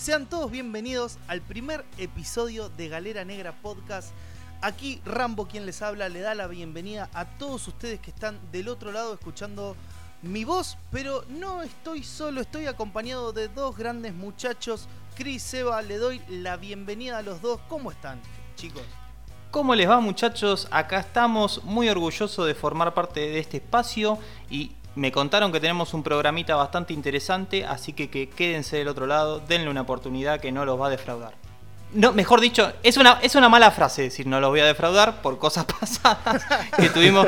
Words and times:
Sean 0.00 0.24
todos 0.24 0.50
bienvenidos 0.50 1.18
al 1.28 1.42
primer 1.42 1.84
episodio 1.98 2.70
de 2.70 2.88
Galera 2.88 3.26
Negra 3.26 3.52
Podcast. 3.60 4.12
Aquí 4.62 5.02
Rambo, 5.04 5.46
quien 5.46 5.66
les 5.66 5.82
habla, 5.82 6.08
le 6.08 6.20
da 6.20 6.34
la 6.34 6.46
bienvenida 6.46 7.10
a 7.12 7.26
todos 7.26 7.68
ustedes 7.68 8.00
que 8.00 8.08
están 8.08 8.40
del 8.50 8.68
otro 8.68 8.92
lado 8.92 9.12
escuchando 9.12 9.76
mi 10.22 10.44
voz, 10.44 10.78
pero 10.90 11.22
no 11.28 11.62
estoy 11.62 12.02
solo, 12.02 12.40
estoy 12.40 12.64
acompañado 12.64 13.34
de 13.34 13.48
dos 13.48 13.76
grandes 13.76 14.14
muchachos. 14.14 14.88
Chris, 15.16 15.42
Seba, 15.42 15.82
le 15.82 15.98
doy 15.98 16.22
la 16.30 16.56
bienvenida 16.56 17.18
a 17.18 17.22
los 17.22 17.42
dos. 17.42 17.60
¿Cómo 17.68 17.90
están, 17.90 18.22
chicos? 18.56 18.84
¿Cómo 19.50 19.74
les 19.74 19.86
va 19.86 20.00
muchachos? 20.00 20.66
Acá 20.70 21.00
estamos 21.00 21.62
muy 21.64 21.90
orgullosos 21.90 22.46
de 22.46 22.54
formar 22.54 22.94
parte 22.94 23.20
de 23.20 23.38
este 23.38 23.58
espacio 23.58 24.18
y 24.48 24.72
me 24.94 25.12
contaron 25.12 25.52
que 25.52 25.60
tenemos 25.60 25.94
un 25.94 26.02
programita 26.02 26.56
bastante 26.56 26.92
interesante, 26.92 27.64
así 27.64 27.92
que, 27.92 28.10
que 28.10 28.28
quédense 28.28 28.76
del 28.76 28.88
otro 28.88 29.06
lado, 29.06 29.40
denle 29.40 29.70
una 29.70 29.82
oportunidad 29.82 30.40
que 30.40 30.52
no 30.52 30.64
los 30.64 30.80
va 30.80 30.88
a 30.88 30.90
defraudar. 30.90 31.34
No, 31.92 32.12
mejor 32.12 32.40
dicho, 32.40 32.72
es 32.82 32.96
una, 32.96 33.18
es 33.20 33.34
una 33.34 33.48
mala 33.48 33.70
frase 33.72 34.02
decir 34.02 34.26
no 34.26 34.40
los 34.40 34.50
voy 34.50 34.60
a 34.60 34.66
defraudar 34.66 35.22
por 35.22 35.38
cosas 35.38 35.64
pasadas 35.80 36.44
que 36.76 36.88
tuvimos 36.88 37.26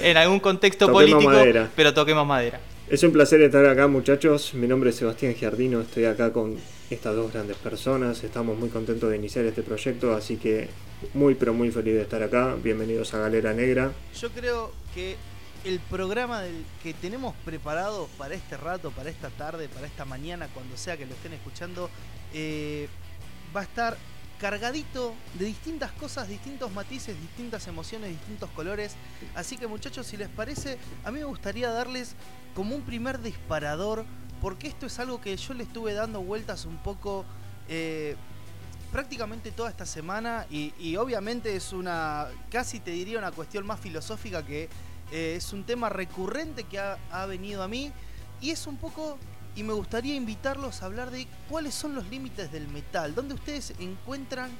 en 0.00 0.16
algún 0.16 0.40
contexto 0.40 0.90
político, 0.90 1.32
pero 1.74 1.92
toquemos 1.92 2.26
madera. 2.26 2.60
Es 2.88 3.02
un 3.02 3.12
placer 3.12 3.40
estar 3.40 3.64
acá 3.66 3.88
muchachos, 3.88 4.54
mi 4.54 4.68
nombre 4.68 4.90
es 4.90 4.96
Sebastián 4.96 5.34
Giardino, 5.34 5.80
estoy 5.80 6.04
acá 6.04 6.32
con 6.32 6.56
estas 6.90 7.16
dos 7.16 7.32
grandes 7.32 7.56
personas, 7.56 8.22
estamos 8.22 8.58
muy 8.58 8.68
contentos 8.68 9.10
de 9.10 9.16
iniciar 9.16 9.44
este 9.46 9.62
proyecto, 9.62 10.14
así 10.14 10.36
que 10.36 10.68
muy 11.14 11.34
pero 11.34 11.54
muy 11.54 11.70
feliz 11.70 11.94
de 11.94 12.02
estar 12.02 12.22
acá, 12.22 12.54
bienvenidos 12.62 13.14
a 13.14 13.18
Galera 13.18 13.52
Negra. 13.52 13.90
Yo 14.20 14.28
creo 14.30 14.70
que 14.94 15.16
el 15.64 15.80
programa 15.80 16.42
que 16.82 16.92
tenemos 16.92 17.34
preparado 17.44 18.08
para 18.18 18.34
este 18.34 18.56
rato, 18.56 18.90
para 18.90 19.08
esta 19.08 19.30
tarde, 19.30 19.68
para 19.68 19.86
esta 19.86 20.04
mañana, 20.04 20.48
cuando 20.52 20.76
sea 20.76 20.96
que 20.96 21.06
lo 21.06 21.14
estén 21.14 21.32
escuchando, 21.32 21.88
eh, 22.34 22.88
va 23.56 23.60
a 23.60 23.64
estar 23.64 23.96
cargadito 24.38 25.14
de 25.38 25.46
distintas 25.46 25.90
cosas, 25.92 26.28
distintos 26.28 26.70
matices, 26.72 27.18
distintas 27.18 27.66
emociones, 27.66 28.10
distintos 28.10 28.50
colores. 28.50 28.94
Así 29.34 29.56
que 29.56 29.66
muchachos, 29.66 30.06
si 30.06 30.18
les 30.18 30.28
parece, 30.28 30.78
a 31.02 31.10
mí 31.10 31.20
me 31.20 31.24
gustaría 31.24 31.70
darles 31.70 32.14
como 32.54 32.76
un 32.76 32.82
primer 32.82 33.22
disparador, 33.22 34.04
porque 34.42 34.68
esto 34.68 34.84
es 34.84 34.98
algo 34.98 35.20
que 35.22 35.34
yo 35.34 35.54
le 35.54 35.62
estuve 35.62 35.94
dando 35.94 36.20
vueltas 36.20 36.66
un 36.66 36.76
poco 36.76 37.24
eh, 37.68 38.16
prácticamente 38.92 39.50
toda 39.50 39.70
esta 39.70 39.86
semana 39.86 40.46
y, 40.50 40.74
y 40.78 40.96
obviamente 40.96 41.56
es 41.56 41.72
una, 41.72 42.28
casi 42.50 42.80
te 42.80 42.90
diría 42.90 43.18
una 43.18 43.32
cuestión 43.32 43.66
más 43.66 43.80
filosófica 43.80 44.44
que 44.44 44.68
eh, 45.10 45.34
es 45.36 45.52
un 45.52 45.64
tema 45.64 45.88
recurrente 45.88 46.64
que 46.64 46.78
ha, 46.78 47.26
venido 47.26 47.62
a 47.62 47.68
mí 47.68 47.92
y 48.40 48.50
es 48.50 48.66
un 48.66 48.76
poco, 48.76 49.18
y 49.56 49.62
me 49.62 49.72
gustaría 49.72 50.14
invitarlos 50.14 50.82
a 50.82 50.86
hablar 50.86 51.10
de 51.10 51.26
cuáles 51.48 51.74
son 51.74 51.94
los 51.94 52.08
límites 52.08 52.50
del 52.52 52.68
metal, 52.68 53.14
donde 53.14 53.34
ustedes 53.34 53.74
encuentran 53.78 54.50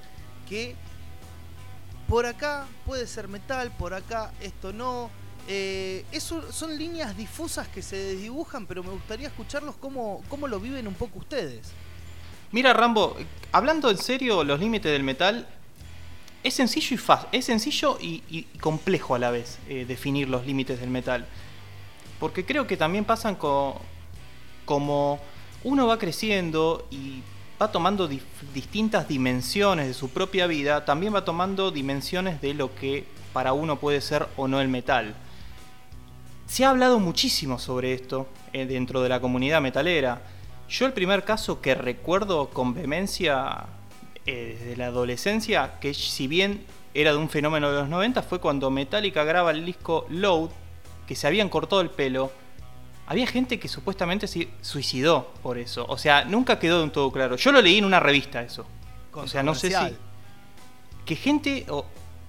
que 0.49 0.77
por 2.09 2.27
acá 2.27 2.67
puede 2.85 3.07
ser 3.07 3.29
metal, 3.29 3.73
por 3.79 3.95
acá 3.95 4.33
esto 4.41 4.73
no. 4.73 5.11
Eh, 5.47 6.07
eso 6.11 6.51
son 6.53 6.79
líneas 6.79 7.17
difusas 7.17 7.69
que 7.69 7.83
se 7.83 7.97
desdibujan, 7.97 8.67
pero 8.67 8.83
me 8.83 8.91
gustaría 8.91 9.29
escucharlos 9.29 9.77
cómo, 9.77 10.23
cómo 10.29 10.49
lo 10.49 10.59
viven 10.59 10.87
un 10.89 10.95
poco 10.95 11.19
ustedes. 11.19 11.73
Mira, 12.53 12.73
Rambo, 12.73 13.17
hablando 13.53 13.91
en 13.91 13.99
serio, 13.99 14.45
los 14.45 14.61
límites 14.61 14.93
del 14.93 15.03
metal 15.03 15.47
es 16.45 16.55
sencillo 16.55 16.95
y 16.95 16.99
fácil, 16.99 17.29
es 17.33 17.47
sencillo 17.47 17.99
y, 18.01 18.47
complejo 18.61 19.15
a 19.15 19.19
la 19.19 19.31
vez 19.31 19.59
eh, 19.69 19.87
definir 19.87 20.29
los 20.29 20.47
límites 20.47 20.79
del 20.79 20.91
metal. 20.91 21.27
Porque 22.21 22.45
creo 22.45 22.67
que 22.67 22.77
también 22.77 23.05
pasan 23.05 23.35
como 23.35 23.81
uno 25.65 25.87
va 25.87 25.99
creciendo 25.99 26.87
y 26.91 27.23
va 27.61 27.73
tomando 27.73 28.09
distintas 28.53 29.09
dimensiones 29.09 29.87
de 29.89 29.95
su 29.95 30.11
propia 30.11 30.47
vida, 30.47 30.85
también 30.85 31.15
va 31.15 31.25
tomando 31.25 31.71
dimensiones 31.71 32.41
de 32.41 32.55
lo 32.55 32.75
que 32.75 33.05
para 33.33 33.53
uno 33.53 33.79
puede 33.79 34.01
ser 34.01 34.29
o 34.37 34.47
no 34.47 34.61
el 34.61 34.69
metal. 34.69 35.15
Se 36.47 36.65
ha 36.65 36.71
hablado 36.71 37.01
muchísimo 37.01 37.59
sobre 37.59 37.95
esto 37.95 38.29
eh, 38.53 38.67
dentro 38.67 39.03
de 39.03 39.09
la 39.09 39.21
comunidad 39.21 39.63
metalera. 39.63 40.23
Yo 40.69 40.87
el 40.87 40.93
primer 40.93 41.25
caso 41.25 41.61
que 41.61 41.75
recuerdo 41.75 42.51
con 42.51 42.75
vehemencia 42.75 43.67
eh, 44.27 44.57
desde 44.59 44.77
la 44.77 44.87
adolescencia, 44.87 45.79
que 45.81 45.93
si 45.93 46.27
bien 46.27 46.65
era 46.95 47.11
de 47.11 47.19
un 47.19 47.29
fenómeno 47.29 47.71
de 47.71 47.81
los 47.81 47.89
90, 47.89 48.23
fue 48.23 48.41
cuando 48.41 48.71
Metallica 48.71 49.25
graba 49.25 49.51
el 49.51 49.67
disco 49.67 50.07
Load, 50.09 50.51
que 51.07 51.15
se 51.15 51.27
habían 51.27 51.49
cortado 51.49 51.83
el 51.83 51.91
pelo. 51.91 52.33
Había 53.07 53.27
gente 53.27 53.59
que 53.59 53.69
supuestamente 53.69 54.27
se 54.27 54.49
suicidó 54.63 55.31
por 55.43 55.59
eso. 55.59 55.85
O 55.89 55.99
sea, 55.99 56.25
nunca 56.25 56.59
quedó 56.59 56.79
de 56.79 56.85
un 56.85 56.91
todo 56.91 57.13
claro. 57.13 57.37
Yo 57.37 57.53
lo 57.53 57.61
leí 57.61 57.79
en 57.79 57.85
una 57.85 58.01
revista 58.01 58.43
eso. 58.43 58.65
O 59.13 59.27
sea, 59.27 59.43
no 59.43 59.55
sé 59.55 59.71
si. 59.71 59.97
Que 61.05 61.17
gente. 61.17 61.67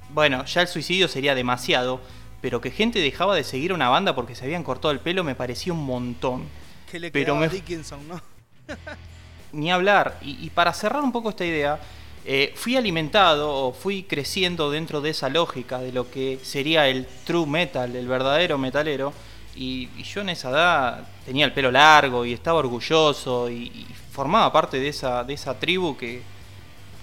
bueno, 0.10 0.44
ya 0.44 0.62
el 0.62 0.68
suicidio 0.68 1.08
sería 1.08 1.34
demasiado. 1.34 2.02
Pero 2.42 2.60
que 2.62 2.70
gente 2.70 3.00
dejaba 3.00 3.36
de 3.36 3.44
seguir 3.44 3.72
una 3.72 3.90
banda 3.90 4.14
porque 4.14 4.36
se 4.36 4.44
habían 4.44 4.64
cortado 4.64 4.92
el 4.92 5.00
pelo 5.00 5.24
me 5.24 5.34
parecía 5.34 5.72
un 5.72 5.84
montón. 5.84 6.44
Que 6.92 7.00
le 7.00 7.10
pero 7.10 7.36
me... 7.36 7.48
Dickinson, 7.50 8.08
¿no? 8.08 8.22
ni 9.52 9.72
hablar. 9.72 10.18
Y, 10.22 10.50
para 10.50 10.74
cerrar 10.74 11.04
un 11.04 11.12
poco 11.12 11.30
esta 11.30 11.46
idea, 11.46 11.80
eh, 12.26 12.54
fui 12.56 12.76
alimentado 12.76 13.54
o 13.54 13.74
fui 13.74 14.04
creciendo 14.04 14.72
dentro 14.72 15.02
de 15.02 15.12
esa 15.12 15.30
lógica 15.30 15.80
de 15.80 15.92
lo 15.92 16.10
que 16.10 16.40
sería 16.44 16.88
el 16.88 17.08
true 17.24 17.46
metal, 17.46 17.96
el 17.96 18.08
verdadero 18.08 18.58
metalero. 18.58 19.14
Y, 19.56 19.90
yo 20.04 20.22
en 20.22 20.30
esa 20.30 20.50
edad 20.50 21.08
tenía 21.26 21.46
el 21.46 21.54
pelo 21.54 21.72
largo 21.72 22.26
y 22.26 22.34
estaba 22.34 22.60
orgulloso 22.60 23.50
y, 23.50 23.86
formaba 24.12 24.52
parte 24.52 24.80
de 24.80 24.88
esa, 24.88 25.26
de 25.26 25.34
esa 25.34 25.60
tribu 25.60 25.98
que, 25.98 26.22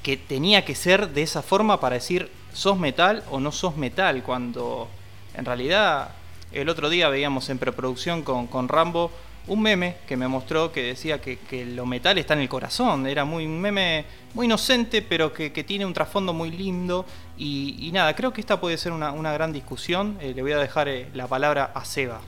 que 0.02 0.16
tenía 0.16 0.64
que 0.64 0.74
ser 0.74 1.10
de 1.10 1.22
esa 1.22 1.42
forma 1.42 1.78
para 1.78 1.96
decir 1.96 2.30
sos 2.54 2.78
metal 2.78 3.22
o 3.30 3.38
no 3.38 3.52
sos 3.52 3.76
metal, 3.76 4.22
cuando 4.22 4.88
en 5.34 5.44
realidad 5.44 6.10
el 6.52 6.68
otro 6.68 6.90
día 6.90 7.08
veíamos 7.08 7.48
en 7.50 7.58
preproducción 7.58 8.22
con, 8.22 8.46
con 8.46 8.68
Rambo 8.68 9.10
un 9.48 9.60
meme 9.60 9.96
que 10.06 10.16
me 10.16 10.28
mostró 10.28 10.70
que 10.70 10.82
decía 10.82 11.20
que, 11.20 11.64
lo 11.64 11.86
metal 11.86 12.18
está 12.18 12.34
en 12.34 12.40
el 12.40 12.48
corazón. 12.48 13.06
Era 13.06 13.24
muy, 13.24 13.46
un 13.46 13.60
meme 13.60 14.04
muy 14.34 14.46
inocente, 14.46 15.02
pero 15.02 15.32
que, 15.32 15.50
tiene 15.50 15.84
un 15.84 15.92
trasfondo 15.92 16.32
muy 16.32 16.50
lindo. 16.50 17.04
Y, 17.36 17.90
nada, 17.92 18.14
creo 18.14 18.32
que 18.32 18.40
esta 18.40 18.60
puede 18.60 18.78
ser 18.78 18.92
una, 18.92 19.32
gran 19.32 19.52
discusión. 19.52 20.16
Eh, 20.20 20.32
le 20.34 20.42
voy 20.42 20.52
a 20.52 20.58
dejar 20.58 20.88
eh, 20.88 21.08
la 21.14 21.26
palabra 21.26 21.72
a 21.74 21.84
Seba. 21.84 22.20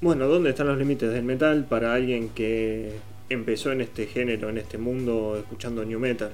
Bueno, 0.00 0.26
¿dónde 0.26 0.50
están 0.50 0.66
los 0.66 0.78
límites 0.78 1.12
del 1.12 1.22
metal 1.22 1.64
para 1.68 1.94
alguien 1.94 2.30
que 2.30 2.98
empezó 3.28 3.72
en 3.72 3.80
este 3.80 4.06
género, 4.06 4.48
en 4.48 4.58
este 4.58 4.78
mundo, 4.78 5.36
escuchando 5.38 5.84
new 5.84 6.00
metal? 6.00 6.32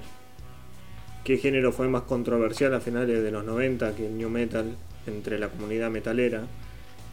¿Qué 1.25 1.37
género 1.37 1.73
fue 1.73 1.89
más 1.89 2.03
controversial 2.03 2.73
a 2.75 2.81
finales 2.81 3.23
de 3.23 3.31
los 3.31 3.45
90 3.45 3.95
que 3.95 4.07
el 4.07 4.17
new 4.17 4.31
metal 4.31 4.77
entre 5.07 5.39
la 5.39 5.49
comunidad 5.49 5.91
metalera? 5.91 6.45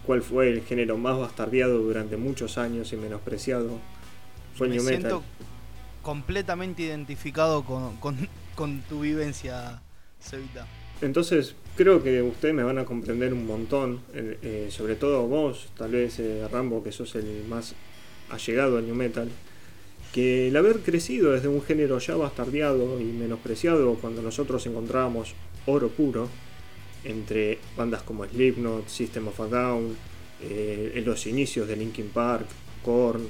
Cuál 0.05 0.21
fue 0.21 0.49
el 0.49 0.61
género 0.61 0.97
más 0.97 1.17
bastardeado 1.17 1.79
durante 1.79 2.17
muchos 2.17 2.57
años 2.57 2.91
y 2.93 2.97
menospreciado. 2.97 3.79
Fue 4.55 4.69
Me 4.69 4.79
siento 4.79 5.23
completamente 6.01 6.83
identificado 6.83 7.63
con, 7.63 8.81
tu 8.87 9.01
vivencia, 9.01 9.81
Cevita. 10.21 10.67
Entonces, 11.01 11.55
creo 11.75 12.01
que 12.03 12.21
ustedes 12.21 12.53
me 12.53 12.63
van 12.63 12.77
a 12.77 12.85
comprender 12.85 13.33
un 13.33 13.45
montón, 13.45 14.01
eh, 14.13 14.37
eh, 14.41 14.67
sobre 14.69 14.95
todo 14.95 15.27
vos, 15.27 15.69
tal 15.77 15.91
vez 15.91 16.19
eh, 16.19 16.47
Rambo, 16.49 16.83
que 16.83 16.91
sos 16.91 17.15
el 17.15 17.45
más 17.49 17.75
allegado 18.29 18.77
al 18.77 18.85
new 18.85 18.95
metal, 18.95 19.29
que 20.13 20.47
el 20.47 20.55
haber 20.55 20.79
crecido 20.79 21.33
desde 21.33 21.49
un 21.49 21.61
género 21.61 21.99
ya 21.99 22.15
bastardeado 22.15 23.01
y 23.01 23.05
menospreciado 23.05 23.95
cuando 23.95 24.21
nosotros 24.21 24.65
encontrábamos 24.67 25.33
oro 25.65 25.89
puro, 25.89 26.29
entre 27.05 27.59
bandas 27.77 28.01
como 28.01 28.25
Slipknot, 28.25 28.87
System 28.87 29.27
of 29.27 29.39
a 29.39 29.47
Down, 29.47 29.95
eh, 30.41 31.01
los 31.05 31.25
inicios 31.27 31.67
de 31.67 31.75
Linkin 31.75 32.09
Park, 32.09 32.47
Korn, 32.83 33.27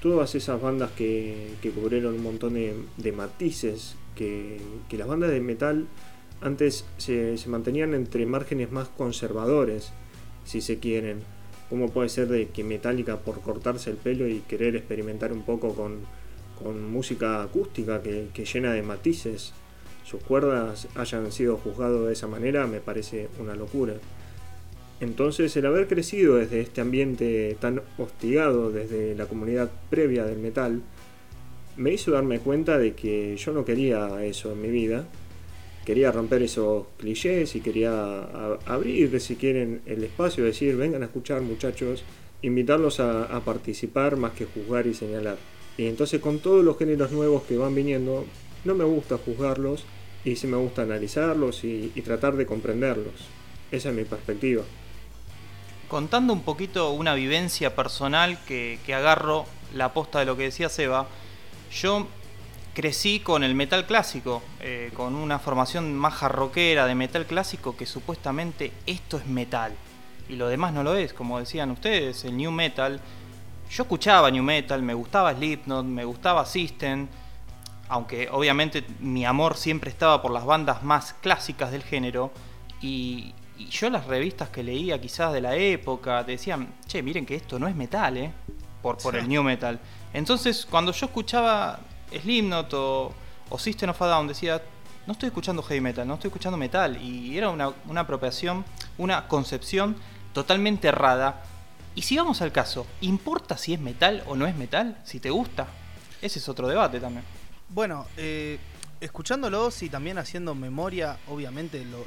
todas 0.00 0.34
esas 0.34 0.60
bandas 0.60 0.90
que, 0.92 1.54
cubrieron 1.74 2.14
un 2.14 2.22
montón 2.22 2.54
de, 2.54 3.12
matices, 3.12 3.96
que, 4.14 4.60
las 4.92 5.06
bandas 5.06 5.30
de 5.30 5.40
metal 5.40 5.86
antes 6.40 6.84
se, 6.96 7.36
mantenían 7.46 7.94
entre 7.94 8.26
márgenes 8.26 8.70
más 8.72 8.88
conservadores, 8.88 9.92
si 10.44 10.60
se 10.60 10.78
quieren. 10.78 11.20
como 11.68 11.90
puede 11.90 12.08
ser 12.08 12.28
de 12.28 12.48
que 12.48 12.62
Metallica 12.62 13.18
por 13.18 13.40
cortarse 13.42 13.90
el 13.90 13.96
pelo 13.96 14.28
y 14.28 14.40
querer 14.40 14.76
experimentar 14.76 15.32
un 15.32 15.42
poco 15.42 15.74
con, 15.74 16.26
música 16.90 17.42
acústica 17.42 18.02
que, 18.02 18.28
que 18.32 18.44
llena 18.46 18.72
de 18.72 18.82
matices 18.82 19.52
sus 20.06 20.22
cuerdas 20.22 20.86
hayan 20.94 21.32
sido 21.32 21.56
juzgados 21.56 22.06
de 22.06 22.12
esa 22.12 22.28
manera 22.28 22.66
me 22.66 22.80
parece 22.80 23.28
una 23.40 23.56
locura. 23.56 23.94
Entonces 25.00 25.54
el 25.56 25.66
haber 25.66 25.88
crecido 25.88 26.36
desde 26.36 26.60
este 26.60 26.80
ambiente 26.80 27.56
tan 27.60 27.82
hostigado 27.98 28.70
desde 28.70 29.16
la 29.16 29.26
comunidad 29.26 29.70
previa 29.90 30.24
del 30.24 30.38
metal 30.38 30.80
me 31.76 31.92
hizo 31.92 32.12
darme 32.12 32.38
cuenta 32.38 32.78
de 32.78 32.94
que 32.94 33.36
yo 33.36 33.52
no 33.52 33.64
quería 33.64 34.24
eso 34.24 34.52
en 34.52 34.62
mi 34.62 34.70
vida. 34.70 35.04
Quería 35.84 36.12
romper 36.12 36.42
esos 36.42 36.86
clichés 36.96 37.54
y 37.54 37.60
quería 37.60 38.22
abrir, 38.64 39.20
si 39.20 39.36
quieren, 39.36 39.82
el 39.86 40.02
espacio, 40.02 40.44
decir, 40.44 40.76
vengan 40.76 41.02
a 41.02 41.06
escuchar 41.06 41.42
muchachos, 41.42 42.02
invitarlos 42.42 42.98
a, 42.98 43.24
a 43.24 43.40
participar 43.40 44.16
más 44.16 44.32
que 44.32 44.46
juzgar 44.46 44.86
y 44.86 44.94
señalar. 44.94 45.36
Y 45.76 45.86
entonces 45.86 46.20
con 46.20 46.38
todos 46.38 46.64
los 46.64 46.78
géneros 46.78 47.12
nuevos 47.12 47.42
que 47.42 47.58
van 47.58 47.74
viniendo, 47.74 48.24
no 48.64 48.74
me 48.74 48.84
gusta 48.84 49.18
juzgarlos 49.18 49.84
y 50.26 50.34
sí 50.34 50.48
me 50.48 50.56
gusta 50.56 50.82
analizarlos 50.82 51.62
y, 51.62 51.88
tratar 52.04 52.34
de 52.34 52.46
comprenderlos. 52.46 53.14
Esa 53.70 53.90
es 53.90 53.94
mi 53.94 54.04
perspectiva. 54.04 54.64
Contando 55.88 56.32
un 56.32 56.42
poquito 56.42 56.90
una 56.90 57.14
vivencia 57.14 57.76
personal 57.76 58.36
que, 58.44 58.80
que 58.84 58.92
agarro 58.92 59.46
la 59.72 59.92
posta 59.92 60.18
de 60.18 60.24
lo 60.26 60.36
que 60.36 60.42
decía 60.42 60.68
Seba, 60.68 61.06
yo 61.70 62.08
crecí 62.74 63.20
con 63.20 63.44
el 63.44 63.54
metal 63.54 63.86
clásico, 63.86 64.42
eh, 64.60 64.90
con 64.94 65.14
una 65.14 65.38
formación 65.38 65.94
más 65.94 66.14
jarroquera 66.14 66.86
de 66.86 66.96
metal 66.96 67.24
clásico 67.24 67.76
que 67.76 67.86
supuestamente 67.86 68.72
esto 68.84 69.18
es 69.18 69.26
metal 69.26 69.72
y 70.28 70.34
lo 70.34 70.48
demás 70.48 70.72
no 70.72 70.82
lo 70.82 70.96
es, 70.96 71.12
como 71.12 71.38
decían 71.38 71.70
ustedes, 71.70 72.24
el 72.24 72.36
new 72.36 72.50
metal. 72.50 73.00
Yo 73.70 73.84
escuchaba 73.84 74.30
new 74.30 74.42
metal, 74.42 74.82
me 74.82 74.94
gustaba 74.94 75.32
Slipknot, 75.34 75.84
me 75.86 76.04
gustaba 76.04 76.44
System, 76.44 77.06
aunque 77.88 78.28
obviamente 78.30 78.84
mi 79.00 79.24
amor 79.24 79.56
siempre 79.56 79.90
estaba 79.90 80.22
por 80.22 80.30
las 80.32 80.44
bandas 80.44 80.82
más 80.82 81.14
clásicas 81.14 81.70
del 81.70 81.82
género 81.82 82.32
y, 82.80 83.34
y 83.58 83.66
yo 83.66 83.90
las 83.90 84.06
revistas 84.06 84.48
que 84.50 84.62
leía 84.62 85.00
quizás 85.00 85.32
de 85.32 85.40
la 85.40 85.56
época 85.56 86.22
decían, 86.24 86.74
che, 86.86 87.02
miren 87.02 87.24
que 87.24 87.36
esto 87.36 87.58
no 87.58 87.68
es 87.68 87.74
metal, 87.74 88.16
¿eh? 88.16 88.32
Por, 88.82 88.98
por 88.98 89.16
el 89.16 89.28
new 89.28 89.42
metal. 89.42 89.80
Entonces, 90.12 90.66
cuando 90.68 90.92
yo 90.92 91.06
escuchaba 91.06 91.80
Slipknot 92.10 92.72
o, 92.74 93.12
o 93.48 93.58
System 93.58 93.90
of 93.90 94.00
a 94.02 94.06
Down, 94.06 94.28
decía, 94.28 94.62
no 95.06 95.12
estoy 95.12 95.28
escuchando 95.28 95.62
heavy 95.62 95.80
metal, 95.80 96.06
no 96.06 96.14
estoy 96.14 96.28
escuchando 96.28 96.56
metal. 96.56 97.00
Y 97.02 97.36
era 97.36 97.50
una, 97.50 97.72
una 97.86 98.02
apropiación, 98.02 98.64
una 98.98 99.26
concepción 99.28 99.96
totalmente 100.32 100.88
errada. 100.88 101.42
Y 101.94 102.02
si 102.02 102.16
vamos 102.16 102.42
al 102.42 102.52
caso, 102.52 102.86
¿importa 103.00 103.56
si 103.56 103.72
es 103.72 103.80
metal 103.80 104.22
o 104.26 104.36
no 104.36 104.46
es 104.46 104.54
metal? 104.54 104.98
Si 105.04 105.18
te 105.18 105.30
gusta. 105.30 105.66
Ese 106.22 106.38
es 106.38 106.48
otro 106.48 106.68
debate 106.68 107.00
también. 107.00 107.24
Bueno, 107.68 108.06
eh, 108.16 108.58
escuchándolos 109.00 109.82
y 109.82 109.88
también 109.88 110.18
haciendo 110.18 110.54
memoria, 110.54 111.18
obviamente, 111.28 111.84
lo, 111.84 112.04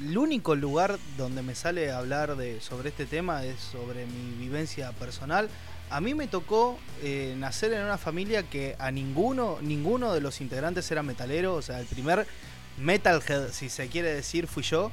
el 0.00 0.16
único 0.16 0.54
lugar 0.54 0.98
donde 1.16 1.42
me 1.42 1.54
sale 1.54 1.90
hablar 1.90 2.36
de, 2.36 2.60
sobre 2.60 2.90
este 2.90 3.06
tema 3.06 3.44
es 3.44 3.58
sobre 3.58 4.06
mi 4.06 4.36
vivencia 4.36 4.92
personal. 4.92 5.48
A 5.90 6.00
mí 6.00 6.14
me 6.14 6.28
tocó 6.28 6.78
eh, 7.02 7.34
nacer 7.38 7.72
en 7.72 7.82
una 7.82 7.96
familia 7.96 8.42
que 8.42 8.76
a 8.78 8.90
ninguno, 8.90 9.58
ninguno 9.62 10.12
de 10.12 10.20
los 10.20 10.40
integrantes 10.42 10.90
era 10.90 11.02
metalero, 11.02 11.54
o 11.54 11.62
sea, 11.62 11.80
el 11.80 11.86
primer 11.86 12.26
metalhead, 12.76 13.50
si 13.50 13.70
se 13.70 13.88
quiere 13.88 14.12
decir, 14.14 14.46
fui 14.46 14.62
yo. 14.62 14.92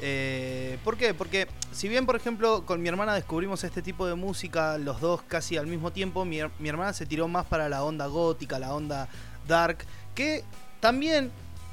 Eh, 0.00 0.78
¿Por 0.84 0.96
qué? 0.98 1.14
Porque 1.14 1.48
si 1.72 1.88
bien, 1.88 2.04
por 2.06 2.16
ejemplo, 2.16 2.64
con 2.66 2.82
mi 2.82 2.88
hermana 2.88 3.14
descubrimos 3.14 3.64
este 3.64 3.80
tipo 3.82 4.06
de 4.06 4.14
música, 4.14 4.76
los 4.78 5.00
dos 5.00 5.22
casi 5.22 5.56
al 5.56 5.66
mismo 5.66 5.90
tiempo, 5.92 6.24
mi, 6.24 6.38
her- 6.38 6.50
mi 6.58 6.68
hermana 6.68 6.92
se 6.92 7.06
tiró 7.06 7.28
más 7.28 7.46
para 7.46 7.68
la 7.68 7.82
onda 7.82 8.06
gótica, 8.06 8.58
la 8.58 8.74
onda 8.74 9.08
dark, 9.48 9.78
que 10.14 10.44
también 10.80 11.30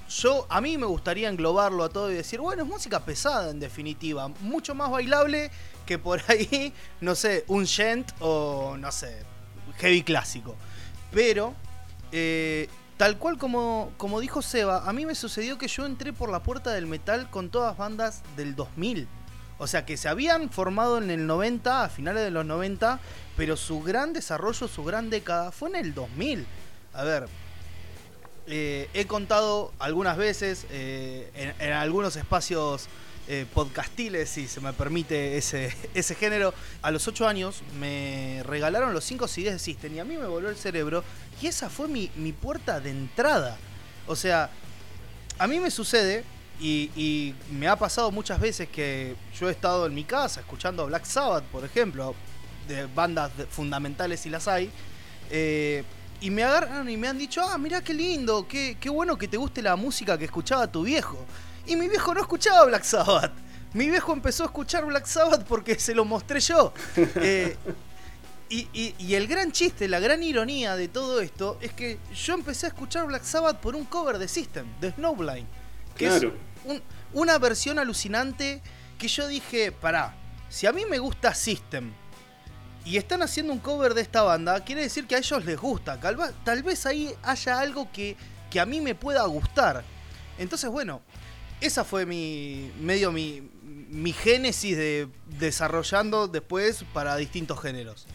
yo, 0.10 0.46
a 0.50 0.62
mí 0.62 0.78
me 0.78 0.86
gustaría 0.86 1.28
englobarlo 1.30 1.84
a 1.84 1.90
todo 1.90 2.12
y 2.12 2.16
decir, 2.16 2.40
bueno, 2.40 2.64
es 2.64 2.70
música 2.70 3.00
pesada 3.02 3.52
en 3.52 3.60
definitiva, 3.60 4.28
mucho 4.42 4.74
más 4.76 4.90
bailable 4.90 5.52
que 5.86 5.98
por 6.00 6.22
ahí, 6.30 6.74
no 7.02 7.16
sé, 7.16 7.44
un 7.48 7.68
gent 7.68 8.10
o, 8.20 8.78
no 8.80 8.92
sé, 8.92 9.18
heavy 9.80 10.02
clásico. 10.02 10.56
Pero, 11.12 11.54
eh, 12.12 12.70
tal 12.98 13.18
cual 13.18 13.38
como, 13.38 13.92
como 13.98 14.20
dijo 14.20 14.42
Seba, 14.42 14.88
a 14.88 14.94
mí 14.94 15.06
me 15.06 15.16
sucedió 15.16 15.58
que 15.58 15.68
yo 15.68 15.86
entré 15.86 16.14
por 16.14 16.30
la 16.30 16.44
puerta 16.44 16.72
del 16.72 16.88
metal 16.88 17.30
con 17.30 17.50
todas 17.50 17.78
bandas 17.78 18.22
del 18.36 18.56
2000. 18.56 19.08
O 19.58 19.68
sea, 19.68 19.86
que 19.86 19.98
se 19.98 20.10
habían 20.10 20.50
formado 20.50 20.98
en 20.98 21.10
el 21.10 21.26
90, 21.26 21.86
a 21.86 21.90
finales 21.90 22.24
de 22.24 22.32
los 22.32 22.46
90, 22.46 23.00
pero 23.38 23.56
su 23.56 23.82
gran 23.82 24.14
desarrollo, 24.14 24.68
su 24.68 24.84
gran 24.84 25.10
década 25.10 25.52
fue 25.52 25.70
en 25.70 25.76
el 25.76 25.94
2000. 25.94 26.46
A 26.94 27.04
ver, 27.04 27.28
eh, 28.48 28.90
he 28.94 29.06
contado 29.06 29.72
algunas 29.80 30.18
veces 30.18 30.66
eh, 30.70 31.32
en, 31.36 31.68
en 31.68 31.74
algunos 31.74 32.16
espacios 32.16 32.90
eh, 33.28 33.46
podcastiles, 33.54 34.30
si 34.30 34.48
se 34.48 34.60
me 34.60 34.74
permite 34.74 35.38
ese, 35.38 35.74
ese 35.94 36.16
género. 36.16 36.54
A 36.82 36.92
los 36.92 37.08
8 37.08 37.28
años 37.28 37.64
me 37.80 38.42
regalaron 38.44 38.94
los 38.94 39.04
5 39.06 39.28
CDs 39.28 39.54
de 39.54 39.60
System 39.60 39.96
y 39.96 40.00
a 40.00 40.06
mí 40.06 40.18
me 40.18 40.26
voló 40.26 40.50
el 40.50 40.56
cerebro. 40.56 41.04
Y 41.42 41.48
esa 41.48 41.70
fue 41.70 41.88
mi, 41.88 42.12
mi 42.16 42.34
puerta 42.34 42.80
de 42.80 42.92
entrada. 42.92 43.58
O 44.08 44.16
sea, 44.16 44.50
a 45.40 45.48
mí 45.48 45.60
me 45.60 45.72
sucede 45.72 46.24
y, 46.60 47.34
me 47.52 47.68
ha 47.68 47.76
pasado 47.76 48.12
muchas 48.12 48.40
veces 48.40 48.70
que 48.70 49.16
yo 49.38 49.50
he 49.50 49.52
estado 49.52 49.86
en 49.86 49.94
mi 49.94 50.04
casa 50.04 50.40
escuchando 50.42 50.86
Black 50.86 51.06
Sabbath, 51.06 51.44
por 51.46 51.66
ejemplo, 51.66 52.16
de 52.68 52.86
bandas 52.88 53.32
fundamentales 53.50 54.26
y 54.26 54.30
las 54.30 54.48
hay. 54.48 54.70
eh, 55.30 55.84
y 56.24 56.30
me 56.30 56.42
agarran 56.42 56.90
y 56.90 56.96
me 56.96 57.10
han 57.10 57.18
dicho, 57.18 57.42
ah, 57.42 57.58
mira 57.58 57.82
qué 57.82 57.94
lindo, 57.94 58.48
qué, 58.48 58.78
qué 58.80 58.90
bueno 58.90 59.18
que 59.18 59.28
te 59.28 59.36
guste 59.36 59.62
la 59.62 59.76
música 59.76 60.18
que 60.18 60.24
escuchaba 60.24 60.72
tu 60.72 60.84
viejo. 60.84 61.18
Y 61.66 61.76
mi 61.76 61.88
viejo 61.88 62.14
no 62.14 62.22
escuchaba 62.22 62.66
Black 62.66 62.84
Sabbath. 62.84 63.32
Mi 63.74 63.90
viejo 63.90 64.14
empezó 64.14 64.44
a 64.44 64.46
escuchar 64.48 64.86
Black 64.86 65.06
Sabbath 65.06 65.44
porque 65.46 65.80
se 65.80 65.96
lo 65.96 66.06
mostré 66.06 66.40
yo. 66.40 66.74
Eh, 67.16 67.56
y, 68.50 68.68
y- 68.74 68.96
y 69.00 69.16
el 69.16 69.28
gran 69.28 69.52
chiste, 69.52 69.88
la 69.88 70.00
gran 70.00 70.22
ironía 70.22 70.76
de 70.76 70.88
todo 70.88 71.22
esto 71.22 71.58
es 71.62 71.74
que 71.74 71.98
yo 72.14 72.34
empecé 72.36 72.68
a 72.68 72.70
escuchar 72.70 73.08
Black 73.08 73.24
Sabbath 73.24 73.58
por 73.58 73.76
un 73.76 73.86
cover 73.86 74.20
de 74.20 74.28
System, 74.28 74.68
de 74.80 74.92
Snowblind. 74.92 75.48
Que 75.98 76.06
Claro. 76.08 76.28
es 76.28 76.72
un- 76.72 76.84
una 77.14 77.38
versión 77.40 77.80
alucinante 77.80 78.62
que 79.00 79.08
yo 79.08 79.28
dije, 79.28 79.72
pará, 79.72 80.16
si 80.50 80.68
a 80.68 80.72
mí 80.72 80.86
me 80.86 81.00
gusta 81.00 81.34
System 81.34 81.92
y 82.86 82.98
están 82.98 83.24
haciendo 83.24 83.54
un 83.54 83.60
cover 83.60 83.96
de 83.96 84.02
esta 84.02 84.22
banda, 84.22 84.64
quiere 84.64 84.82
decir 84.82 85.08
que 85.08 85.16
a 85.16 85.20
ellos 85.20 85.44
les 85.46 85.58
gusta. 85.60 86.00
Tal, 86.00 86.20
va- 86.20 86.32
tal 86.44 86.62
vez 86.62 86.86
ahí 86.86 87.12
haya 87.24 87.60
algo 87.60 87.92
que, 87.92 88.16
que 88.52 88.60
a 88.60 88.66
mí 88.68 88.82
me 88.82 88.94
pueda 88.94 89.24
gustar. 89.26 89.84
Entonces, 90.38 90.70
bueno, 90.70 91.02
esa 91.66 91.84
fue 91.84 92.06
mi 92.06 92.72
medio 92.82 93.12
mi, 93.12 93.42
mi 93.90 94.12
génesis 94.12 94.76
de 94.76 95.08
desarrollando 95.40 96.28
después 96.28 96.84
para 96.94 97.16
distintos 97.16 97.62
géneros. 97.62 98.06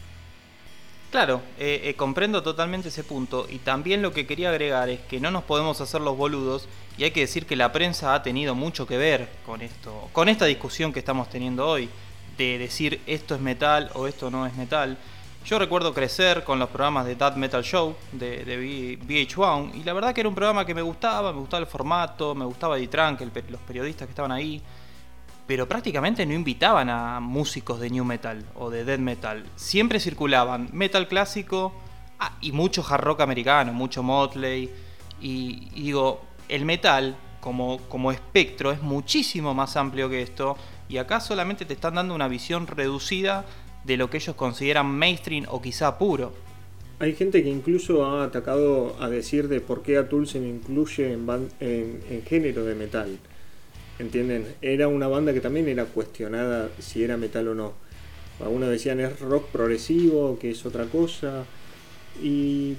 Claro, 1.11 1.41
eh, 1.57 1.81
eh, 1.85 1.95
comprendo 1.95 2.43
totalmente 2.43 2.89
ese 2.89 3.03
punto 3.03 3.47
y 3.49 3.57
también 3.57 4.03
lo 4.03 4.13
que 4.13 4.27
quería 4.27 4.49
agregar 4.49 4.89
es 4.89 4.99
que 4.99 5.19
no 5.19 5.31
nos 5.31 5.43
podemos 5.43 5.81
hacer 5.81 6.01
los 6.01 6.15
boludos 6.15 6.67
y 6.99 7.03
hay 7.03 7.09
que 7.09 7.21
decir 7.21 7.47
que 7.47 7.55
la 7.55 7.71
prensa 7.71 8.13
ha 8.13 8.21
tenido 8.21 8.53
mucho 8.53 8.85
que 8.85 8.97
ver 8.97 9.27
con 9.43 9.63
esto, 9.63 10.09
con 10.11 10.29
esta 10.29 10.45
discusión 10.45 10.93
que 10.93 10.99
estamos 10.99 11.27
teniendo 11.27 11.67
hoy 11.67 11.89
de 12.37 12.59
decir 12.59 13.01
esto 13.07 13.33
es 13.33 13.41
metal 13.41 13.89
o 13.95 14.05
esto 14.05 14.29
no 14.29 14.45
es 14.45 14.53
metal. 14.55 14.99
Yo 15.45 15.57
recuerdo 15.57 15.93
crecer 15.93 16.43
con 16.43 16.59
los 16.59 16.69
programas 16.69 17.05
de 17.05 17.15
That 17.15 17.35
Metal 17.35 17.63
Show 17.63 17.95
de, 18.11 18.45
de 18.45 18.57
V- 18.57 18.99
VH1 19.07 19.75
y 19.75 19.83
la 19.83 19.93
verdad 19.93 20.13
que 20.13 20.21
era 20.21 20.29
un 20.29 20.35
programa 20.35 20.63
que 20.65 20.75
me 20.75 20.81
gustaba, 20.81 21.33
me 21.33 21.39
gustaba 21.39 21.61
el 21.61 21.67
formato, 21.67 22.35
me 22.35 22.45
gustaba 22.45 22.75
pe- 23.31 23.43
los 23.49 23.61
periodistas 23.61 24.05
que 24.07 24.11
estaban 24.11 24.31
ahí 24.31 24.61
pero 25.47 25.67
prácticamente 25.67 26.23
no 26.27 26.33
invitaban 26.35 26.91
a 26.91 27.19
músicos 27.19 27.79
de 27.79 27.89
new 27.89 28.05
metal 28.05 28.45
o 28.53 28.69
de 28.69 28.83
death 28.85 28.99
metal. 28.99 29.43
Siempre 29.55 29.99
circulaban 29.99 30.69
metal 30.73 31.07
clásico 31.07 31.73
ah, 32.19 32.33
y 32.39 32.51
mucho 32.51 32.85
hard 32.87 33.01
rock 33.03 33.21
americano, 33.21 33.73
mucho 33.73 34.03
Motley. 34.03 34.69
Y, 35.19 35.69
y 35.73 35.81
digo, 35.85 36.21
el 36.49 36.65
metal 36.65 37.15
como, 37.41 37.79
como 37.89 38.11
espectro 38.11 38.71
es 38.71 38.83
muchísimo 38.83 39.55
más 39.55 39.75
amplio 39.75 40.07
que 40.07 40.21
esto. 40.21 40.55
Y 40.87 40.97
acá 40.97 41.19
solamente 41.19 41.65
te 41.65 41.73
están 41.73 41.95
dando 41.95 42.13
una 42.13 42.27
visión 42.27 42.67
reducida 42.67 43.43
de 43.83 43.97
lo 43.97 44.09
que 44.09 44.17
ellos 44.17 44.35
consideran 44.35 44.87
mainstream 44.87 45.45
o 45.49 45.61
quizá 45.61 45.97
puro. 45.97 46.33
Hay 46.99 47.15
gente 47.15 47.41
que 47.43 47.49
incluso 47.49 48.05
ha 48.05 48.23
atacado 48.25 48.95
a 49.01 49.09
decir 49.09 49.47
de 49.47 49.61
por 49.61 49.83
qué 49.83 49.97
a 49.97 50.09
Tool 50.09 50.27
se 50.27 50.39
incluye 50.39 51.13
en, 51.13 51.25
ban- 51.25 51.49
en- 51.59 52.01
en 52.09 52.23
género 52.23 52.65
de 52.65 52.75
metal. 52.75 53.19
¿Entienden? 53.99 54.55
Era 54.61 54.87
una 54.87 55.07
banda 55.07 55.33
que 55.33 55.41
también 55.41 55.67
era 55.67 55.85
cuestionada 55.85 56.69
si 56.79 57.03
era 57.03 57.17
metal 57.17 57.47
o 57.49 57.55
no. 57.55 57.73
Algunos 58.39 58.69
decían 58.69 58.99
es 59.01 59.19
rock 59.19 59.47
progresivo, 59.49 60.39
que 60.39 60.51
es 60.51 60.65
otra 60.65 60.85
cosa. 60.85 61.45
Y 62.21 62.75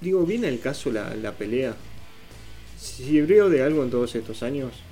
digo, 0.00 0.24
¿viene 0.26 0.48
el 0.48 0.60
caso 0.60 0.90
la, 0.92 1.14
la 1.16 1.32
pelea? 1.32 1.76
¿Sirvió 2.78 3.48
de 3.48 3.62
algo 3.62 3.82
en 3.84 3.90
todos 3.90 4.14
estos 4.14 4.42
años? 4.42 4.83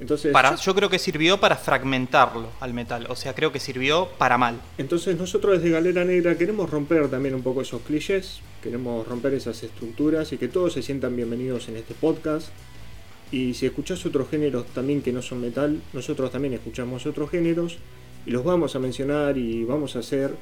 Entonces, 0.00 0.32
Para, 0.32 0.56
yo 0.56 0.74
creo 0.74 0.90
que 0.90 0.98
sirvió 0.98 1.38
para 1.38 1.56
fragmentarlo 1.56 2.48
al 2.60 2.74
metal. 2.74 3.06
O 3.08 3.16
sea, 3.16 3.34
creo 3.34 3.52
que 3.52 3.60
sirvió 3.60 4.08
para 4.18 4.36
mal. 4.38 4.60
Entonces 4.76 5.16
nosotros 5.16 5.58
desde 5.58 5.70
Galera 5.70 6.04
Negra 6.04 6.36
queremos 6.36 6.68
romper 6.68 7.08
también 7.08 7.34
un 7.34 7.42
poco 7.42 7.62
esos 7.62 7.82
clichés, 7.82 8.40
queremos 8.62 9.06
romper 9.06 9.34
esas 9.34 9.62
estructuras 9.62 10.32
y 10.32 10.38
que 10.38 10.48
todos 10.48 10.72
se 10.72 10.82
sientan 10.82 11.14
bienvenidos 11.14 11.68
en 11.68 11.76
este 11.76 11.94
podcast. 11.94 12.48
Y 13.30 13.54
si 13.54 13.66
escuchás 13.66 14.04
otros 14.04 14.28
géneros 14.28 14.66
también 14.66 15.00
que 15.00 15.12
no 15.12 15.22
son 15.22 15.40
metal, 15.40 15.80
nosotros 15.92 16.30
también 16.30 16.54
escuchamos 16.54 17.06
otros 17.06 17.30
géneros 17.30 17.78
y 18.26 18.30
los 18.30 18.44
vamos 18.44 18.74
a 18.74 18.78
mencionar 18.78 19.38
y 19.38 19.64
vamos 19.64 19.96
a 19.96 20.00
hacer 20.00 20.34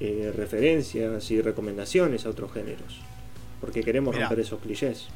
eh, 0.00 0.32
referencias 0.36 1.30
y 1.30 1.40
recomendaciones 1.40 2.26
a 2.26 2.30
otros 2.30 2.52
géneros. 2.52 3.00
Porque 3.60 3.82
queremos 3.82 4.14
Mirá. 4.14 4.26
romper 4.26 4.44
esos 4.44 4.60
clichés. 4.60 5.08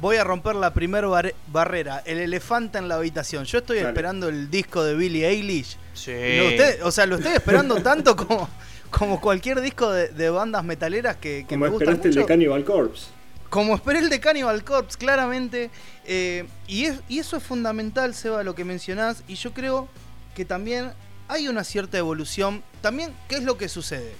Voy 0.00 0.16
a 0.16 0.24
romper 0.24 0.54
la 0.56 0.72
primera 0.72 1.06
bar- 1.08 1.34
barrera, 1.48 2.02
el 2.06 2.18
elefante 2.18 2.78
en 2.78 2.88
la 2.88 2.94
habitación. 2.96 3.44
Yo 3.44 3.58
estoy 3.58 3.76
Dale. 3.78 3.88
esperando 3.88 4.28
el 4.28 4.50
disco 4.50 4.82
de 4.82 4.94
Billie 4.94 5.26
Eilish. 5.28 5.76
Sí. 5.94 6.12
No, 6.38 6.46
usted- 6.48 6.82
o 6.84 6.90
sea, 6.90 7.04
lo 7.06 7.16
estoy 7.16 7.32
esperando 7.34 7.82
tanto 7.82 8.16
como, 8.16 8.48
como 8.90 9.20
cualquier 9.20 9.60
disco 9.60 9.90
de, 9.90 10.30
bandas 10.30 10.64
metaleras 10.64 11.16
que, 11.16 11.44
que 11.46 11.54
como 11.56 11.66
me 11.66 11.72
esperaste 11.72 12.08
el 12.08 12.14
de 12.14 12.24
Cannibal 12.24 12.64
Corpse. 12.64 13.06
Como 13.50 13.74
esperé 13.74 13.98
el 13.98 14.08
de 14.08 14.20
Cannibal 14.20 14.64
Corpse, 14.64 14.96
claramente. 14.96 15.70
Eh, 16.06 16.46
y, 16.68 16.86
y 17.08 17.18
eso 17.18 17.36
es 17.36 17.42
fundamental, 17.42 18.14
Seba, 18.14 18.42
lo 18.44 18.54
que 18.54 18.64
mencionás. 18.64 19.22
Y 19.28 19.34
yo 19.34 19.52
creo 19.52 19.88
que 20.34 20.44
también 20.44 20.92
hay 21.28 21.48
una 21.48 21.62
cierta 21.64 21.98
evolución. 21.98 22.62
También, 22.80 23.12
¿qué 23.28 23.34
es 23.34 23.42
lo 23.42 23.58
que 23.58 23.68
sucede? 23.68 24.14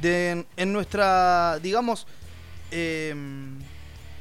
De, 0.00 0.44
en 0.56 0.72
nuestra, 0.72 1.58
digamos, 1.62 2.06
em, 2.70 3.58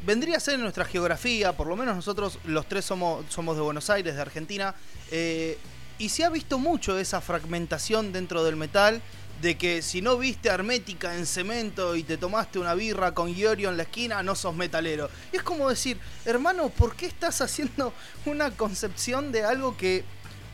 vendría 0.06 0.38
a 0.38 0.40
ser 0.40 0.56
en 0.56 0.62
nuestra 0.62 0.86
geografía, 0.86 1.54
por 1.54 1.68
lo 1.68 1.76
menos 1.76 1.96
nosotros 1.96 2.40
los 2.46 2.68
tres 2.68 2.86
somos, 2.86 3.26
somos 3.30 3.56
de 3.56 3.62
Buenos 3.62 3.90
Aires, 3.90 4.16
de 4.16 4.22
Argentina, 4.22 4.76
eh, 5.12 5.58
y 5.98 6.10
se 6.10 6.24
ha 6.24 6.30
visto 6.30 6.58
mucho 6.58 6.98
esa 6.98 7.22
fragmentación 7.22 8.12
dentro 8.12 8.44
del 8.44 8.56
metal, 8.56 9.02
de 9.42 9.58
que 9.58 9.82
si 9.82 10.02
no 10.02 10.18
viste 10.18 10.50
Hermética 10.50 11.16
en 11.16 11.26
cemento 11.26 11.96
y 11.96 12.04
te 12.04 12.18
tomaste 12.18 12.60
una 12.60 12.76
birra 12.76 13.14
con 13.14 13.34
Giorgio 13.34 13.70
en 13.70 13.78
la 13.78 13.84
esquina, 13.84 14.22
no 14.22 14.36
sos 14.36 14.56
metalero. 14.56 15.10
Y 15.34 15.38
es 15.38 15.44
como 15.44 15.68
decir, 15.68 16.00
hermano, 16.26 16.70
¿por 16.70 16.96
qué 16.96 17.08
estás 17.08 17.42
haciendo 17.42 17.94
una 18.26 18.52
concepción 18.52 19.32
de 19.32 19.44
algo 19.44 19.76
que 19.78 20.04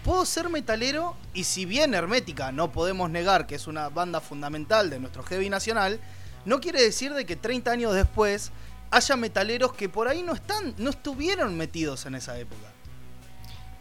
puedo 0.04 0.26
ser 0.26 0.50
metalero 0.50 1.18
y 1.34 1.44
si 1.44 1.66
bien 1.66 1.94
Hermética 1.94 2.54
no 2.54 2.72
podemos 2.72 3.10
negar 3.10 3.46
que 3.46 3.56
es 3.56 3.68
una 3.68 3.90
banda 3.90 4.22
fundamental 4.22 4.90
de 4.90 5.00
nuestro 5.00 5.22
heavy 5.24 5.50
nacional, 5.50 6.00
no 6.46 6.62
quiere 6.62 6.82
decir 6.82 7.14
de 7.14 7.26
que 7.26 7.36
30 7.36 7.72
años 7.72 7.94
después 7.94 8.52
haya 8.92 9.16
metaleros 9.16 9.74
que 9.74 9.90
por 9.90 10.08
ahí 10.08 10.24
no 10.24 10.34
están, 10.34 10.74
no 10.78 10.90
estuvieron 10.90 11.56
metidos 11.56 12.06
en 12.06 12.16
esa 12.16 12.38
época. 12.38 12.68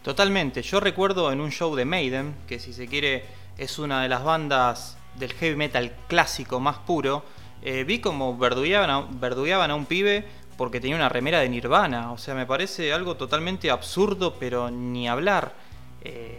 Totalmente. 0.02 0.62
Yo 0.62 0.78
recuerdo 0.80 1.32
en 1.32 1.40
un 1.40 1.50
show 1.50 1.74
de 1.74 1.84
Maiden, 1.84 2.34
que 2.46 2.60
si 2.60 2.72
se 2.72 2.86
quiere 2.86 3.24
es 3.58 3.78
una 3.78 4.02
de 4.02 4.08
las 4.08 4.22
bandas 4.22 4.96
del 5.18 5.32
heavy 5.32 5.56
metal 5.56 5.92
clásico 6.08 6.60
más 6.60 6.78
puro, 6.78 7.24
eh, 7.62 7.84
vi 7.84 8.00
como 8.00 8.36
verdugueaban 8.36 8.90
a, 8.90 9.72
a 9.72 9.74
un 9.74 9.86
pibe 9.86 10.24
porque 10.56 10.80
tenía 10.80 10.96
una 10.96 11.08
remera 11.08 11.40
de 11.40 11.48
Nirvana. 11.48 12.12
O 12.12 12.18
sea, 12.18 12.34
me 12.34 12.46
parece 12.46 12.92
algo 12.92 13.16
totalmente 13.16 13.70
absurdo, 13.70 14.36
pero 14.38 14.70
ni 14.70 15.08
hablar. 15.08 15.54
Eh, 16.02 16.38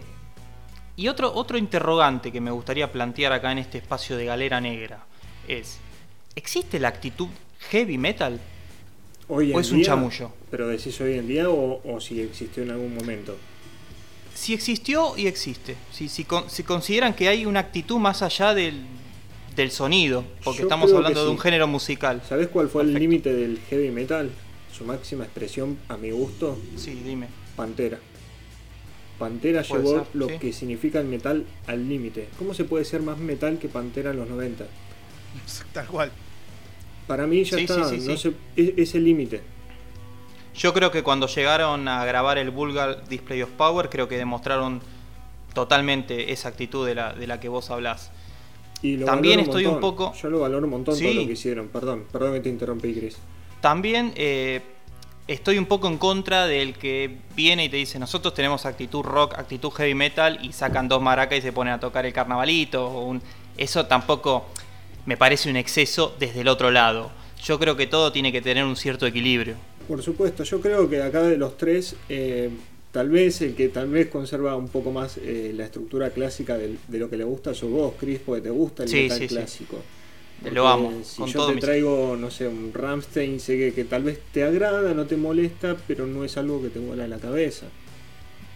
y 0.96 1.08
otro, 1.10 1.34
otro 1.34 1.58
interrogante 1.58 2.32
que 2.32 2.42
me 2.42 2.52
gustaría 2.52 2.92
plantear 2.92 3.34
acá 3.34 3.52
en 3.52 3.60
este 3.60 3.78
espacio 3.78 4.18
de 4.18 4.26
galera 4.26 4.60
negra 4.62 5.06
es, 5.48 5.80
¿existe 6.36 6.80
la 6.80 6.88
actitud 6.88 7.28
heavy 7.70 7.98
metal? 7.98 8.40
Hoy 9.30 9.54
¿O 9.54 9.60
es 9.60 9.72
un 9.72 9.82
chamullo? 9.82 10.32
¿Pero 10.50 10.68
decís 10.68 11.00
hoy 11.02 11.14
en 11.14 11.28
día 11.28 11.50
o, 11.50 12.00
si 12.00 12.22
existió 12.22 12.64
en 12.64 12.72
algún 12.72 12.96
momento? 12.96 13.36
Si 14.34 14.54
existió 14.54 15.18
y 15.18 15.28
existe. 15.28 15.76
Si, 15.92 16.08
si, 16.08 16.24
consideran 16.24 17.14
que 17.14 17.28
hay 17.28 17.46
una 17.46 17.60
actitud 17.60 17.98
más 17.98 18.22
allá 18.22 18.54
del, 18.54 18.86
sonido, 19.70 20.24
porque 20.44 20.62
estamos 20.62 20.94
hablando 20.94 21.26
de 21.26 21.32
un 21.32 21.40
género 21.40 21.68
musical. 21.68 22.22
¿Sabes 22.28 22.48
cuál 22.48 22.70
fue 22.70 22.84
el 22.84 22.94
límite 22.94 23.34
del 23.34 23.60
heavy 23.70 23.90
metal? 23.90 24.30
Su 24.72 24.86
máxima 24.86 25.24
expresión, 25.26 25.78
a 25.90 25.98
mi 25.98 26.12
gusto. 26.12 26.58
Sí, 26.78 27.02
dime. 27.04 27.28
Pantera. 27.56 28.00
Pantera 29.18 29.64
llevó 29.64 30.06
lo 30.14 30.28
que 30.28 30.54
significa 30.54 31.00
el 31.00 31.08
metal 31.08 31.46
al 31.66 31.90
límite. 31.90 32.30
¿Cómo 32.38 32.54
se 32.54 32.64
puede 32.64 32.86
ser 32.86 33.02
más 33.02 33.18
metal 33.18 33.58
que 33.58 33.68
Pantera 33.68 34.12
en 34.12 34.18
los 34.18 34.30
90? 34.30 34.68
Tal 35.74 35.88
cual. 35.88 36.12
Para 37.08 37.26
mí 37.26 37.44
ya 37.44 37.58
está, 37.58 37.78
no 37.78 38.14
es, 38.56 38.96
el 38.96 39.04
límite. 39.04 39.42
Yo 40.56 40.74
creo 40.74 40.92
que 40.92 41.04
cuando 41.04 41.28
llegaron 41.28 41.88
a 41.88 42.04
grabar 42.04 42.38
el 42.38 42.52
Vulgar 42.52 43.08
Display 43.08 43.44
of 43.44 43.52
Power, 43.52 43.90
creo 43.90 44.08
que 44.08 44.18
demostraron 44.18 44.82
totalmente 45.54 46.32
esa 46.32 46.50
actitud 46.50 46.86
de 46.86 46.96
la, 46.96 47.14
de 47.14 47.28
la 47.28 47.40
que 47.40 47.48
vos 47.48 47.70
hablás. 47.70 48.12
Y 48.82 48.98
También 48.98 49.40
estoy 49.40 49.66
un 49.66 49.80
poco. 49.80 50.14
Yo 50.14 50.30
lo 50.30 50.40
valoro 50.42 50.66
un 50.66 50.72
montón 50.72 51.00
todo 51.00 51.14
lo 51.14 51.26
que 51.26 51.34
hicieron. 51.34 51.68
Perdón, 51.70 52.06
perdón 52.12 52.34
que 52.34 52.40
te 52.42 52.50
interrumpí, 52.50 52.94
Chris. 52.94 53.18
También 53.62 54.14
eh, 54.16 54.62
estoy 55.28 55.58
un 55.58 55.66
poco 55.66 55.88
en 55.88 55.98
contra 55.98 56.46
del 56.46 56.76
que 56.76 57.18
viene 57.36 57.66
y 57.66 57.70
te 57.70 57.78
dice, 57.78 57.98
nosotros 57.98 58.34
tenemos 58.34 58.66
actitud 58.66 59.02
rock, 59.04 59.34
actitud 59.36 59.72
heavy 59.72 59.96
metal, 59.96 60.40
y 60.44 60.54
sacan 60.54 60.88
dos 60.88 61.02
maracas 61.02 61.40
y 61.40 61.42
se 61.42 61.52
ponen 61.54 61.74
a 61.74 61.80
tocar 61.80 62.06
el 62.06 62.14
carnavalito. 62.14 62.86
O 62.86 63.06
un... 63.06 63.22
Eso 63.58 63.88
tampoco 63.88 64.46
me 65.08 65.18
parece 65.18 65.50
un 65.50 65.56
exceso 65.56 66.16
desde 66.20 66.42
el 66.42 66.48
otro 66.48 66.70
lado. 66.70 67.10
Yo 67.44 67.58
creo 67.58 67.76
que 67.76 67.88
todo 67.88 68.12
tiene 68.12 68.32
que 68.32 68.42
tener 68.42 68.64
un 68.64 68.76
cierto 68.76 69.08
equilibrio. 69.08 69.56
Por 69.88 70.04
supuesto, 70.04 70.44
yo 70.44 70.62
creo 70.62 70.88
que 70.88 71.02
acá 71.02 71.24
de 71.24 71.38
los 71.38 71.58
tres, 71.58 71.96
eh, 72.10 72.52
tal 72.92 73.10
vez 73.10 73.42
el 73.42 73.56
que 73.56 73.70
tal 73.70 73.90
vez 73.90 74.08
conserva 74.08 74.56
un 74.56 74.68
poco 74.68 74.92
más 74.92 75.18
eh, 75.18 75.54
la 75.56 75.66
estructura 75.66 76.12
clásica 76.12 76.58
de, 76.58 76.78
lo 76.90 77.10
que 77.10 77.18
le 77.18 77.24
gusta 77.24 77.56
sos 77.56 77.72
vos, 77.72 77.94
Chris, 78.00 78.20
porque 78.24 78.42
te 78.42 78.50
gusta 78.52 78.84
el 78.84 78.92
metal 78.92 79.28
clásico 79.28 79.80
lo 80.52 80.68
amo. 80.68 80.94
Si 81.04 81.26
yo 81.26 81.48
te 81.48 81.60
traigo, 81.60 82.16
no 82.18 82.30
sé, 82.30 82.48
un 82.48 82.72
Ramstein, 82.74 83.40
sé 83.40 83.74
que, 83.74 83.84
tal 83.84 84.04
vez 84.04 84.20
te 84.32 84.44
agrada, 84.44 84.94
no 84.94 85.06
te 85.06 85.18
molesta, 85.18 85.76
pero 85.88 86.06
no 86.06 86.24
es 86.24 86.38
algo 86.38 86.62
que 86.62 86.70
te 86.70 86.80
vuela 86.80 87.08
la 87.08 87.18
cabeza. 87.18 87.68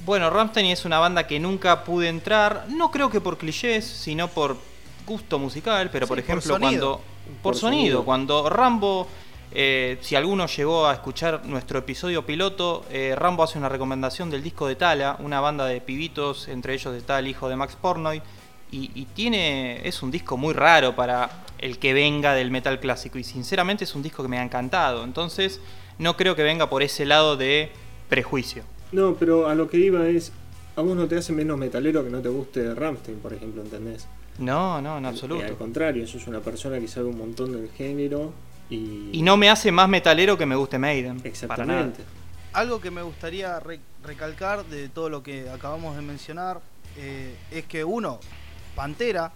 Bueno, 0.06 0.30
Ramstein 0.30 0.68
es 0.68 0.86
una 0.86 1.00
banda 1.00 1.28
que 1.28 1.40
nunca 1.40 1.84
pude 1.84 2.08
entrar, 2.08 2.66
no 2.70 2.92
creo 2.92 3.10
que 3.10 3.22
por 3.22 3.38
clichés, 3.38 3.86
sino 3.86 4.28
por 4.28 4.58
gusto 5.12 5.38
musical, 5.38 5.90
pero 5.92 6.08
por 6.08 6.20
ejemplo 6.20 6.58
cuando... 6.60 7.02
Por, 7.42 7.56
sonido, 7.56 8.04
cuando 8.04 8.50
Rambo... 8.50 9.08
Eh, 9.54 9.98
si 10.00 10.16
alguno 10.16 10.48
llegó 10.48 10.88
a 10.88 10.94
escuchar 10.94 11.46
nuestro 11.46 11.80
episodio 11.80 12.26
piloto, 12.26 12.86
eh, 12.90 13.14
Rambo 13.18 13.44
hace 13.44 13.58
una 13.58 13.68
recomendación 13.68 14.30
del 14.30 14.42
disco 14.42 14.66
de 14.66 14.76
Tala, 14.76 15.18
una 15.20 15.42
banda 15.42 15.66
de 15.66 15.82
pibitos, 15.82 16.48
entre 16.48 16.74
ellos 16.74 16.96
está 16.96 17.20
el 17.20 17.28
hijo 17.28 17.50
de 17.50 17.58
Max 17.58 17.76
Pornoy, 17.76 18.22
y, 18.72 19.06
tiene 19.14 19.86
es 19.86 20.02
un 20.02 20.12
disco 20.12 20.38
muy 20.38 20.54
raro 20.54 20.96
para 20.96 21.44
el 21.60 21.78
que 21.78 21.94
venga 21.94 22.34
del 22.34 22.52
metal 22.52 22.80
clásico 22.80 23.20
y 23.20 23.24
sinceramente 23.26 23.84
es 23.84 23.94
un 23.96 24.02
disco 24.02 24.24
que 24.24 24.30
me 24.30 24.40
ha 24.40 24.44
encantado. 24.44 25.04
Entonces 25.04 25.60
no 26.00 26.16
creo 26.16 26.38
que 26.38 26.44
venga 26.44 26.70
por 26.70 26.82
ese 26.82 27.06
lado 27.06 27.36
de 27.36 27.70
prejuicio. 28.08 28.64
No 28.94 29.16
pero 29.16 29.50
a 29.50 29.56
lo 29.56 29.70
que 29.70 29.78
iba 29.78 30.08
es 30.08 30.32
a 30.78 30.82
vos 30.82 30.96
no 30.96 31.06
te 31.08 31.18
hace 31.18 31.34
menos 31.34 31.58
metalero 31.58 32.02
que 32.04 32.10
no 32.10 32.22
te 32.22 32.30
guste 32.30 32.74
Ramstein 32.74 33.20
por 33.20 33.34
ejemplo 33.34 33.62
¿entendés? 33.62 34.08
No 34.40 34.82
no 34.82 34.98
en 34.98 35.06
absoluto 35.06 35.46
al 35.46 35.58
contrario 35.58 36.08
sos 36.08 36.28
una 36.28 36.40
persona 36.40 36.80
que 36.80 36.88
sabe 36.88 37.08
un 37.08 37.18
montón 37.18 37.52
del 37.52 37.70
género 37.72 38.34
y, 38.70 39.10
y 39.12 39.22
no 39.22 39.38
me 39.38 39.50
hace 39.50 39.72
más 39.72 39.90
metalero 39.90 40.38
que 40.38 40.46
me 40.46 40.56
guste 40.56 40.80
Maiden 40.80 41.22
exactamente. 41.24 42.04
algo 42.54 42.80
que 42.80 42.92
me 42.92 43.02
gustaría 43.02 43.60
recalcar 44.04 44.66
de 44.66 44.90
todo 44.90 45.10
lo 45.10 45.24
que 45.24 45.50
acabamos 45.50 45.96
de 45.96 46.02
mencionar 46.02 46.62
eh, 46.98 47.36
es 47.52 47.66
que 47.66 47.84
uno 47.84 48.20
Pantera 48.76 49.32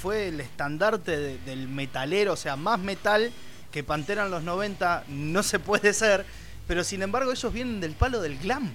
fue 0.00 0.28
el 0.28 0.40
estandarte 0.40 1.38
del 1.38 1.68
metalero, 1.68 2.32
o 2.32 2.36
sea, 2.36 2.56
más 2.56 2.78
metal 2.80 3.30
que 3.70 3.84
Pantera 3.84 4.24
en 4.24 4.30
los 4.30 4.42
90 4.42 5.04
no 5.08 5.42
se 5.42 5.58
puede 5.58 5.92
ser, 5.92 6.24
pero 6.66 6.84
sin 6.84 7.02
embargo 7.02 7.32
ellos 7.32 7.52
vienen 7.52 7.80
del 7.80 7.92
palo 7.92 8.20
del 8.20 8.38
glam. 8.38 8.70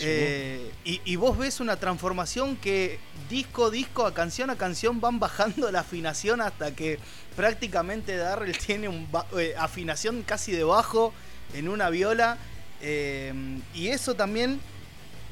Eh, 0.00 0.72
y, 0.84 1.16
vos 1.16 1.38
ves 1.38 1.60
una 1.60 1.76
transformación 1.76 2.56
que 2.56 2.98
disco 3.30 3.70
disco, 3.70 4.06
a 4.06 4.12
canción 4.12 4.50
a 4.50 4.56
canción 4.56 5.00
van 5.00 5.20
bajando 5.20 5.70
la 5.70 5.80
afinación 5.80 6.40
hasta 6.40 6.74
que 6.74 6.98
prácticamente 7.36 8.16
Darrell 8.16 8.56
tiene 8.58 8.88
una 8.88 9.24
eh, 9.38 9.54
afinación 9.56 10.22
casi 10.22 10.52
de 10.52 10.64
bajo 10.64 11.12
en 11.54 11.68
una 11.68 11.90
viola. 11.90 12.38
Eh, 12.80 13.32
y 13.72 13.88
eso 13.88 14.14
también 14.14 14.60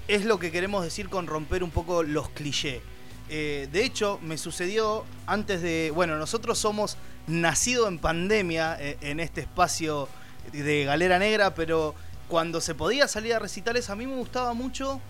es 0.08 0.24
lo 0.24 0.38
que 0.38 0.52
queremos 0.52 0.84
decir 0.84 1.08
con 1.08 1.26
romper 1.26 1.64
un 1.64 1.70
poco 1.70 2.02
los 2.02 2.28
clichés. 2.30 2.80
De 3.28 3.82
hecho, 3.82 4.18
me 4.20 4.36
sucedió 4.36 5.06
antes 5.26 5.62
de. 5.62 5.90
Bueno, 5.94 6.18
nosotros 6.18 6.58
somos 6.58 6.98
nacidos 7.26 7.88
en 7.88 7.98
pandemia 7.98 8.76
en 8.78 9.20
este 9.20 9.40
espacio 9.40 10.06
de 10.52 10.84
Galera 10.84 11.18
Negra, 11.18 11.54
pero 11.54 11.94
cuando 12.32 12.62
se 12.62 12.74
podía 12.74 13.08
salir 13.08 13.34
a 13.34 13.38
recitales, 13.38 13.90
a 13.90 13.94
mí 13.94 14.06
me 14.06 14.16
gustaba 14.16 14.54
mucho 14.54 15.02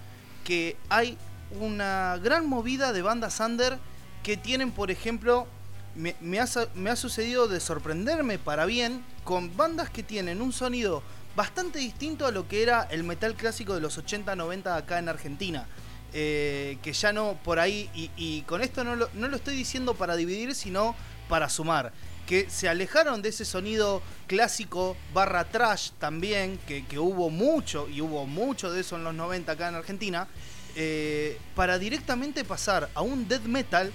que 0.42 0.76
hay 0.88 1.16
una 1.60 2.18
gran 2.20 2.48
movida 2.48 2.92
de 2.92 3.00
bandas 3.00 3.38
under 3.38 3.78
que 4.24 4.36
tienen, 4.36 4.72
por 4.72 4.90
ejemplo, 4.90 5.46
me, 5.94 6.16
ha, 6.40 6.46
me 6.74 6.90
ha 6.90 6.96
sucedido 6.96 7.46
de 7.46 7.60
sorprenderme 7.60 8.40
para 8.40 8.66
bien 8.66 9.04
con 9.22 9.56
bandas 9.56 9.88
que 9.88 10.02
tienen 10.02 10.42
un 10.42 10.52
sonido 10.52 11.04
bastante 11.36 11.78
distinto 11.78 12.26
a 12.26 12.32
lo 12.32 12.48
que 12.48 12.60
era 12.60 12.88
el 12.90 13.04
metal 13.04 13.36
clásico 13.36 13.76
de 13.76 13.82
los 13.82 14.04
80-90 14.04 14.76
acá 14.76 14.98
en 14.98 15.08
Argentina. 15.08 15.68
Eh, 16.12 16.78
que 16.82 16.92
ya 16.92 17.12
no 17.12 17.38
por 17.44 17.60
ahí, 17.60 17.88
y, 18.16 18.42
con 18.42 18.62
esto 18.62 18.82
no 18.82 18.96
no 18.96 19.28
lo, 19.28 19.36
estoy 19.36 19.54
diciendo 19.54 19.94
para 19.94 20.16
dividir, 20.16 20.56
sino 20.56 20.96
para 21.28 21.48
sumar, 21.48 21.92
que 22.32 22.48
se 22.48 22.66
alejaron 22.66 23.20
de 23.20 23.28
ese 23.28 23.44
sonido 23.44 24.00
clásico 24.26 24.96
barra 25.12 25.50
trash 25.50 25.90
también, 25.98 26.58
que, 26.66 26.98
hubo 26.98 27.28
mucho, 27.28 27.90
y 27.90 28.00
hubo 28.00 28.24
mucho 28.26 28.72
de 28.72 28.80
eso 28.80 28.96
en 28.96 29.04
los 29.04 29.12
90 29.12 29.52
acá 29.52 29.68
en 29.68 29.74
Argentina, 29.74 30.26
eh, 30.74 31.38
para 31.54 31.78
directamente 31.78 32.42
pasar 32.42 32.88
a 32.94 33.02
un 33.02 33.28
death 33.28 33.42
metal 33.42 33.92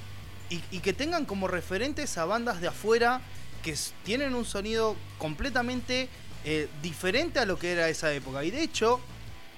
y, 0.52 0.60
que 0.82 0.94
tengan 0.94 1.26
como 1.26 1.48
referentes 1.48 2.16
a 2.20 2.26
bandas 2.26 2.62
de 2.62 2.68
afuera 2.68 3.22
que 3.64 3.76
tienen 4.04 4.36
un 4.36 4.46
sonido 4.46 4.96
completamente 5.18 6.08
eh, 6.46 6.70
diferente 6.84 7.40
a 7.40 7.46
lo 7.48 7.58
que 7.58 7.72
era 7.72 7.90
esa 7.90 8.14
época. 8.14 8.44
Y 8.44 8.52
de 8.52 8.62
hecho, 8.62 9.02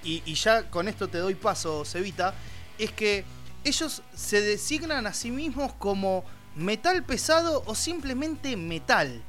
y, 0.06 0.22
ya 0.36 0.70
con 0.70 0.88
esto 0.88 1.10
te 1.10 1.18
doy 1.18 1.36
paso, 1.36 1.84
Cevita, 1.84 2.34
es 2.78 2.94
que 2.94 3.26
ellos 3.66 4.04
se 4.16 4.40
designan 4.40 5.06
a 5.06 5.14
sí 5.14 5.32
mismos 5.32 5.74
como 5.74 6.24
metal 6.60 7.04
pesado 7.04 7.64
o 7.66 7.74
simplemente 7.74 8.56
metal, 8.58 9.22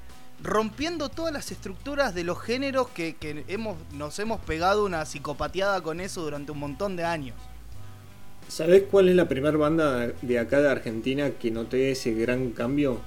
rompiendo 0.42 1.08
todas 1.08 1.32
las 1.32 1.52
estructuras 1.52 2.14
de 2.14 2.24
los 2.24 2.40
géneros 2.40 2.88
que, 2.88 3.14
que 3.14 3.44
hemos, 3.46 3.76
nos 3.92 4.18
hemos 4.18 4.40
pegado 4.40 4.84
una 4.84 5.04
psicopateada 5.06 5.80
con 5.80 6.00
eso 6.00 6.22
durante 6.22 6.50
un 6.50 6.58
montón 6.58 6.96
de 6.96 7.04
años. 7.04 7.36
¿Sabés 8.48 8.82
cuál 8.90 9.08
es 9.08 9.14
la 9.14 9.28
primera 9.28 9.56
banda 9.56 10.08
de 10.22 10.38
acá 10.40 10.60
de 10.60 10.68
Argentina 10.68 11.30
que 11.30 11.52
noté 11.52 11.92
ese 11.92 12.12
gran 12.14 12.50
cambio? 12.50 13.00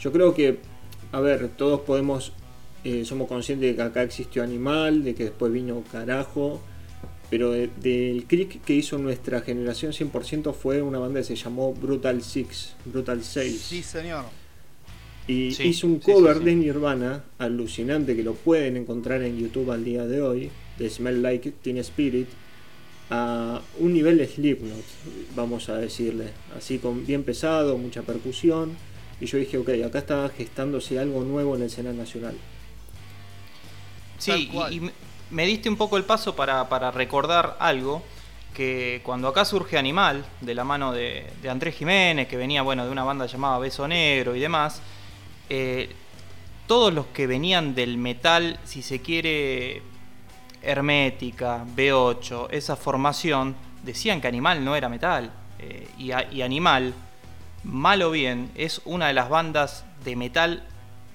Yo 0.00 0.10
creo 0.10 0.34
que, 0.34 0.58
a 1.12 1.20
ver, 1.20 1.48
todos 1.56 1.82
podemos, 1.82 2.32
eh, 2.82 3.04
somos 3.04 3.28
conscientes 3.28 3.70
de 3.70 3.76
que 3.76 3.82
acá 3.82 4.02
existió 4.02 4.42
Animal, 4.42 5.04
de 5.04 5.14
que 5.14 5.24
después 5.24 5.52
vino 5.52 5.84
Carajo, 5.92 6.60
pero 7.32 7.52
del 7.52 8.26
click 8.28 8.62
que 8.62 8.74
hizo 8.74 8.98
nuestra 8.98 9.40
generación 9.40 9.92
100% 9.92 10.52
fue 10.52 10.82
una 10.82 10.98
banda 10.98 11.20
que 11.20 11.24
se 11.24 11.34
llamó 11.34 11.72
Brutal 11.72 12.22
Six, 12.22 12.74
Brutal 12.84 13.24
6. 13.24 13.58
Sí, 13.58 13.82
señor. 13.82 14.26
Y 15.26 15.46
hizo 15.66 15.86
un 15.86 15.98
cover 15.98 16.40
de 16.40 16.54
Nirvana, 16.54 17.24
alucinante, 17.38 18.14
que 18.14 18.22
lo 18.22 18.34
pueden 18.34 18.76
encontrar 18.76 19.22
en 19.22 19.38
YouTube 19.38 19.70
al 19.70 19.82
día 19.82 20.04
de 20.04 20.20
hoy, 20.20 20.50
de 20.78 20.90
Smell 20.90 21.22
Like 21.22 21.52
Teen 21.62 21.78
Spirit, 21.78 22.28
a 23.08 23.62
un 23.78 23.94
nivel 23.94 24.28
Slipknot, 24.28 24.84
vamos 25.34 25.70
a 25.70 25.78
decirle, 25.78 26.26
así 26.54 26.76
con 26.76 27.06
bien 27.06 27.22
pesado, 27.22 27.78
mucha 27.78 28.02
percusión. 28.02 28.76
Y 29.22 29.24
yo 29.24 29.38
dije, 29.38 29.56
ok, 29.56 29.70
acá 29.86 30.00
está 30.00 30.28
gestándose 30.28 30.98
algo 30.98 31.24
nuevo 31.24 31.54
en 31.54 31.60
la 31.60 31.66
escena 31.68 31.94
nacional. 31.94 32.34
Sí, 34.18 34.50
y, 34.70 34.80
me 35.32 35.46
diste 35.46 35.68
un 35.68 35.76
poco 35.76 35.96
el 35.96 36.04
paso 36.04 36.36
para, 36.36 36.90
recordar 36.90 37.56
algo, 37.58 38.02
que 38.54 39.00
cuando 39.02 39.28
acá 39.28 39.46
surge 39.46 39.78
Animal, 39.78 40.24
de 40.42 40.54
la 40.54 40.62
mano 40.62 40.92
de, 40.92 41.26
Andrés 41.48 41.74
Jiménez, 41.74 42.28
que 42.28 42.36
venía 42.36 42.62
bueno, 42.62 42.84
de 42.84 42.92
una 42.92 43.02
banda 43.02 43.26
llamada 43.26 43.58
Beso 43.58 43.88
Negro 43.88 44.36
y 44.36 44.40
demás, 44.40 44.82
eh, 45.48 45.90
todos 46.66 46.92
los 46.92 47.06
que 47.06 47.26
venían 47.26 47.74
del 47.74 47.96
metal, 47.96 48.60
si 48.64 48.82
se 48.82 49.00
quiere, 49.00 49.82
hermética, 50.60 51.64
B8, 51.64 52.48
esa 52.50 52.76
formación, 52.76 53.56
decían 53.82 54.20
que 54.20 54.28
Animal 54.28 54.62
no 54.62 54.76
era 54.76 54.90
metal. 54.90 55.32
Eh, 55.58 55.88
y, 55.98 56.10
y 56.36 56.42
Animal, 56.42 56.92
mal 57.64 58.02
o 58.02 58.10
bien, 58.10 58.50
es 58.54 58.82
una 58.84 59.08
de 59.08 59.14
las 59.14 59.30
bandas 59.30 59.86
de 60.04 60.14
metal 60.14 60.64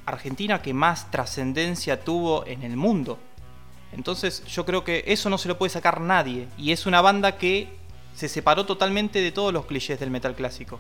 argentina 0.08 0.62
que 0.62 0.74
más 0.74 1.12
trascendencia 1.12 2.04
tuvo 2.04 2.48
en 2.48 2.64
el 2.64 2.78
mundo. 2.78 3.20
Entonces 3.92 4.44
yo 4.46 4.66
creo 4.66 4.84
que 4.84 5.04
eso 5.08 5.30
no 5.30 5.38
se 5.38 5.48
lo 5.48 5.58
puede 5.58 5.70
sacar 5.70 6.02
nadie. 6.02 6.48
Y 6.58 6.72
es 6.72 6.86
una 6.86 7.02
banda 7.02 7.38
que 7.38 7.78
se 8.16 8.28
separó 8.28 8.66
totalmente 8.66 9.22
de 9.22 9.32
todos 9.32 9.54
los 9.54 9.66
clichés 9.66 10.00
del 10.00 10.12
metal 10.12 10.36
clásico. 10.36 10.80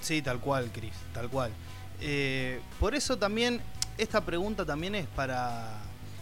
Sí, 0.00 0.22
tal 0.22 0.40
cual, 0.40 0.70
Chris, 0.72 0.92
tal 1.12 1.28
cual. 1.30 1.52
Eh, 2.00 2.60
por 2.78 2.94
eso 2.94 3.16
también, 3.16 3.60
esta 3.96 4.20
pregunta 4.24 4.64
también 4.66 4.94
es 4.94 5.06
para, 5.06 5.80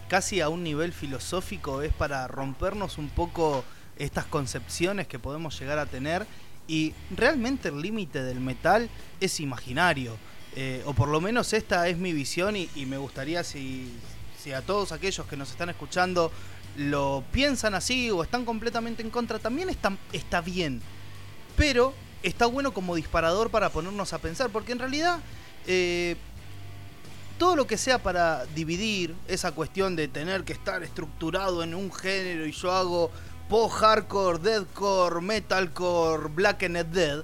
casi 0.08 0.40
a 0.40 0.48
un 0.48 0.62
nivel 0.62 0.92
filosófico, 0.92 1.82
es 1.82 1.92
para 1.92 2.28
rompernos 2.28 2.98
un 2.98 3.08
poco 3.08 3.64
estas 3.96 4.26
concepciones 4.26 5.06
que 5.06 5.18
podemos 5.18 5.58
llegar 5.58 5.78
a 5.78 5.86
tener. 5.86 6.26
Y 6.68 6.94
realmente 7.16 7.68
el 7.68 7.80
límite 7.80 8.22
del 8.22 8.38
metal 8.38 8.88
es 9.20 9.40
imaginario. 9.40 10.16
Eh, 10.54 10.82
o 10.84 10.92
por 10.92 11.08
lo 11.08 11.20
menos 11.20 11.54
esta 11.54 11.88
es 11.88 11.96
mi 11.96 12.12
visión 12.12 12.56
y 12.56 12.68
me 12.86 12.98
gustaría 12.98 13.42
si, 13.42 13.90
si 14.42 14.52
a 14.52 14.60
todos 14.60 14.90
aquellos 14.90 15.26
que 15.26 15.36
nos 15.36 15.50
están 15.50 15.68
escuchando 15.68 16.32
lo 16.76 17.22
piensan 17.30 17.74
así 17.74 18.10
o 18.10 18.22
están 18.22 18.44
completamente 18.44 19.02
en 19.02 19.10
contra, 19.10 19.38
también 19.38 19.68
está, 19.68 19.96
está 20.12 20.40
bien. 20.40 20.82
Pero 21.56 21.94
está 22.22 22.46
bueno 22.46 22.72
como 22.72 22.96
disparador 22.96 23.50
para 23.50 23.70
ponernos 23.70 24.12
a 24.12 24.18
pensar, 24.18 24.50
porque 24.50 24.72
en 24.72 24.78
realidad 24.78 25.20
eh, 25.66 26.16
todo 27.38 27.56
lo 27.56 27.66
que 27.66 27.76
sea 27.76 28.02
para 28.02 28.46
dividir 28.46 29.14
esa 29.28 29.52
cuestión 29.52 29.94
de 29.94 30.08
tener 30.08 30.44
que 30.44 30.54
estar 30.54 30.82
estructurado 30.82 31.62
en 31.62 31.74
un 31.74 31.92
género 31.92 32.46
y 32.46 32.52
yo 32.52 32.72
hago 32.72 33.10
post-hardcore, 33.48 34.38
deathcore, 34.38 35.20
metalcore, 35.20 36.28
black 36.28 36.64
and 36.64 36.78
dead, 36.86 37.22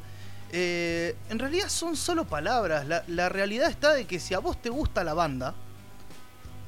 eh, 0.52 1.16
en 1.30 1.38
realidad 1.38 1.68
son 1.68 1.96
solo 1.96 2.26
palabras. 2.26 2.86
La, 2.86 3.02
la 3.08 3.28
realidad 3.28 3.70
está 3.70 3.94
de 3.94 4.06
que 4.06 4.20
si 4.20 4.34
a 4.34 4.38
vos 4.38 4.60
te 4.60 4.68
gusta 4.68 5.02
la 5.04 5.14
banda, 5.14 5.54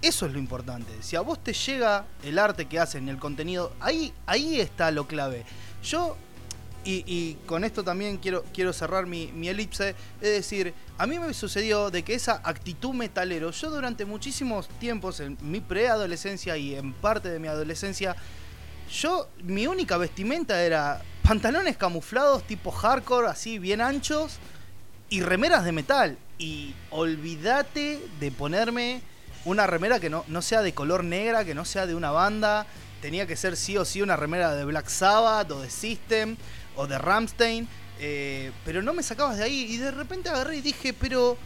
eso 0.02 0.26
es 0.26 0.32
lo 0.32 0.38
importante. 0.38 0.90
Si 1.00 1.16
a 1.16 1.20
vos 1.20 1.42
te 1.42 1.52
llega 1.52 2.06
el 2.22 2.38
arte 2.38 2.66
que 2.66 2.78
hacen, 2.78 3.08
el 3.08 3.18
contenido, 3.18 3.72
ahí, 3.80 4.12
ahí 4.26 4.60
está 4.60 4.90
lo 4.90 5.06
clave. 5.06 5.44
Yo, 5.82 6.16
y, 6.84 7.34
con 7.46 7.64
esto 7.64 7.84
también 7.84 8.16
quiero, 8.16 8.44
quiero 8.54 8.72
cerrar 8.72 9.06
mi, 9.06 9.26
mi, 9.32 9.48
elipse, 9.48 9.94
es 10.20 10.30
decir, 10.30 10.72
a 10.96 11.06
mí 11.06 11.18
me 11.18 11.34
sucedió 11.34 11.90
de 11.90 12.02
que 12.02 12.14
esa 12.14 12.40
actitud 12.42 12.94
metalero, 12.94 13.50
yo 13.50 13.70
durante 13.70 14.06
muchísimos 14.06 14.68
tiempos, 14.78 15.20
en 15.20 15.36
mi 15.42 15.60
preadolescencia 15.60 16.56
y 16.56 16.74
en 16.74 16.94
parte 16.94 17.28
de 17.28 17.38
mi 17.38 17.48
adolescencia, 17.48 18.16
yo, 18.90 19.28
mi 19.42 19.66
única 19.66 19.98
vestimenta 19.98 20.62
era 20.62 21.02
pantalones 21.22 21.76
camuflados 21.76 22.44
tipo 22.44 22.70
hardcore, 22.70 23.28
así 23.28 23.58
bien 23.58 23.80
anchos, 23.80 24.38
y 25.10 25.20
remeras 25.20 25.64
de 25.64 25.72
metal. 25.72 26.18
Y 26.38 26.74
olvídate 26.90 28.00
de 28.18 28.30
ponerme 28.32 29.02
una 29.44 29.66
remera 29.66 30.00
que 30.00 30.10
no, 30.10 30.24
no 30.28 30.42
sea 30.42 30.62
de 30.62 30.74
color 30.74 31.04
negra, 31.04 31.44
que 31.44 31.54
no 31.54 31.64
sea 31.64 31.86
de 31.86 31.94
una 31.94 32.10
banda. 32.10 32.66
Tenía 33.00 33.26
que 33.26 33.36
ser 33.36 33.56
sí 33.56 33.76
o 33.76 33.84
sí 33.84 34.02
una 34.02 34.16
remera 34.16 34.54
de 34.54 34.64
Black 34.64 34.88
Sabbath 34.88 35.50
o 35.50 35.60
de 35.62 35.70
System 35.70 36.36
o 36.76 36.86
de 36.86 36.98
Ramstein. 36.98 37.68
Eh, 37.98 38.52
pero 38.64 38.82
no 38.82 38.94
me 38.94 39.02
sacabas 39.02 39.36
de 39.36 39.44
ahí 39.44 39.66
y 39.68 39.76
de 39.76 39.90
repente 39.90 40.30
agarré 40.30 40.56
y 40.56 40.60
dije, 40.62 40.94
pero 40.94 41.36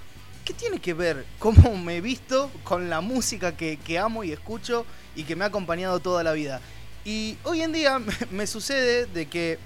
¿qué 0.45 0.55
tiene 0.55 0.79
que 0.79 0.95
ver 0.95 1.27
cómo 1.39 1.77
me 1.77 1.97
he 1.97 2.01
visto 2.01 2.51
con 2.63 2.89
la 2.89 3.01
música 3.01 3.57
que, 3.57 3.99
amo 3.99 4.23
y 4.23 4.33
escucho 4.33 4.87
y 5.17 5.25
que 5.25 5.35
me 5.35 5.45
ha 5.45 5.49
acompañado 5.49 5.99
toda 6.01 6.23
la 6.23 6.33
vida? 6.33 6.61
Y 7.05 7.37
hoy 7.43 7.63
en 7.63 7.73
día 7.73 8.01
me, 8.31 8.47
sucede 8.47 9.07
de 9.07 9.27
que 9.27 9.59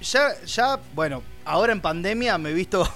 ya, 0.00 0.42
ya, 0.44 0.80
bueno, 0.94 1.22
ahora 1.44 1.72
en 1.72 1.80
pandemia 1.80 2.38
me 2.38 2.50
he 2.50 2.54
visto 2.54 2.88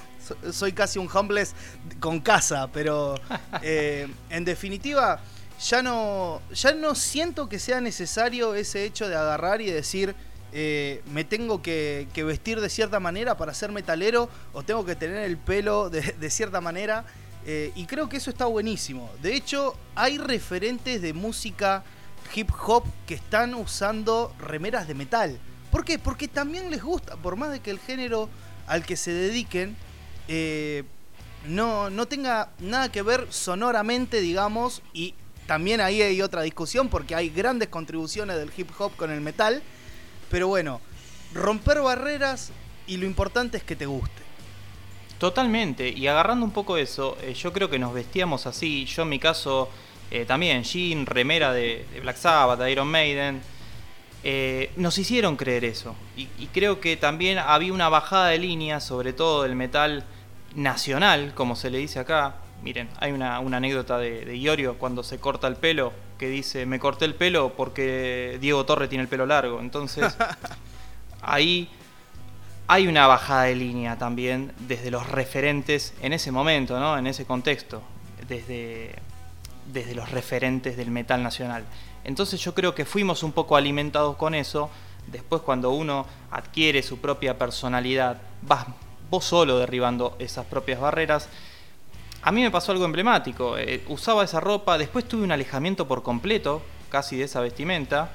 soy 0.53 0.73
casi 0.73 0.99
un 0.99 1.09
homeless 1.13 1.55
con 2.01 2.21
casa, 2.21 2.69
pero 2.73 3.15
eh, 3.63 4.09
en 4.31 4.45
definitiva 4.45 5.21
ya 5.61 5.83
no, 5.83 6.41
ya 6.53 6.73
no 6.73 6.95
siento 6.95 7.49
que 7.49 7.59
sea 7.59 7.81
necesario 7.81 8.55
ese 8.55 8.85
hecho 8.85 9.09
de 9.09 9.17
agarrar 9.17 9.61
y 9.61 9.71
decir 9.71 10.15
eh, 10.51 11.03
me 11.13 11.25
tengo 11.25 11.61
que, 11.61 12.09
vestir 12.15 12.61
de 12.61 12.71
cierta 12.71 13.01
manera 13.01 13.37
para 13.37 13.53
ser 13.53 13.71
metalero 13.71 14.31
o 14.53 14.63
tengo 14.63 14.85
que 14.85 14.97
tener 14.97 15.25
el 15.25 15.37
pelo 15.37 15.91
de, 15.91 16.31
cierta 16.31 16.61
manera. 16.61 17.05
Eh, 17.47 17.73
y 17.77 17.87
creo 17.87 18.09
que 18.09 18.17
eso 18.17 18.31
está 18.31 18.47
buenísimo. 18.47 19.11
De 19.23 19.35
hecho, 19.35 19.77
hay 19.95 20.19
referentes 20.19 21.01
de 21.01 21.13
música 21.13 21.85
hip 22.35 22.51
hop 22.67 22.85
que 23.07 23.15
están 23.15 23.55
usando 23.55 24.35
remeras 24.39 24.87
de 24.89 24.95
metal. 24.95 25.39
¿Por 25.71 25.85
qué? 25.85 25.99
Porque 25.99 26.29
también 26.29 26.71
les 26.71 26.83
gusta, 26.83 27.17
por 27.17 27.37
más 27.37 27.51
de 27.51 27.61
que 27.61 27.71
el 27.71 27.79
género 27.79 28.29
al 28.67 28.85
que 28.85 28.97
se 28.97 29.13
dediquen 29.13 29.77
eh, 30.29 30.85
no, 31.47 31.89
no 31.89 32.07
tenga 32.07 32.51
nada 32.59 32.93
que 32.93 33.03
ver 33.03 33.27
sonoramente, 33.31 34.21
digamos, 34.21 34.83
y 34.93 35.15
también 35.47 35.81
ahí 35.81 36.03
hay 36.03 36.21
otra 36.21 36.43
discusión 36.43 36.89
porque 36.89 37.15
hay 37.15 37.31
grandes 37.31 37.69
contribuciones 37.69 38.37
del 38.37 38.53
hip 38.57 38.69
hop 38.79 38.95
con 38.97 39.11
el 39.11 39.23
metal, 39.23 39.63
pero 40.31 40.49
bueno, 40.49 40.81
romper 41.33 41.81
barreras 41.81 42.53
y 42.87 42.99
lo 42.99 43.07
importante 43.07 43.57
es 43.57 43.63
que 43.63 43.77
te 43.77 43.87
guste. 43.87 44.23
Totalmente, 45.19 45.89
y 45.89 46.07
agarrando 46.07 46.45
un 46.45 46.53
poco 46.53 46.77
eso, 46.77 47.17
eh, 47.23 47.33
yo 47.33 47.53
creo 47.53 47.71
que 47.71 47.79
nos 47.79 47.95
vestíamos 47.95 48.47
así, 48.47 48.85
yo 48.85 49.03
en 49.03 49.09
mi 49.09 49.19
caso 49.19 49.71
eh, 50.11 50.27
también, 50.27 50.63
jean, 50.63 51.07
remera 51.07 51.53
de, 51.53 51.87
Black 52.03 52.17
Sabbath, 52.17 52.61
de 52.61 52.71
Iron 52.71 52.89
Maiden, 52.89 53.41
nos 54.77 54.99
hicieron 54.99 55.37
creer 55.37 55.65
eso, 55.65 55.97
y, 56.17 56.29
y 56.39 56.49
creo 56.53 56.81
que 56.81 56.97
también 56.97 57.39
había 57.39 57.73
una 57.73 57.89
bajada 57.89 58.29
de 58.29 58.39
línea, 58.39 58.81
sobre 58.81 59.15
todo 59.15 59.45
del 59.45 59.57
metal 59.57 60.05
nacional, 60.55 61.33
como 61.35 61.57
se 61.57 61.71
le 61.71 61.79
dice 61.79 61.99
acá. 61.99 62.37
Miren, 62.63 62.89
hay 62.99 63.13
una, 63.13 63.37
anécdota 63.37 63.99
de, 63.99 64.25
de, 64.25 64.37
Iorio 64.37 64.79
cuando 64.79 65.03
se 65.05 65.19
corta 65.21 65.47
el 65.47 65.57
pelo, 65.57 65.93
que 66.19 66.29
dice, 66.29 66.67
me 66.67 66.81
corté 66.81 67.05
el 67.05 67.15
pelo 67.15 67.55
porque 67.57 68.39
Diego 68.41 68.65
Torre 68.67 68.89
tiene 68.89 69.03
el 69.03 69.09
pelo 69.09 69.27
largo. 69.27 69.61
Entonces, 69.61 70.17
ahí 71.23 71.71
hay 72.71 72.87
una 72.87 73.07
bajada 73.07 73.45
de 73.45 73.57
línea 73.57 73.97
también 73.97 74.53
desde 74.59 74.91
los 74.91 75.09
referentes 75.09 75.95
en 76.03 76.13
ese 76.13 76.31
momento, 76.31 76.79
¿no? 76.79 76.99
en 76.99 77.07
ese 77.07 77.25
contexto, 77.25 77.83
desde, 78.29 78.95
desde 79.73 79.95
los 79.95 80.11
referentes 80.11 80.77
del 80.77 80.91
metal 80.91 81.23
nacional. 81.23 81.65
Entonces 82.05 82.41
yo 82.41 82.55
creo 82.55 82.75
que 82.75 82.85
fuimos 82.85 83.23
un 83.23 83.33
poco 83.33 83.57
alimentados 83.57 84.17
con 84.17 84.35
eso. 84.35 84.71
Después 85.07 85.41
cuando 85.41 85.71
uno 85.71 86.07
adquiere 86.31 86.83
su 86.83 86.99
propia 86.99 87.39
personalidad, 87.39 88.21
vas 88.43 88.67
vos 89.11 89.25
solo 89.25 89.59
derribando 89.59 90.17
esas 90.19 90.47
propias 90.47 90.81
barreras. 90.81 91.29
A 92.23 92.33
mí 92.33 92.43
me 92.43 92.51
pasó 92.51 92.73
algo 92.73 92.85
emblemático. 92.85 93.57
Eh, 93.57 93.85
usaba 93.89 94.25
esa 94.25 94.41
ropa, 94.41 94.79
después 94.79 95.07
tuve 95.07 95.23
un 95.23 95.33
alejamiento 95.33 95.87
por 95.87 96.03
completo, 96.03 96.63
casi 96.89 97.17
de 97.17 97.25
esa 97.25 97.41
vestimenta. 97.41 98.11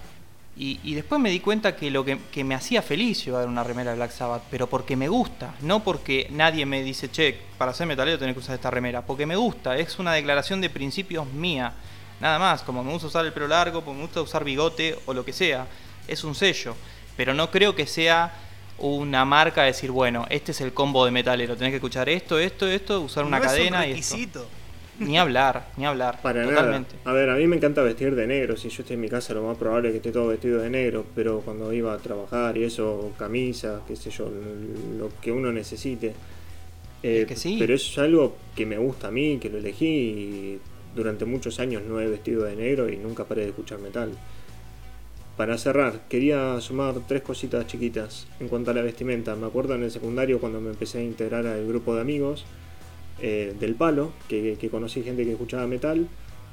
Y, 0.55 0.93
después 0.93 1.19
me 1.19 1.31
di 1.31 1.39
cuenta 1.39 1.75
que 1.75 1.89
lo 1.89 2.05
que, 2.05 2.19
que 2.31 2.43
me 2.43 2.53
hacía 2.53 2.83
feliz 2.83 3.25
llevar 3.25 3.47
una 3.47 3.63
remera 3.63 3.89
de 3.89 3.97
Black 3.97 4.11
Sabbath, 4.11 4.43
pero 4.51 4.67
porque 4.67 4.95
me 4.95 5.07
gusta, 5.07 5.55
no 5.61 5.83
porque 5.83 6.27
nadie 6.29 6.63
me 6.67 6.83
dice, 6.83 7.09
che, 7.09 7.39
para 7.57 7.73
ser 7.73 7.87
metalero 7.87 8.19
tenés 8.19 8.35
que 8.35 8.41
usar 8.41 8.53
esta 8.53 8.69
remera, 8.69 9.01
porque 9.01 9.25
me 9.25 9.35
gusta, 9.35 9.75
es 9.75 9.97
una 9.97 10.13
declaración 10.13 10.61
de 10.61 10.69
principios 10.69 11.25
mía, 11.25 11.73
nada 12.19 12.37
más, 12.37 12.61
como 12.61 12.83
me 12.83 12.91
gusta 12.91 13.07
usar 13.07 13.25
el 13.25 13.33
pelo 13.33 13.47
largo, 13.47 13.83
como 13.83 13.95
me 13.95 14.01
gusta 14.03 14.21
usar 14.21 14.43
bigote 14.43 14.95
o 15.07 15.13
lo 15.15 15.25
que 15.25 15.33
sea, 15.33 15.65
es 16.07 16.23
un 16.23 16.35
sello, 16.35 16.75
pero 17.17 17.33
no 17.33 17.49
creo 17.49 17.73
que 17.73 17.87
sea 17.87 18.31
una 18.77 19.25
marca 19.25 19.63
decir, 19.63 19.91
bueno, 19.91 20.25
este 20.29 20.51
es 20.51 20.61
el 20.61 20.73
combo 20.73 21.05
de 21.05 21.11
metalero, 21.11 21.55
tenés 21.55 21.71
que 21.71 21.77
escuchar 21.77 22.09
esto, 22.09 22.39
esto, 22.39 22.67
esto, 22.67 23.01
usar 23.01 23.25
una 23.25 23.39
No 23.39 23.45
es 23.45 23.51
un 23.51 23.57
cadena 23.57 23.87
y 23.87 23.91
esto. 23.93 24.47
Ni 24.99 25.17
hablar, 25.17 25.69
ni 25.75 25.85
hablar, 25.85 26.21
Para 26.21 26.43
totalmente. 26.43 26.95
nada. 26.97 27.09
A 27.09 27.13
ver, 27.13 27.29
a 27.31 27.35
mí 27.35 27.47
me 27.47 27.55
encanta 27.55 27.81
vestir 27.81 28.13
de 28.13 28.27
negro. 28.27 28.55
Si 28.55 28.69
yo 28.69 28.83
estoy 28.83 28.93
en 28.93 29.01
mi 29.01 29.09
casa, 29.09 29.33
lo 29.33 29.41
más 29.43 29.57
probable 29.57 29.87
es 29.89 29.93
que 29.93 29.97
esté 29.97 30.11
todo 30.11 30.27
vestido 30.27 30.61
de 30.61 30.69
negro. 30.69 31.03
Pero 31.15 31.41
cuando 31.41 31.73
iba 31.73 31.93
a 31.93 31.97
trabajar 31.97 32.55
y 32.57 32.63
eso, 32.63 33.11
camisa, 33.17 33.81
qué 33.87 33.95
sé 33.95 34.11
yo, 34.11 34.29
lo 34.99 35.09
que 35.19 35.31
uno 35.31 35.51
necesite. 35.51 36.13
Eh, 37.01 37.21
Es 37.21 37.27
que 37.27 37.35
sí. 37.35 37.55
Pero 37.59 37.73
eso 37.73 37.91
es 37.91 37.97
algo 37.97 38.35
que 38.55 38.67
me 38.67 38.77
gusta 38.77 39.07
a 39.07 39.11
mí, 39.11 39.39
que 39.41 39.49
lo 39.49 39.57
elegí. 39.57 39.85
Y 39.85 40.59
durante 40.95 41.25
muchos 41.25 41.59
años 41.59 41.81
no 41.83 41.99
he 41.99 42.07
vestido 42.07 42.43
de 42.43 42.55
negro 42.55 42.87
y 42.87 42.97
nunca 42.97 43.23
paré 43.25 43.41
de 43.41 43.49
escuchar 43.49 43.79
metal. 43.79 44.11
Para 45.37 45.57
cerrar, 45.57 46.01
quería 46.09 46.59
sumar 46.61 46.93
tres 47.07 47.23
cositas 47.23 47.65
chiquitas 47.65 48.27
en 48.39 48.47
cuanto 48.47 48.69
a 48.71 48.73
la 48.75 48.81
vestimenta. 48.83 49.35
Me 49.35 49.47
acuerdo 49.47 49.73
en 49.73 49.83
el 49.83 49.89
secundario 49.91 50.39
cuando 50.39 50.61
me 50.61 50.69
empecé 50.69 50.99
a 50.99 51.03
integrar 51.03 51.47
al 51.47 51.65
grupo 51.67 51.95
de 51.95 52.01
amigos 52.01 52.45
eh, 53.19 53.55
del 53.59 53.73
palo, 53.73 54.13
que, 54.27 54.57
que 54.59 54.69
conocí 54.69 55.01
gente 55.01 55.23
que 55.25 55.31
escuchaba 55.31 55.65
metal. 55.65 56.07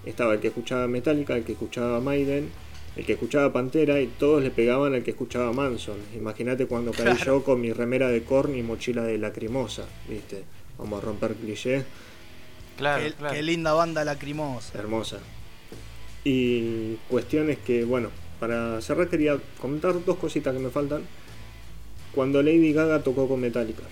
Estaba 0.07 0.33
el 0.33 0.41
que 0.41 0.49
escuchaba 0.49 0.87
Metallica, 0.89 1.37
el 1.37 1.45
que 1.45 1.53
escuchaba 1.53 2.01
Maiden, 2.01 2.49
el 2.97 3.05
que 3.05 3.13
escuchaba 3.13 3.53
Pantera 3.53 4.01
y 4.01 4.07
todos 4.07 4.43
le 4.43 4.51
pegaban 4.51 4.95
al 4.95 5.03
que 5.03 5.11
escuchaba 5.11 5.53
Manson. 5.53 5.99
Imagínate 6.17 6.65
cuando 6.67 6.93
caí 6.93 7.05
Claro. 7.17 7.25
yo 7.25 7.45
con 7.45 7.61
mi 7.61 7.75
remera 7.75 8.09
de 8.09 8.23
corn 8.23 8.57
y 8.57 8.63
mochila 8.63 9.03
de 9.03 9.19
lacrimosa, 9.19 9.85
¿viste? 10.09 10.45
Vamos 10.79 11.03
a 11.03 11.05
romper 11.07 11.35
cliché, 11.35 11.85
Claro, 12.79 13.05
qué, 13.05 13.13
claro. 13.13 13.35
qué 13.35 13.43
linda 13.43 13.75
banda 13.75 14.03
lacrimosa. 14.07 14.79
hermosa. 14.79 15.19
Y 16.25 16.95
cuestiones 17.11 17.59
que, 17.59 17.85
bueno, 17.85 18.09
para 18.41 18.81
cerrar 18.81 19.09
quería 19.09 19.37
comentar 19.61 19.95
dos 20.05 20.17
cositas 20.17 20.53
que 20.55 20.59
me 20.61 20.71
faltan. 20.71 21.03
Cuando 22.15 22.43
Lady 22.43 22.73
Gaga 22.73 23.01
tocó 23.03 23.29
con 23.29 23.41
Metallica. 23.41 23.83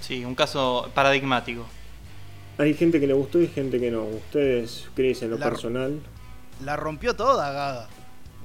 Sí, 0.00 0.24
un 0.24 0.34
caso 0.34 0.90
paradigmático. 0.94 1.64
Hay 2.58 2.74
gente 2.74 3.00
que 3.00 3.06
le 3.06 3.14
gustó 3.14 3.40
y 3.40 3.46
gente 3.48 3.80
que 3.80 3.90
no. 3.90 4.04
Ustedes, 4.04 4.88
Chris, 4.94 5.22
en 5.22 5.30
lo 5.30 5.38
La- 5.38 5.48
personal. 5.48 6.00
La 6.64 6.76
rompió 6.76 7.14
toda, 7.16 7.50
Gaga. 7.52 7.88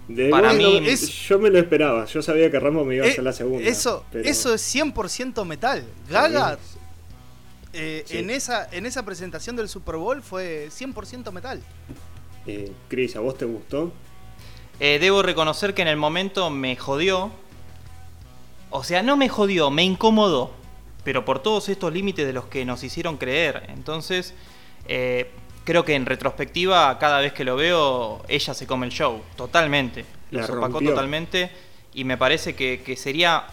De 0.07 0.29
Para 0.29 0.53
bueno, 0.53 0.79
mí- 0.81 0.87
es- 0.87 1.09
yo 1.27 1.39
me 1.39 1.49
lo 1.49 1.57
esperaba. 1.57 2.05
Yo 2.05 2.21
sabía 2.21 2.49
que 2.51 2.59
Ramos 2.59 2.85
me 2.85 2.95
iba 2.95 3.05
a 3.05 3.07
Eh, 3.07 3.11
hacer 3.11 3.23
la 3.23 3.33
segunda. 3.33 3.67
eso, 3.67 4.05
pero- 4.11 4.29
eso 4.29 4.53
es 4.53 4.61
100% 4.61 5.43
metal. 5.45 5.83
Gaga, 6.09 6.59
eh, 7.73 8.03
Sí. 8.05 8.19
en, 8.19 8.29
esa, 8.29 8.69
en 8.71 8.85
esa 8.85 9.03
presentación 9.03 9.55
del 9.55 9.67
Super 9.67 9.95
Bowl 9.95 10.21
fue 10.21 10.67
100% 10.69 11.31
metal. 11.31 11.59
Eh, 12.45 12.71
Chris, 12.87 13.15
¿a 13.15 13.19
vos 13.19 13.35
te 13.37 13.45
gustó? 13.45 13.91
Eh, 14.79 14.99
debo 14.99 15.21
reconocer 15.21 15.73
que 15.73 15.81
en 15.81 15.87
el 15.87 15.97
momento 15.97 16.49
me 16.49 16.75
jodió. 16.75 17.31
O 18.69 18.83
sea, 18.83 19.03
no 19.03 19.15
me 19.17 19.29
jodió, 19.29 19.71
me 19.71 19.83
incomodó. 19.83 20.51
Pero 21.03 21.23
por 21.23 21.39
todos 21.39 21.69
estos 21.69 21.93
límites 21.93 22.25
de 22.25 22.33
los 22.33 22.45
que 22.45 22.65
nos 22.65 22.83
hicieron 22.83 23.17
creer. 23.17 23.63
Entonces, 23.69 24.33
eh, 24.87 25.31
creo 25.63 25.85
que 25.85 25.95
en 25.95 26.05
retrospectiva, 26.05 26.97
cada 26.99 27.19
vez 27.21 27.31
que 27.31 27.43
lo 27.43 27.55
veo, 27.55 28.23
ella 28.27 28.53
se 28.53 28.67
come 28.67 28.87
el 28.87 28.91
show. 28.91 29.21
Totalmente. 29.35 30.05
Lo 30.31 30.41
La 30.41 30.47
rompió. 30.47 30.89
totalmente. 30.89 31.51
Y 31.93 32.03
me 32.03 32.17
parece 32.17 32.55
que, 32.55 32.81
que 32.83 32.97
sería 32.97 33.45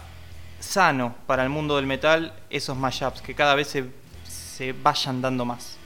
sano 0.59 1.15
para 1.27 1.43
el 1.43 1.49
mundo 1.49 1.75
del 1.77 1.85
metal 1.85 2.33
esos 2.49 2.75
mashups. 2.75 3.21
Que 3.21 3.35
cada 3.35 3.55
vez 3.55 3.67
se, 3.67 3.85
se 4.27 4.73
vayan 4.73 5.21
dando 5.21 5.45
más. 5.45 5.77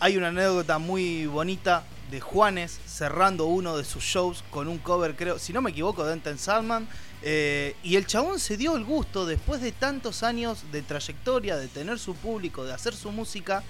Hay 0.00 0.16
una 0.16 0.28
anécdota 0.28 0.78
muy 0.78 1.26
bonita 1.26 1.84
de 2.10 2.20
Juanes 2.20 2.78
cerrando 2.86 3.46
uno 3.46 3.76
de 3.76 3.84
sus 3.84 4.04
shows 4.04 4.44
con 4.50 4.68
un 4.68 4.78
cover, 4.78 5.16
creo, 5.16 5.38
si 5.38 5.52
no 5.52 5.60
me 5.62 5.70
equivoco, 5.70 6.04
de 6.04 6.12
Enten 6.12 6.38
Salman. 6.38 6.88
eh, 7.22 7.74
y 7.82 7.96
el 7.96 8.06
chabón 8.06 8.38
se 8.38 8.56
dio 8.56 8.76
el 8.76 8.84
gusto, 8.84 9.26
después 9.26 9.60
de 9.60 9.72
tantos 9.72 10.22
años 10.22 10.64
de 10.70 10.82
trayectoria, 10.82 11.56
de 11.56 11.66
tener 11.68 11.98
su 11.98 12.14
público, 12.14 12.64
de 12.64 12.72
hacer 12.72 12.94
su 12.94 13.10
música, 13.10 13.62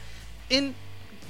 en 0.51 0.75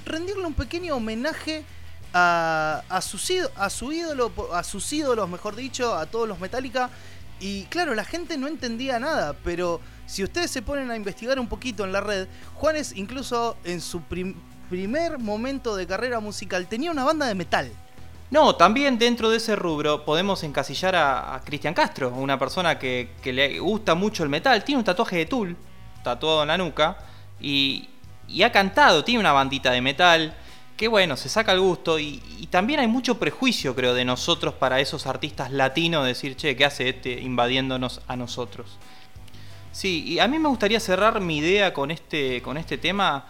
rendirle 0.04 0.44
un 0.46 0.54
pequeño 0.54 0.96
homenaje 0.96 1.64
a, 2.12 2.82
a, 2.88 3.00
sus 3.02 3.30
a 3.56 3.70
su 3.70 3.92
ídolo, 3.92 4.32
a 4.52 4.64
sus 4.64 4.92
ídolos, 4.92 5.28
mejor 5.28 5.54
dicho, 5.54 5.94
a 5.94 6.06
todos 6.06 6.26
los 6.26 6.38
Metallica. 6.40 6.90
Y 7.38 7.64
claro, 7.64 7.94
la 7.94 8.04
gente 8.04 8.38
no 8.38 8.48
entendía 8.48 8.98
nada, 8.98 9.34
pero 9.44 9.80
si 10.06 10.24
ustedes 10.24 10.50
se 10.50 10.62
ponen 10.62 10.90
a 10.90 10.96
investigar 10.96 11.38
un 11.38 11.48
poquito 11.48 11.84
en 11.84 11.92
la 11.92 12.00
red, 12.00 12.28
Juanes 12.54 12.92
incluso 12.96 13.58
en 13.64 13.80
su 13.82 14.00
prim- 14.00 14.36
primer 14.68 15.18
momento 15.18 15.76
de 15.76 15.86
carrera 15.86 16.20
musical 16.20 16.66
tenía 16.66 16.90
una 16.90 17.04
banda 17.04 17.26
de 17.26 17.34
metal. 17.34 17.70
No, 18.30 18.56
también 18.56 18.98
dentro 18.98 19.30
de 19.30 19.36
ese 19.36 19.54
rubro 19.54 20.04
podemos 20.04 20.42
encasillar 20.42 20.96
a, 20.96 21.40
Cristian 21.44 21.74
Castro, 21.74 22.10
una 22.10 22.38
persona 22.38 22.78
que, 22.78 23.10
le 23.24 23.60
gusta 23.60 23.94
mucho 23.94 24.24
el 24.24 24.28
metal, 24.28 24.64
tiene 24.64 24.80
un 24.80 24.84
tatuaje 24.84 25.16
de 25.16 25.26
Tool, 25.26 25.56
tatuado 26.02 26.42
en 26.42 26.48
la 26.48 26.58
nuca, 26.58 26.98
y, 27.40 27.88
y 28.26 28.42
ha 28.42 28.50
cantado, 28.50 29.04
tiene 29.04 29.20
una 29.20 29.32
bandita 29.32 29.70
de 29.70 29.80
metal, 29.80 30.36
que 30.76 30.88
bueno, 30.88 31.16
se 31.16 31.28
saca 31.28 31.52
el 31.52 31.60
gusto, 31.60 32.00
y, 32.00 32.20
y 32.38 32.48
también 32.48 32.80
hay 32.80 32.88
mucho 32.88 33.18
prejuicio, 33.18 33.76
creo, 33.76 33.94
de 33.94 34.04
nosotros 34.04 34.54
para 34.54 34.80
esos 34.80 35.06
artistas 35.06 35.52
latinos, 35.52 36.04
decir, 36.04 36.36
che, 36.36 36.56
¿qué 36.56 36.64
hace 36.64 36.88
este 36.88 37.12
invadiéndonos 37.20 38.00
a 38.08 38.16
nosotros? 38.16 38.76
Sí, 39.70 40.02
y 40.04 40.18
a 40.18 40.26
mí 40.26 40.40
me 40.40 40.48
gustaría 40.48 40.80
cerrar 40.80 41.20
mi 41.20 41.38
idea 41.38 41.72
con 41.72 41.92
este, 41.92 42.42
con 42.42 42.56
este 42.56 42.76
tema 42.76 43.26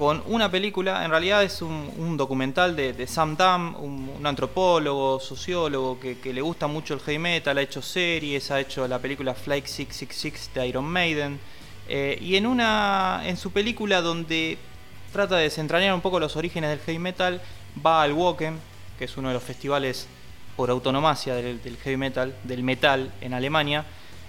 con 0.00 0.22
una 0.28 0.50
película, 0.50 1.04
en 1.04 1.10
realidad 1.10 1.42
es 1.42 1.60
un, 1.60 2.16
documental 2.16 2.74
de, 2.74 3.06
Sam 3.06 3.36
Dam, 3.36 3.76
un, 3.78 4.26
antropólogo, 4.26 5.20
sociólogo 5.20 6.00
que, 6.00 6.32
le 6.32 6.40
gusta 6.40 6.66
mucho 6.66 6.94
el 6.94 7.00
heavy 7.00 7.18
metal, 7.18 7.58
ha 7.58 7.60
hecho 7.60 7.82
series, 7.82 8.50
ha 8.50 8.60
hecho 8.60 8.88
la 8.88 8.98
película 8.98 9.34
Flight 9.34 9.66
666 9.66 10.54
de 10.54 10.66
Iron 10.68 10.86
Maiden, 10.86 11.38
eh, 11.86 12.16
y 12.18 12.36
en, 12.36 12.46
una, 12.46 13.20
en 13.26 13.36
su 13.36 13.50
película 13.52 14.00
donde 14.00 14.56
trata 15.12 15.36
de 15.36 15.42
desentrañar 15.42 15.92
un 15.92 16.00
poco 16.00 16.18
los 16.18 16.34
orígenes 16.34 16.70
del 16.70 16.78
heavy 16.78 16.98
metal, 16.98 17.42
va 17.84 18.02
al 18.02 18.14
Woken, 18.14 18.58
que 18.98 19.04
es 19.04 19.14
uno 19.18 19.28
de 19.28 19.34
los 19.34 19.42
festivales 19.42 20.08
por 20.56 20.70
autonomacia 20.70 21.34
del, 21.34 21.60
heavy 21.84 21.98
metal, 21.98 22.34
del 22.44 22.62
metal 22.62 23.12
en 23.20 23.34
Alemania, 23.34 23.84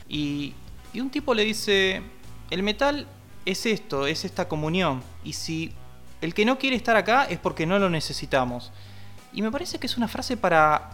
y 0.10 0.54
un 0.96 1.10
tipo 1.10 1.34
le 1.34 1.46
dice, 1.46 2.02
el 2.50 2.62
metal 2.62 3.08
es 3.46 3.66
esto, 3.66 4.08
es 4.08 4.26
esta 4.26 4.48
comunión. 4.48 5.02
Y 5.24 5.34
si 5.34 5.72
el 6.22 6.34
que 6.34 6.46
no 6.46 6.58
quiere 6.58 6.76
estar 6.76 6.96
acá 6.96 7.26
es 7.26 7.40
porque 7.40 7.66
no 7.66 7.80
lo 7.80 7.90
necesitamos. 7.90 8.72
Y 9.34 9.42
me 9.42 9.52
parece 9.52 9.80
que 9.80 9.88
es 9.88 9.98
una 9.98 10.08
frase 10.08 10.38
para, 10.38 10.90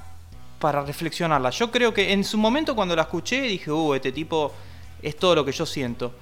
para 0.59 0.83
reflexionarla. 0.83 1.49
Yo 1.49 1.71
creo 1.71 1.93
que 1.93 2.13
en 2.13 2.23
su 2.23 2.37
momento 2.37 2.75
cuando 2.75 2.95
la 2.95 3.03
escuché 3.03 3.41
dije, 3.41 3.71
uh, 3.71 3.93
este 3.93 4.11
tipo 4.11 4.53
es 5.01 5.15
todo 5.15 5.35
lo 5.35 5.45
que 5.45 5.51
yo 5.51 5.65
siento. 5.65 6.13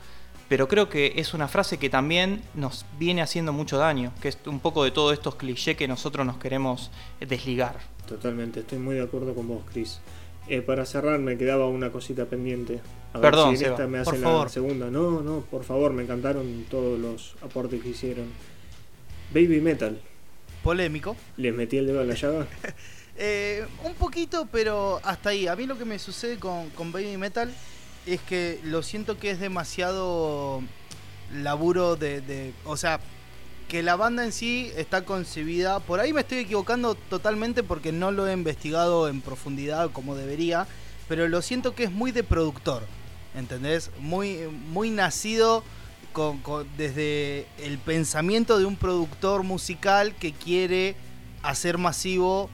Pero 0.47 0.67
creo 0.67 0.89
que 0.89 1.13
es 1.15 1.33
una 1.33 1.47
frase 1.47 1.79
que 1.79 1.89
también 1.89 2.43
nos 2.53 2.85
viene 2.99 3.23
haciendo 3.23 3.51
mucho 3.51 3.77
daño, 3.77 4.11
que 4.21 4.27
es 4.27 4.37
un 4.45 4.59
poco 4.59 4.83
de 4.83 4.91
todos 4.91 5.13
estos 5.13 5.35
clichés 5.35 5.75
que 5.75 5.87
nosotros 5.87 6.25
nos 6.25 6.37
queremos 6.37 6.91
desligar. 7.19 7.79
Totalmente, 8.07 8.59
estoy 8.59 8.77
muy 8.77 8.95
de 8.95 9.03
acuerdo 9.03 9.33
con 9.33 9.47
vos, 9.47 9.63
Chris. 9.71 9.99
Eh, 10.47 10.61
para 10.61 10.85
cerrar, 10.85 11.19
me 11.19 11.37
quedaba 11.37 11.67
una 11.67 11.91
cosita 11.91 12.25
pendiente. 12.25 12.79
A 13.13 13.19
Perdón, 13.21 13.49
ver 13.51 13.57
si 13.57 13.65
en 13.65 13.71
esta 13.71 13.87
me 13.87 14.03
por 14.03 14.13
hacen 14.13 14.21
la 14.21 14.27
favor. 14.29 14.49
segunda. 14.49 14.91
No, 14.91 15.21
no, 15.21 15.41
por 15.49 15.63
favor, 15.63 15.91
me 15.93 16.03
encantaron 16.03 16.65
todos 16.69 16.99
los 16.99 17.35
aportes 17.41 17.81
que 17.81 17.89
hicieron. 17.89 18.25
Baby 19.33 19.59
Metal, 19.61 19.99
Polémico. 20.63 21.15
¿les 21.37 21.53
metí 21.53 21.77
el 21.77 21.87
dedo 21.87 22.01
a 22.01 22.03
la 22.05 22.13
llaga? 22.15 22.47
Eh, 23.17 23.65
un 23.85 23.93
poquito, 23.93 24.45
pero 24.51 24.99
hasta 25.01 25.29
ahí. 25.29 25.47
A 25.47 25.55
mí 25.55 25.65
lo 25.65 25.77
que 25.77 25.85
me 25.85 25.99
sucede 25.99 26.37
con, 26.37 26.69
con 26.71 26.91
Baby 26.91 27.15
Metal 27.15 27.49
es 28.05 28.19
que 28.19 28.59
lo 28.65 28.83
siento 28.83 29.17
que 29.17 29.31
es 29.31 29.39
demasiado 29.39 30.61
laburo 31.33 31.95
de, 31.95 32.19
de- 32.19 32.51
O 32.65 32.75
sea, 32.75 32.99
que 33.67 33.83
la 33.83 33.95
banda 33.95 34.23
en 34.23 34.31
sí 34.31 34.71
está 34.75 35.05
concebida. 35.05 35.79
Por 35.79 35.99
ahí 35.99 36.13
me 36.13 36.21
estoy 36.21 36.39
equivocando 36.39 36.95
totalmente 36.95 37.63
porque 37.63 37.91
no 37.91 38.11
lo 38.11 38.27
he 38.27 38.33
investigado 38.33 39.07
en 39.07 39.21
profundidad 39.21 39.91
como 39.91 40.15
debería. 40.15 40.67
Pero 41.07 41.27
lo 41.27 41.41
siento 41.41 41.75
que 41.75 41.83
es 41.85 41.91
muy 41.91 42.11
de 42.11 42.23
productor. 42.23 42.83
¿Entendés? 43.35 43.91
Muy, 43.99 44.37
muy 44.69 44.89
nacido 44.89 45.63
desde 46.77 47.45
el 47.57 47.77
pensamiento 47.77 48.57
de 48.57 48.63
un 48.65 48.77
productor 48.77 49.43
musical 49.43 50.15
que 50.15 50.31
quiere 50.31 50.95
hacer 51.43 51.77
masivo 51.77 52.49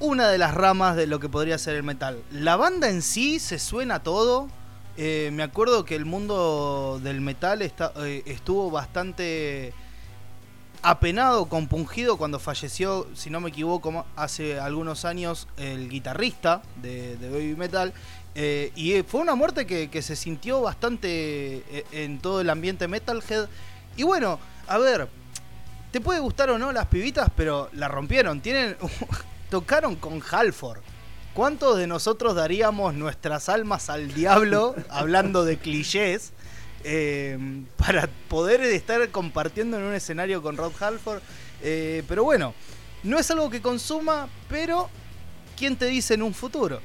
una 0.00 0.28
de 0.28 0.36
las 0.36 0.52
ramas 0.52 0.96
de 0.96 1.06
lo 1.06 1.20
que 1.20 1.28
podría 1.28 1.58
ser 1.58 1.76
el 1.76 1.84
metal. 1.84 2.20
La 2.32 2.56
banda 2.56 2.88
en 2.90 3.02
sí 3.02 3.38
se 3.38 3.58
suena 3.60 4.02
todo. 4.02 4.48
Eh, 4.96 5.30
me 5.32 5.42
acuerdo 5.44 5.84
que 5.84 5.94
el 5.94 6.04
mundo 6.04 7.00
del 7.02 7.20
metal 7.20 7.62
está- 7.62 7.92
eh, 7.98 8.22
estuvo 8.26 8.70
bastante 8.70 9.72
apenado, 10.82 11.46
compungido 11.46 12.16
cuando 12.16 12.38
falleció, 12.38 13.06
si 13.14 13.30
no 13.30 13.40
me 13.40 13.50
equivoco, 13.50 14.06
hace 14.16 14.58
algunos 14.58 15.04
años 15.04 15.48
el 15.56 15.88
guitarrista 15.88 16.62
de, 16.82 17.16
Baby 17.20 17.56
Metal. 17.56 17.92
Eh, 18.34 18.72
y 18.76 19.02
fue 19.02 19.20
una 19.20 19.34
muerte 19.34 19.66
que, 19.66 20.02
se 20.02 20.16
sintió 20.16 20.60
bastante 20.60 21.64
eh, 21.70 21.86
en 21.92 22.18
todo 22.18 22.40
el 22.40 22.50
ambiente 22.50 22.88
Metalhead. 22.88 23.48
Y 23.96 24.02
bueno, 24.02 24.38
a 24.68 24.78
ver, 24.78 25.08
te 25.90 26.00
puede 26.00 26.20
gustar 26.20 26.50
o 26.50 26.58
no 26.58 26.72
las 26.72 26.86
pibitas, 26.86 27.30
pero 27.34 27.70
la 27.72 27.88
rompieron. 27.88 28.42
Tocaron 29.50 29.96
con 29.96 30.22
Halford. 30.30 30.80
¿Cuántos 31.32 31.76
de 31.76 31.86
nosotros 31.86 32.34
daríamos 32.34 32.94
nuestras 32.94 33.48
almas 33.48 33.90
al 33.90 34.12
diablo 34.14 34.74
hablando 34.88 35.44
de 35.44 35.58
clichés 35.58 36.32
eh, 36.86 37.36
para 37.76 38.08
poder 38.28 38.62
estar 38.62 39.08
compartiendo 39.10 39.76
en 39.76 39.84
un 39.84 39.94
escenario 39.94 40.40
con 40.40 40.56
Rod 40.56 40.72
Halford? 40.80 41.20
Eh, 41.62 42.02
pero 42.08 42.24
bueno, 42.24 42.54
no 43.02 43.18
es 43.18 43.30
algo 43.30 43.50
que 43.50 43.60
consuma, 43.60 44.28
pero 44.48 44.88
¿quién 45.56 45.76
te 45.76 45.86
dice 45.86 46.14
en 46.14 46.22
un 46.22 46.32
futuro? 46.32 46.80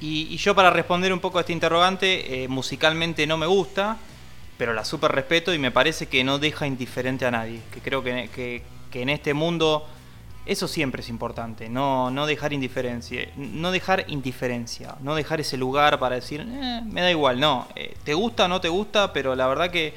Y, 0.00 0.36
yo 0.36 0.54
para 0.54 0.70
responder 0.70 1.12
un 1.12 1.20
poco 1.20 1.38
a 1.38 1.40
este 1.40 1.52
interrogante, 1.52 2.44
eh, 2.44 2.48
musicalmente 2.48 3.26
no 3.26 3.38
me 3.38 3.46
gusta, 3.46 3.96
pero 4.58 4.72
la 4.72 4.84
super 4.84 5.10
respeto 5.12 5.52
y 5.52 5.58
me 5.58 5.70
parece 5.70 6.06
que 6.06 6.22
no 6.24 6.38
deja 6.38 6.66
indiferente 6.66 7.26
a 7.26 7.30
nadie. 7.30 7.60
Que 7.72 7.80
creo 7.80 8.02
que, 8.02 8.62
que 8.90 9.02
en 9.02 9.08
este 9.08 9.34
mundo 9.34 9.88
eso 10.46 10.68
siempre 10.68 11.00
es 11.00 11.08
importante, 11.08 11.68
no, 11.70 12.10
no 12.10 12.26
dejar 12.26 12.52
indiferencia, 12.52 13.28
no 13.36 13.72
dejar 13.72 14.04
indiferencia, 14.08 14.96
no 15.00 15.14
dejar 15.14 15.40
ese 15.40 15.56
lugar 15.56 15.98
para 15.98 16.16
decir, 16.16 16.40
eh, 16.46 16.82
me 16.84 17.00
da 17.00 17.10
igual, 17.10 17.40
no, 17.40 17.66
eh, 17.76 17.94
te 18.04 18.12
gusta 18.12 18.44
o 18.44 18.48
no 18.48 18.60
te 18.60 18.68
gusta, 18.68 19.12
pero 19.14 19.34
la 19.34 19.46
verdad 19.46 19.70
que, 19.70 19.94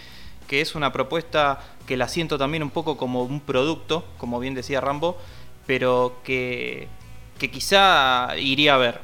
que, 0.48 0.62
es 0.62 0.74
una 0.76 0.94
propuesta 0.94 1.60
que 1.86 1.98
la 1.98 2.08
siento 2.08 2.38
también 2.38 2.64
un 2.64 2.70
poco 2.70 2.96
como 2.96 3.24
un 3.24 3.42
producto, 3.42 4.06
como 4.18 4.40
bien 4.40 4.54
decía 4.54 4.80
Rambo, 4.80 5.18
pero 5.66 6.20
que, 6.24 6.88
que 7.40 7.52
quizá 7.52 8.38
iría 8.38 8.76
a 8.76 8.78
ver, 8.78 9.02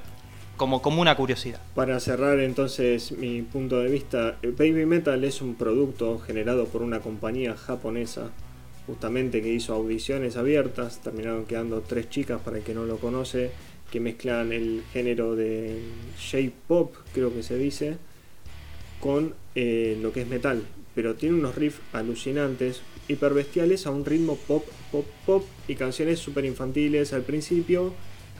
como, 0.55 0.81
como 0.81 1.01
una 1.01 1.17
curiosidad. 1.17 1.59
Para 1.75 1.99
cerrar 1.99 2.39
entonces 2.39 3.11
mi 3.11 3.41
punto 3.41 3.79
de 3.79 3.89
vista, 3.89 4.37
Baby 4.41 4.85
Metal 4.85 5.21
es 5.25 5.41
un 5.41 5.55
producto 5.55 6.19
generado 6.19 6.67
por 6.67 6.83
una 6.83 7.01
compañía 7.01 7.57
japonesa 7.57 8.31
justamente 8.87 9.41
que 9.41 9.53
hizo 9.53 9.73
audiciones 9.73 10.35
abiertas, 10.35 11.01
terminaron 11.01 11.45
quedando 11.45 11.81
tres 11.81 12.09
chicas 12.09 12.41
para 12.41 12.57
el 12.57 12.63
que 12.63 12.73
no 12.73 12.85
lo 12.85 12.97
conoce, 12.97 13.51
que 13.91 13.99
mezclan 13.99 14.51
el 14.51 14.83
género 14.91 15.35
de 15.35 15.79
J-pop, 16.31 16.95
creo 17.13 17.33
que 17.33 17.43
se 17.43 17.57
dice, 17.57 17.97
con 18.99 19.35
eh, 19.55 19.97
lo 20.01 20.11
que 20.11 20.21
es 20.21 20.27
metal, 20.27 20.63
pero 20.95 21.15
tiene 21.15 21.35
unos 21.35 21.55
riffs 21.55 21.79
alucinantes, 21.93 22.81
hiperbestiales 23.07 23.85
a 23.85 23.91
un 23.91 24.05
ritmo 24.05 24.37
pop, 24.47 24.65
pop, 24.91 25.05
pop 25.25 25.45
y 25.67 25.75
canciones 25.75 26.19
súper 26.19 26.45
infantiles 26.45 27.13
al 27.13 27.23
principio. 27.23 27.93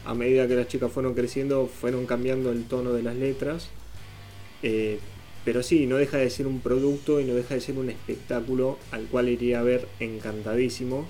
A 0.05 0.13
medida 0.13 0.47
que 0.47 0.55
las 0.55 0.67
chicas 0.67 0.91
fueron 0.91 1.13
creciendo, 1.13 1.67
fueron 1.67 2.05
cambiando 2.05 2.51
el 2.51 2.65
tono 2.65 2.91
de 2.91 3.03
las 3.03 3.15
letras. 3.15 3.69
Eh, 4.61 4.99
pero 5.45 5.61
sí, 5.61 5.87
no 5.87 5.97
deja 5.97 6.17
de 6.17 6.29
ser 6.29 6.47
un 6.47 6.61
producto 6.61 7.19
y 7.19 7.25
no 7.25 7.33
deja 7.33 7.55
de 7.55 7.61
ser 7.61 7.77
un 7.77 7.89
espectáculo 7.89 8.79
al 8.91 9.05
cual 9.05 9.27
iría 9.27 9.59
a 9.59 9.63
ver 9.63 9.87
encantadísimo, 9.99 11.05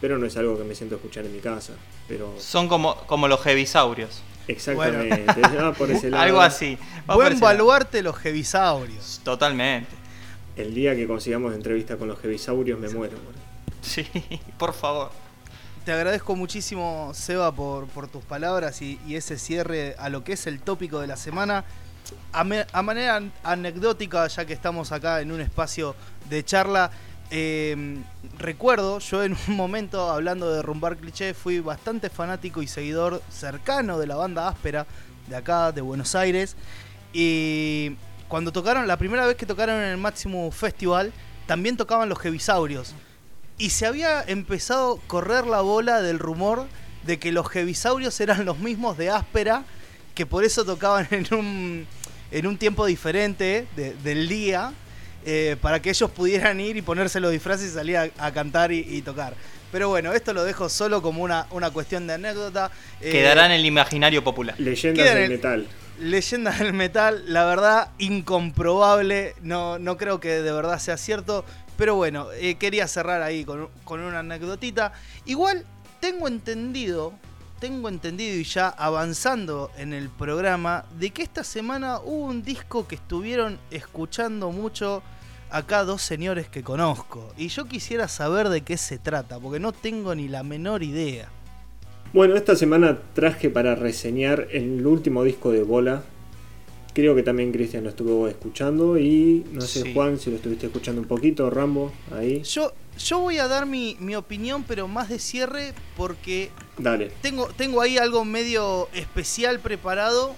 pero 0.00 0.18
no 0.18 0.26
es 0.26 0.36
algo 0.36 0.56
que 0.56 0.64
me 0.64 0.74
siento 0.74 0.94
a 0.94 0.98
escuchar 0.98 1.26
en 1.26 1.32
mi 1.32 1.40
casa. 1.40 1.74
Pero... 2.06 2.34
Son 2.38 2.68
como, 2.68 2.96
como 3.06 3.28
los 3.28 3.44
hebisaurios. 3.46 4.22
Exactamente, 4.46 5.34
por 5.76 5.90
ese 5.90 6.08
lado. 6.10 6.22
Algo 6.22 6.40
así. 6.40 6.78
Buen 7.06 7.38
baluarte 7.38 8.02
los 8.02 8.24
hebisaurios. 8.24 9.20
Totalmente. 9.22 9.90
El 10.56 10.74
día 10.74 10.96
que 10.96 11.06
consigamos 11.06 11.54
entrevista 11.54 11.98
con 11.98 12.08
los 12.08 12.24
hebisaurios 12.24 12.80
me 12.80 12.88
muero. 12.88 13.18
Sí, 13.82 14.06
por 14.56 14.72
favor. 14.72 15.10
Te 15.84 15.92
agradezco 15.92 16.34
muchísimo, 16.36 17.12
Seba, 17.14 17.52
por, 17.52 17.86
por 17.88 18.08
tus 18.08 18.24
palabras 18.24 18.82
y, 18.82 18.98
y 19.06 19.16
ese 19.16 19.38
cierre 19.38 19.94
a 19.98 20.08
lo 20.08 20.24
que 20.24 20.32
es 20.32 20.46
el 20.46 20.60
tópico 20.60 21.00
de 21.00 21.06
la 21.06 21.16
semana 21.16 21.64
a, 22.32 22.82
manera 22.82 23.22
anecdótica, 23.42 24.26
ya 24.26 24.44
que 24.44 24.52
estamos 24.52 24.92
acá 24.92 25.20
en 25.20 25.32
un 25.32 25.40
espacio 25.40 25.94
de 26.28 26.44
charla, 26.44 26.90
em, 27.30 28.02
recuerdo, 28.38 28.98
yo 28.98 29.22
en 29.22 29.36
un 29.48 29.56
momento 29.56 30.10
hablando 30.10 30.52
de 30.52 30.62
rumbar 30.62 30.96
cliché, 30.96 31.34
fui 31.34 31.60
bastante 31.60 32.10
fanático 32.10 32.62
y 32.62 32.66
seguidor 32.66 33.22
cercano 33.30 33.98
de 33.98 34.06
la 34.06 34.16
banda 34.16 34.48
áspera 34.48 34.86
de 35.26 35.36
acá, 35.36 35.72
de 35.72 35.80
Buenos 35.80 36.14
Aires. 36.14 36.56
Y 37.12 37.96
cuando 38.28 38.52
tocaron, 38.52 38.86
la 38.86 38.96
primera 38.96 39.26
vez 39.26 39.36
que 39.36 39.46
tocaron 39.46 39.76
en 39.76 39.88
el 39.88 39.96
Máximo 39.96 40.50
Festival, 40.50 41.12
también 41.46 41.76
tocaban 41.76 42.08
los 42.08 42.18
Jevisaurios. 42.18 42.94
Y 43.56 43.70
se 43.70 43.86
había 43.86 44.22
empezado 44.22 44.94
a 44.94 45.08
correr 45.08 45.46
la 45.46 45.62
bola 45.62 46.02
del 46.02 46.18
rumor 46.18 46.66
de 47.04 47.18
que 47.18 47.32
los 47.32 47.48
Jevisaurios 47.48 48.20
eran 48.20 48.44
los 48.44 48.58
mismos 48.58 48.98
de 48.98 49.10
áspera, 49.10 49.64
que 50.14 50.26
por 50.26 50.44
eso 50.44 50.64
tocaban 50.64 51.08
en 51.10 51.26
un 51.34 51.86
en 52.30 52.46
un 52.46 52.58
tiempo 52.58 52.86
diferente 52.86 53.66
del 54.02 54.28
día 54.28 54.72
eh, 55.24 55.56
para 55.60 55.82
que 55.82 55.90
ellos 55.90 56.10
pudieran 56.10 56.60
ir 56.60 56.76
y 56.76 56.82
ponerse 56.82 57.20
los 57.20 57.32
disfraces 57.32 57.70
y 57.70 57.74
salir 57.74 57.96
a, 57.96 58.32
cantar 58.32 58.72
y, 58.72 59.02
tocar. 59.02 59.34
Pero 59.70 59.88
bueno, 59.88 60.12
esto 60.12 60.32
lo 60.32 60.44
dejo 60.44 60.68
solo 60.68 61.02
como 61.02 61.22
una, 61.22 61.46
una 61.50 61.70
cuestión 61.70 62.06
de 62.06 62.14
anécdota. 62.14 62.70
Eh, 63.00 63.10
Quedará 63.10 63.46
en 63.46 63.52
el 63.52 63.66
imaginario 63.66 64.24
popular. 64.24 64.54
Leyendas 64.58 65.14
del 65.14 65.28
metal. 65.28 65.66
Leyendas 66.00 66.58
del 66.60 66.72
metal, 66.72 67.24
la 67.26 67.44
verdad, 67.44 67.90
incomprobable. 67.98 69.34
No, 69.42 69.78
no 69.78 69.98
creo 69.98 70.20
que 70.20 70.40
de 70.40 70.52
verdad 70.52 70.78
sea 70.78 70.96
cierto. 70.96 71.44
Pero 71.76 71.96
bueno, 71.96 72.28
eh, 72.32 72.54
quería 72.54 72.88
cerrar 72.88 73.20
ahí 73.20 73.44
con, 73.44 73.68
con 73.84 74.00
una 74.00 74.20
anécdotita. 74.20 74.92
Igual 75.26 75.66
tengo 76.00 76.28
entendido 76.28 77.12
tengo 77.58 77.88
entendido 77.88 78.36
y 78.36 78.44
ya 78.44 78.68
avanzando 78.68 79.70
en 79.76 79.92
el 79.92 80.08
programa 80.08 80.84
de 80.98 81.10
que 81.10 81.22
esta 81.22 81.44
semana 81.44 82.00
hubo 82.00 82.26
un 82.26 82.42
disco 82.42 82.86
que 82.86 82.94
estuvieron 82.94 83.58
escuchando 83.70 84.50
mucho 84.50 85.02
acá 85.50 85.84
dos 85.84 86.02
señores 86.02 86.48
que 86.48 86.62
conozco. 86.62 87.32
Y 87.36 87.48
yo 87.48 87.66
quisiera 87.66 88.08
saber 88.08 88.48
de 88.48 88.62
qué 88.62 88.76
se 88.76 88.98
trata, 88.98 89.38
porque 89.38 89.60
no 89.60 89.72
tengo 89.72 90.14
ni 90.14 90.28
la 90.28 90.42
menor 90.42 90.82
idea. 90.82 91.28
Bueno, 92.12 92.36
esta 92.36 92.56
semana 92.56 92.98
traje 93.14 93.50
para 93.50 93.74
reseñar 93.74 94.48
el 94.50 94.86
último 94.86 95.24
disco 95.24 95.50
de 95.50 95.62
Bola. 95.62 96.02
Creo 96.94 97.14
que 97.14 97.22
también 97.22 97.52
Cristian 97.52 97.84
lo 97.84 97.90
estuvo 97.90 98.28
escuchando 98.28 98.98
y 98.98 99.44
no 99.52 99.60
sé 99.60 99.92
Juan 99.92 100.18
si 100.18 100.30
lo 100.30 100.36
estuviste 100.36 100.66
escuchando 100.66 101.00
un 101.00 101.06
poquito, 101.06 101.48
Rambo, 101.50 101.92
ahí. 102.10 102.42
Yo 102.42 102.72
yo 102.98 103.20
voy 103.20 103.38
a 103.38 103.48
dar 103.48 103.64
mi, 103.66 103.96
opinión, 104.16 104.64
pero 104.66 104.88
más 104.88 105.08
de 105.08 105.18
cierre, 105.18 105.72
porque 105.96 106.50
Dale. 106.78 107.10
Tengo, 107.20 107.48
tengo 107.48 107.80
ahí 107.80 107.98
algo 107.98 108.24
medio 108.24 108.88
especial 108.94 109.60
preparado. 109.60 110.34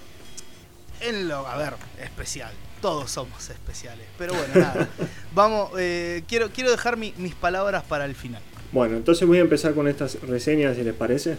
En 1.01 1.27
lo, 1.27 1.47
a 1.47 1.57
ver, 1.57 1.73
especial. 2.03 2.51
Todos 2.81 3.11
somos 3.11 3.49
especiales. 3.49 4.05
Pero 4.17 4.33
bueno, 4.33 4.53
nada. 4.55 4.89
Vamos, 5.35 5.71
eh, 5.77 6.23
quiero, 6.27 6.49
quiero 6.49 6.71
dejar 6.71 6.97
mis 6.97 7.35
palabras 7.35 7.83
para 7.83 8.05
el 8.05 8.15
final. 8.15 8.41
Bueno, 8.71 8.97
entonces 8.97 9.27
voy 9.27 9.37
a 9.37 9.41
empezar 9.41 9.73
con 9.73 9.87
estas 9.87 10.21
reseñas, 10.21 10.77
si 10.77 10.83
les 10.83 10.93
parece. 10.93 11.37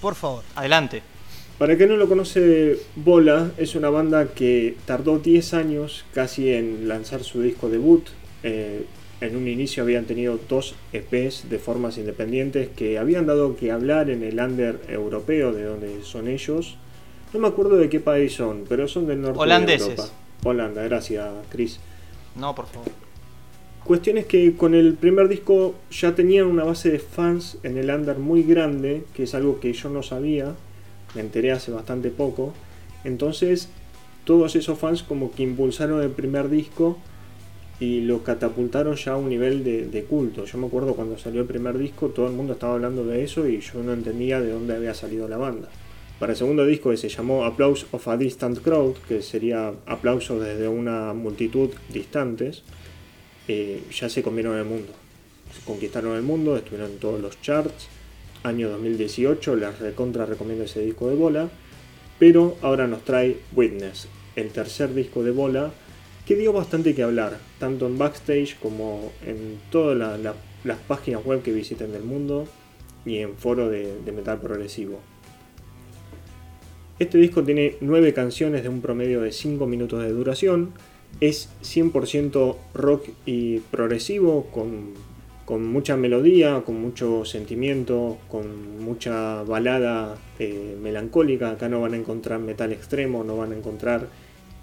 Por 0.00 0.14
favor. 0.14 0.44
Adelante. 0.54 1.02
Para 1.58 1.76
quien 1.76 1.90
no 1.90 1.96
lo 1.96 2.08
conoce, 2.08 2.78
Bola 2.96 3.52
es 3.56 3.74
una 3.74 3.90
banda 3.90 4.28
que 4.34 4.76
tardó 4.84 5.18
10 5.18 5.54
años 5.54 6.04
casi 6.12 6.52
en 6.52 6.88
lanzar 6.88 7.22
su 7.22 7.42
disco 7.42 7.68
debut. 7.68 8.08
Eh, 8.42 8.86
en 9.22 9.36
un 9.36 9.46
inicio 9.46 9.84
habían 9.84 10.04
tenido 10.04 10.38
dos 10.48 10.74
EPs 10.92 11.48
de 11.48 11.58
formas 11.58 11.96
independientes 11.96 12.68
que 12.68 12.98
habían 12.98 13.26
dado 13.26 13.54
que 13.56 13.70
hablar 13.70 14.10
en 14.10 14.24
el 14.24 14.38
under 14.40 14.80
europeo, 14.88 15.52
de 15.52 15.64
donde 15.64 16.02
son 16.02 16.26
ellos. 16.26 16.76
No 17.32 17.38
me 17.38 17.48
acuerdo 17.48 17.76
de 17.76 17.88
qué 17.88 18.00
país 18.00 18.34
son, 18.34 18.64
pero 18.68 18.88
son 18.88 19.06
del 19.06 19.22
norte 19.22 19.38
de 19.46 19.74
Europa. 19.74 20.08
Holanda, 20.42 20.82
gracias, 20.82 21.28
Chris. 21.50 21.78
No, 22.34 22.52
por 22.54 22.66
favor. 22.66 22.90
Cuestión 23.84 24.18
es 24.18 24.26
que 24.26 24.56
con 24.56 24.74
el 24.74 24.94
primer 24.94 25.28
disco 25.28 25.74
ya 25.90 26.14
tenían 26.14 26.46
una 26.46 26.64
base 26.64 26.90
de 26.90 26.98
fans 26.98 27.58
en 27.62 27.78
el 27.78 27.90
under 27.90 28.18
muy 28.18 28.42
grande, 28.42 29.04
que 29.14 29.22
es 29.22 29.34
algo 29.34 29.60
que 29.60 29.72
yo 29.72 29.88
no 29.88 30.02
sabía, 30.02 30.54
me 31.14 31.20
enteré 31.20 31.52
hace 31.52 31.70
bastante 31.70 32.10
poco. 32.10 32.54
Entonces, 33.04 33.68
todos 34.24 34.56
esos 34.56 34.78
fans 34.78 35.02
como 35.02 35.30
que 35.32 35.44
impulsaron 35.44 36.02
el 36.02 36.10
primer 36.10 36.48
disco 36.48 36.98
y 37.82 38.00
lo 38.00 38.22
catapultaron 38.22 38.94
ya 38.94 39.14
a 39.14 39.16
un 39.16 39.28
nivel 39.28 39.64
de, 39.64 40.04
culto. 40.04 40.44
Yo 40.44 40.56
me 40.56 40.68
acuerdo 40.68 40.94
cuando 40.94 41.18
salió 41.18 41.40
el 41.40 41.48
primer 41.48 41.76
disco, 41.76 42.10
todo 42.10 42.28
el 42.28 42.32
mundo 42.32 42.52
estaba 42.52 42.74
hablando 42.74 43.04
de 43.04 43.24
eso 43.24 43.48
y 43.48 43.58
yo 43.58 43.82
no 43.82 43.92
entendía 43.92 44.40
de 44.40 44.52
dónde 44.52 44.76
había 44.76 44.94
salido 44.94 45.26
la 45.26 45.36
banda. 45.36 45.68
Para 46.20 46.30
el 46.30 46.38
segundo 46.38 46.64
disco 46.64 46.90
que 46.90 46.96
se 46.96 47.08
llamó 47.08 47.44
Applause 47.44 47.86
of 47.90 48.06
a 48.06 48.16
Distant 48.16 48.60
Crowd, 48.60 48.94
que 49.08 49.20
sería 49.20 49.72
aplauso 49.86 50.38
desde 50.38 50.68
una 50.68 51.12
multitud 51.12 51.70
distantes, 51.92 52.62
eh, 53.48 53.82
ya 53.92 54.08
se 54.08 54.22
comieron 54.22 54.56
el 54.56 54.64
mundo. 54.64 54.92
conquistaron 55.66 56.14
el 56.14 56.22
mundo, 56.22 56.56
estuvieron 56.56 56.92
en 56.92 56.98
todos 56.98 57.20
los 57.20 57.40
charts. 57.42 57.88
Año 58.44 58.70
2018, 58.70 59.56
les 59.56 59.80
recontra 59.80 60.24
recomiendo 60.24 60.66
ese 60.66 60.82
disco 60.82 61.08
de 61.08 61.16
bola. 61.16 61.48
Pero 62.20 62.56
ahora 62.62 62.86
nos 62.86 63.02
trae 63.02 63.38
Witness, 63.56 64.06
el 64.36 64.50
tercer 64.50 64.94
disco 64.94 65.24
de 65.24 65.32
bola 65.32 65.72
que 66.26 66.36
dio 66.36 66.52
bastante 66.52 66.94
que 66.94 67.02
hablar, 67.02 67.38
tanto 67.58 67.86
en 67.86 67.98
backstage 67.98 68.58
como 68.60 69.12
en 69.26 69.58
toda 69.70 69.94
la, 69.94 70.34
las 70.64 70.78
páginas 70.78 71.24
web 71.24 71.42
que 71.42 71.52
visiten 71.52 71.92
del 71.92 72.04
mundo 72.04 72.46
y 73.04 73.18
en 73.18 73.36
foro 73.36 73.68
de, 73.68 74.00
de 74.04 74.12
metal 74.12 74.40
progresivo. 74.40 75.00
Este 76.98 77.18
disco 77.18 77.42
tiene 77.42 77.76
9 77.80 78.12
canciones 78.12 78.62
de 78.62 78.68
un 78.68 78.80
promedio 78.80 79.20
de 79.22 79.32
5 79.32 79.66
minutos 79.66 80.02
de 80.04 80.10
duración. 80.10 80.72
Es 81.20 81.48
100% 81.62 82.56
rock 82.74 83.08
y 83.26 83.58
progresivo, 83.58 84.46
con, 84.52 84.92
con, 85.44 85.66
mucha 85.66 85.96
melodía, 85.96 86.62
con 86.64 86.80
mucho 86.80 87.24
sentimiento, 87.24 88.18
con 88.28 88.78
mucha 88.84 89.42
balada 89.42 90.16
eh, 90.38 90.76
melancólica. 90.80 91.50
Acá 91.50 91.68
no 91.68 91.80
van 91.80 91.94
a 91.94 91.96
encontrar 91.96 92.38
metal 92.38 92.72
extremo, 92.72 93.24
no 93.24 93.36
van 93.36 93.50
a 93.50 93.56
encontrar 93.56 94.06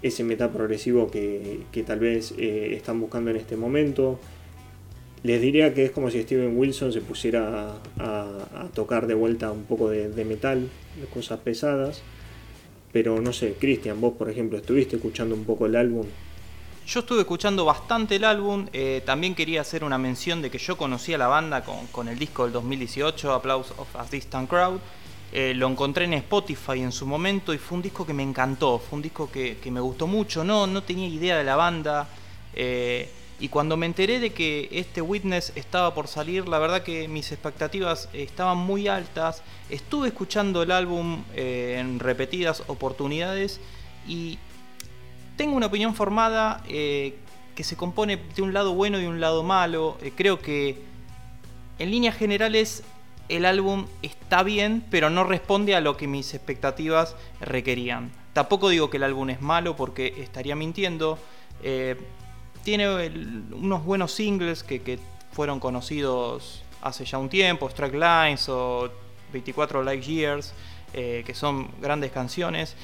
ese 0.02 0.24
metal 0.24 0.50
progresivo 0.50 1.10
que, 1.10 1.64
tal 1.86 1.98
vez 1.98 2.34
eh, 2.38 2.74
están 2.74 3.00
buscando 3.00 3.30
en 3.30 3.36
este 3.36 3.56
momento. 3.56 4.18
Les 5.22 5.40
diría 5.40 5.74
que 5.74 5.84
es 5.84 5.90
como 5.90 6.10
si 6.10 6.22
Steven 6.22 6.56
Wilson 6.56 6.92
se 6.92 7.02
pusiera 7.02 7.74
a, 7.98 8.68
tocar 8.74 9.06
de 9.06 9.14
vuelta 9.14 9.52
un 9.52 9.64
poco 9.64 9.90
de, 9.90 10.08
de 10.08 10.24
metal, 10.24 10.68
de 10.98 11.06
cosas 11.06 11.40
pesadas. 11.40 12.02
Pero 12.92 13.20
no 13.20 13.32
sé, 13.32 13.54
Cristian, 13.58 14.00
vos 14.00 14.14
por 14.14 14.30
ejemplo, 14.30 14.58
¿estuviste 14.58 14.96
escuchando 14.96 15.34
un 15.34 15.44
poco 15.44 15.66
el 15.66 15.76
álbum? 15.76 16.06
Yo 16.86 17.00
estuve 17.00 17.20
escuchando 17.20 17.64
bastante 17.64 18.16
el 18.16 18.24
álbum, 18.24 18.66
eh, 18.72 19.02
también 19.06 19.36
quería 19.36 19.60
hacer 19.60 19.84
una 19.84 19.96
mención 19.96 20.42
de 20.42 20.50
que 20.50 20.58
yo 20.58 20.76
conocí 20.76 21.14
a 21.14 21.18
la 21.18 21.28
banda 21.28 21.62
con, 21.62 21.86
con 21.88 22.08
el 22.08 22.18
disco 22.18 22.44
del 22.44 22.52
2018, 22.52 23.32
Applause 23.32 23.72
of 23.76 23.94
a 23.94 24.04
Distant 24.10 24.48
Crowd. 24.48 24.80
Eh, 25.32 25.54
lo 25.54 25.68
encontré 25.68 26.06
en 26.06 26.14
Spotify 26.14 26.80
en 26.80 26.90
su 26.90 27.06
momento 27.06 27.54
y 27.54 27.58
fue 27.58 27.76
un 27.76 27.82
disco 27.82 28.04
que 28.04 28.12
me 28.12 28.22
encantó, 28.24 28.80
fue 28.80 28.96
un 28.96 29.02
disco 29.02 29.30
que, 29.30 29.58
que 29.58 29.70
me 29.70 29.78
gustó 29.80 30.08
mucho, 30.08 30.42
no, 30.42 30.66
no 30.66 30.82
tenía 30.82 31.06
idea 31.06 31.36
de 31.38 31.44
la 31.44 31.54
banda. 31.54 32.08
Eh, 32.54 33.08
y 33.38 33.48
cuando 33.48 33.76
me 33.76 33.86
enteré 33.86 34.18
de 34.18 34.32
que 34.32 34.68
este 34.72 35.00
Witness 35.00 35.52
estaba 35.54 35.94
por 35.94 36.08
salir, 36.08 36.48
la 36.48 36.58
verdad 36.58 36.82
que 36.82 37.06
mis 37.06 37.30
expectativas 37.30 38.08
estaban 38.12 38.58
muy 38.58 38.88
altas. 38.88 39.42
Estuve 39.70 40.08
escuchando 40.08 40.62
el 40.62 40.72
álbum 40.72 41.22
eh, 41.34 41.76
en 41.78 42.00
repetidas 42.00 42.64
oportunidades 42.66 43.60
y 44.06 44.38
tengo 45.36 45.56
una 45.56 45.66
opinión 45.66 45.94
formada 45.94 46.62
que 46.66 47.64
se 47.64 47.76
compone 47.76 48.18
de 48.36 48.42
un 48.42 48.52
lado 48.52 48.74
bueno 48.74 49.00
y 49.00 49.06
un 49.06 49.20
lado 49.20 49.42
malo. 49.42 49.96
Creo 50.16 50.40
que 50.40 50.82
en 51.78 51.90
líneas 51.90 52.16
generales 52.16 52.84
el 53.30 53.46
álbum 53.46 53.86
está 54.02 54.42
bien, 54.42 54.84
pero 54.90 55.08
no 55.08 55.22
responde 55.24 55.76
a 55.76 55.80
lo 55.80 55.96
que 55.96 56.08
mis 56.08 56.34
expectativas 56.34 57.14
requerían. 57.40 58.10
Tampoco 58.32 58.68
digo 58.68 58.90
que 58.90 58.96
el 58.96 59.04
álbum 59.04 59.30
es 59.30 59.40
malo 59.40 59.76
porque 59.76 60.14
estaría 60.18 60.56
mintiendo. 60.56 61.16
Eh, 61.62 61.96
tiene 62.64 62.88
unos 63.52 63.84
buenos 63.84 64.12
singles 64.12 64.62
que, 64.62 64.98
fueron 65.32 65.60
conocidos 65.60 66.64
hace 66.82 67.04
ya 67.04 67.16
un 67.16 67.28
tiempo, 67.28 67.68
Strike 67.68 67.94
Lines 67.94 68.48
o 68.48 68.90
24 69.32 69.84
Light 69.84 70.02
Years, 70.02 70.52
eh, 70.92 71.22
que 71.24 71.34
son 71.34 71.70
grandes 71.80 72.10
canciones. 72.10 72.74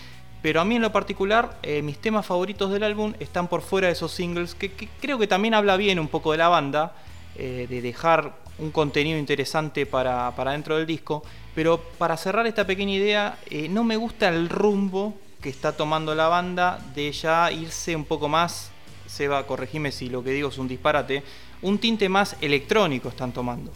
Pero 0.43 0.61
a 0.61 0.65
mí 0.65 0.77
en 0.77 0.83
lo 0.83 0.93
particular, 0.93 1.59
eh, 1.65 1.83
mis 1.83 1.99
temas 1.99 2.25
favoritos 2.25 2.71
del 2.71 2.85
álbum 2.85 3.15
están 3.19 3.49
por 3.49 3.63
fuera 3.63 3.89
de 3.89 3.95
esos 3.95 4.13
singles, 4.13 4.55
que, 4.55 4.71
creo 4.71 5.19
que 5.19 5.27
también 5.27 5.55
habla 5.55 5.77
bien 5.77 5.99
un 5.99 6.07
poco 6.07 6.31
de 6.31 6.39
la 6.39 6.49
banda, 6.49 6.95
de 7.37 7.83
dejar 7.83 8.46
un 8.59 8.71
contenido 8.71 9.19
interesante 9.19 9.87
para, 9.87 10.35
para, 10.35 10.53
dentro 10.53 10.77
del 10.77 10.87
disco. 10.87 11.23
Pero 11.55 11.81
para 11.99 12.17
cerrar 12.17 12.47
esta 12.47 12.67
pequeña 12.67 12.95
idea, 12.95 13.39
eh, 13.51 13.69
no 13.69 13.85
me 13.85 13.97
gusta 13.97 14.29
el 14.29 14.49
rumbo 14.49 15.15
que 15.41 15.49
está 15.49 15.73
tomando 15.73 16.15
la 16.15 16.29
banda 16.29 16.79
de 16.95 17.13
ya 17.13 17.51
irse 17.53 17.95
un 17.95 18.05
poco 18.05 18.29
más, 18.29 18.71
Seba, 19.07 19.47
corregime 19.47 19.93
si 19.93 20.09
lo 20.09 20.25
que 20.25 20.31
digo 20.31 20.49
es 20.49 20.59
un 20.59 20.69
disparate, 20.69 21.23
un 21.63 21.79
tinte 21.79 22.09
más 22.09 22.37
electrónico 22.41 23.09
están 23.09 23.33
tomando 23.33 23.71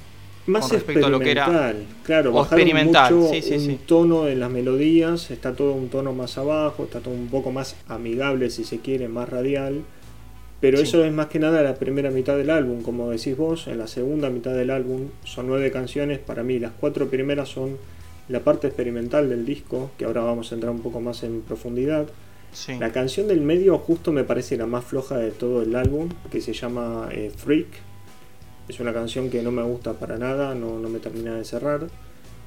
más 0.46 0.62
con 0.62 0.70
respecto 0.72 1.06
a 1.06 1.10
lo 1.10 1.20
que 1.20 1.30
era 1.30 1.74
claro 2.02 2.34
o 2.34 2.42
experimental 2.42 3.14
mucho 3.14 3.32
sí, 3.32 3.42
sí, 3.42 3.54
un 3.54 3.60
sí. 3.60 3.78
tono 3.86 4.26
en 4.26 4.40
las 4.40 4.50
melodías 4.50 5.30
está 5.30 5.54
todo 5.54 5.72
un 5.72 5.88
tono 5.88 6.12
más 6.12 6.38
abajo 6.38 6.84
está 6.84 7.00
todo 7.00 7.14
un 7.14 7.28
poco 7.28 7.52
más 7.52 7.76
amigable 7.88 8.50
si 8.50 8.64
se 8.64 8.80
quiere 8.80 9.08
más 9.08 9.28
radial 9.28 9.82
pero 10.60 10.78
sí. 10.78 10.84
eso 10.84 11.04
es 11.04 11.12
más 11.12 11.26
que 11.26 11.38
nada 11.38 11.62
la 11.62 11.74
primera 11.74 12.10
mitad 12.10 12.36
del 12.36 12.50
álbum 12.50 12.82
como 12.82 13.10
decís 13.10 13.36
vos 13.36 13.66
en 13.66 13.78
la 13.78 13.86
segunda 13.86 14.30
mitad 14.30 14.52
del 14.52 14.70
álbum 14.70 15.08
son 15.24 15.48
nueve 15.48 15.70
canciones 15.70 16.18
para 16.18 16.42
mí 16.42 16.58
las 16.58 16.72
cuatro 16.78 17.08
primeras 17.08 17.48
son 17.48 17.78
la 18.28 18.40
parte 18.40 18.66
experimental 18.66 19.28
del 19.28 19.44
disco 19.44 19.90
que 19.98 20.04
ahora 20.04 20.22
vamos 20.22 20.52
a 20.52 20.54
entrar 20.54 20.72
un 20.72 20.80
poco 20.80 21.00
más 21.00 21.22
en 21.22 21.42
profundidad 21.42 22.06
Sí. 22.52 22.76
La 22.80 22.90
canción 22.90 23.28
del 23.28 23.40
medio 23.40 23.78
justo 23.78 24.10
me 24.10 24.24
parece 24.24 24.56
la 24.56 24.66
más 24.66 24.84
floja 24.84 25.16
de 25.16 25.30
todo 25.30 25.62
el 25.62 25.76
álbum, 25.76 26.08
que 26.32 26.40
se 26.40 26.52
llama 26.52 27.08
eh, 27.12 27.30
Freak, 27.34 27.68
es 28.70 28.78
una 28.80 28.92
canción 28.92 29.30
que 29.30 29.42
no 29.42 29.50
me 29.50 29.62
gusta 29.62 29.94
para 29.94 30.16
nada, 30.16 30.54
no, 30.54 30.78
no 30.78 30.88
me 30.88 31.00
termina 31.00 31.34
de 31.34 31.44
cerrar. 31.44 31.88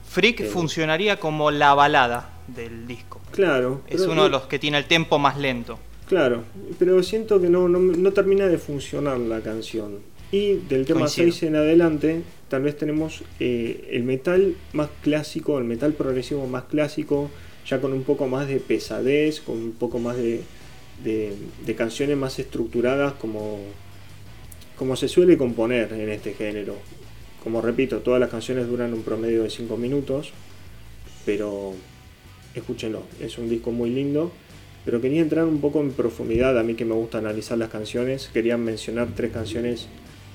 Freak 0.10 0.40
eh, 0.40 0.46
funcionaría 0.46 1.20
como 1.20 1.52
la 1.52 1.74
balada 1.74 2.30
del 2.48 2.88
disco. 2.88 3.20
Claro. 3.32 3.82
Es 3.88 4.02
uno 4.02 4.16
no, 4.16 4.24
de 4.24 4.30
los 4.30 4.44
que 4.44 4.58
tiene 4.58 4.78
el 4.78 4.86
tempo 4.86 5.20
más 5.20 5.38
lento. 5.38 5.80
Claro, 6.14 6.44
pero 6.78 7.02
siento 7.02 7.42
que 7.42 7.50
no, 7.50 7.68
no, 7.68 7.80
no 7.80 8.14
termina 8.14 8.48
de 8.48 8.60
funcionar 8.60 9.18
la 9.18 9.42
canción. 9.42 9.98
Y 10.32 10.58
del 10.70 10.86
tema 10.86 11.00
Coincido. 11.00 11.32
6 11.32 11.44
en 11.44 11.56
adelante, 11.56 12.22
tal 12.50 12.62
vez 12.62 12.78
tenemos 12.78 13.24
eh, 13.40 13.90
el 13.90 14.04
metal 14.04 14.56
más 14.74 14.90
clásico, 15.02 15.58
el 15.58 15.64
metal 15.64 15.94
progresivo 15.94 16.46
más 16.46 16.66
clásico, 16.66 17.32
ya 17.66 17.82
con 17.82 17.94
un 17.94 18.04
poco 18.04 18.28
más 18.28 18.48
de 18.48 18.58
pesadez, 18.58 19.42
con 19.42 19.58
un 19.58 19.72
poco 19.72 19.98
más 19.98 20.16
de, 20.16 20.42
de, 21.04 21.34
de 21.66 21.76
canciones 21.76 22.16
más 22.16 22.38
estructuradas 22.38 23.14
como 23.14 23.58
como 24.78 24.96
se 24.96 25.08
suele 25.08 25.36
componer 25.36 25.94
en 25.94 26.10
este 26.12 26.36
género. 26.36 26.76
Como 27.44 27.60
repito, 27.60 28.02
todas 28.02 28.20
las 28.20 28.30
canciones 28.30 28.68
duran 28.68 28.94
un 28.94 29.02
promedio 29.02 29.42
de 29.42 29.50
5 29.50 29.78
minutos, 29.78 30.32
pero 31.26 31.74
escúchenlo, 32.54 33.02
es 33.20 33.40
un 33.40 33.50
disco 33.50 33.72
muy 33.72 33.90
lindo. 33.90 34.32
Pero 34.86 35.00
quería 35.00 35.22
entrar 35.22 35.46
un 35.46 35.62
poco 35.62 35.80
en 35.82 35.92
profundidad, 35.92 36.58
a 36.58 36.64
mí 36.64 36.76
que 36.76 36.86
me 36.86 36.94
gusta 36.94 37.18
analizar 37.18 37.58
las 37.58 37.70
canciones, 37.70 38.30
quería 38.34 38.58
mencionar 38.58 39.08
tres 39.16 39.32
canciones, 39.32 39.88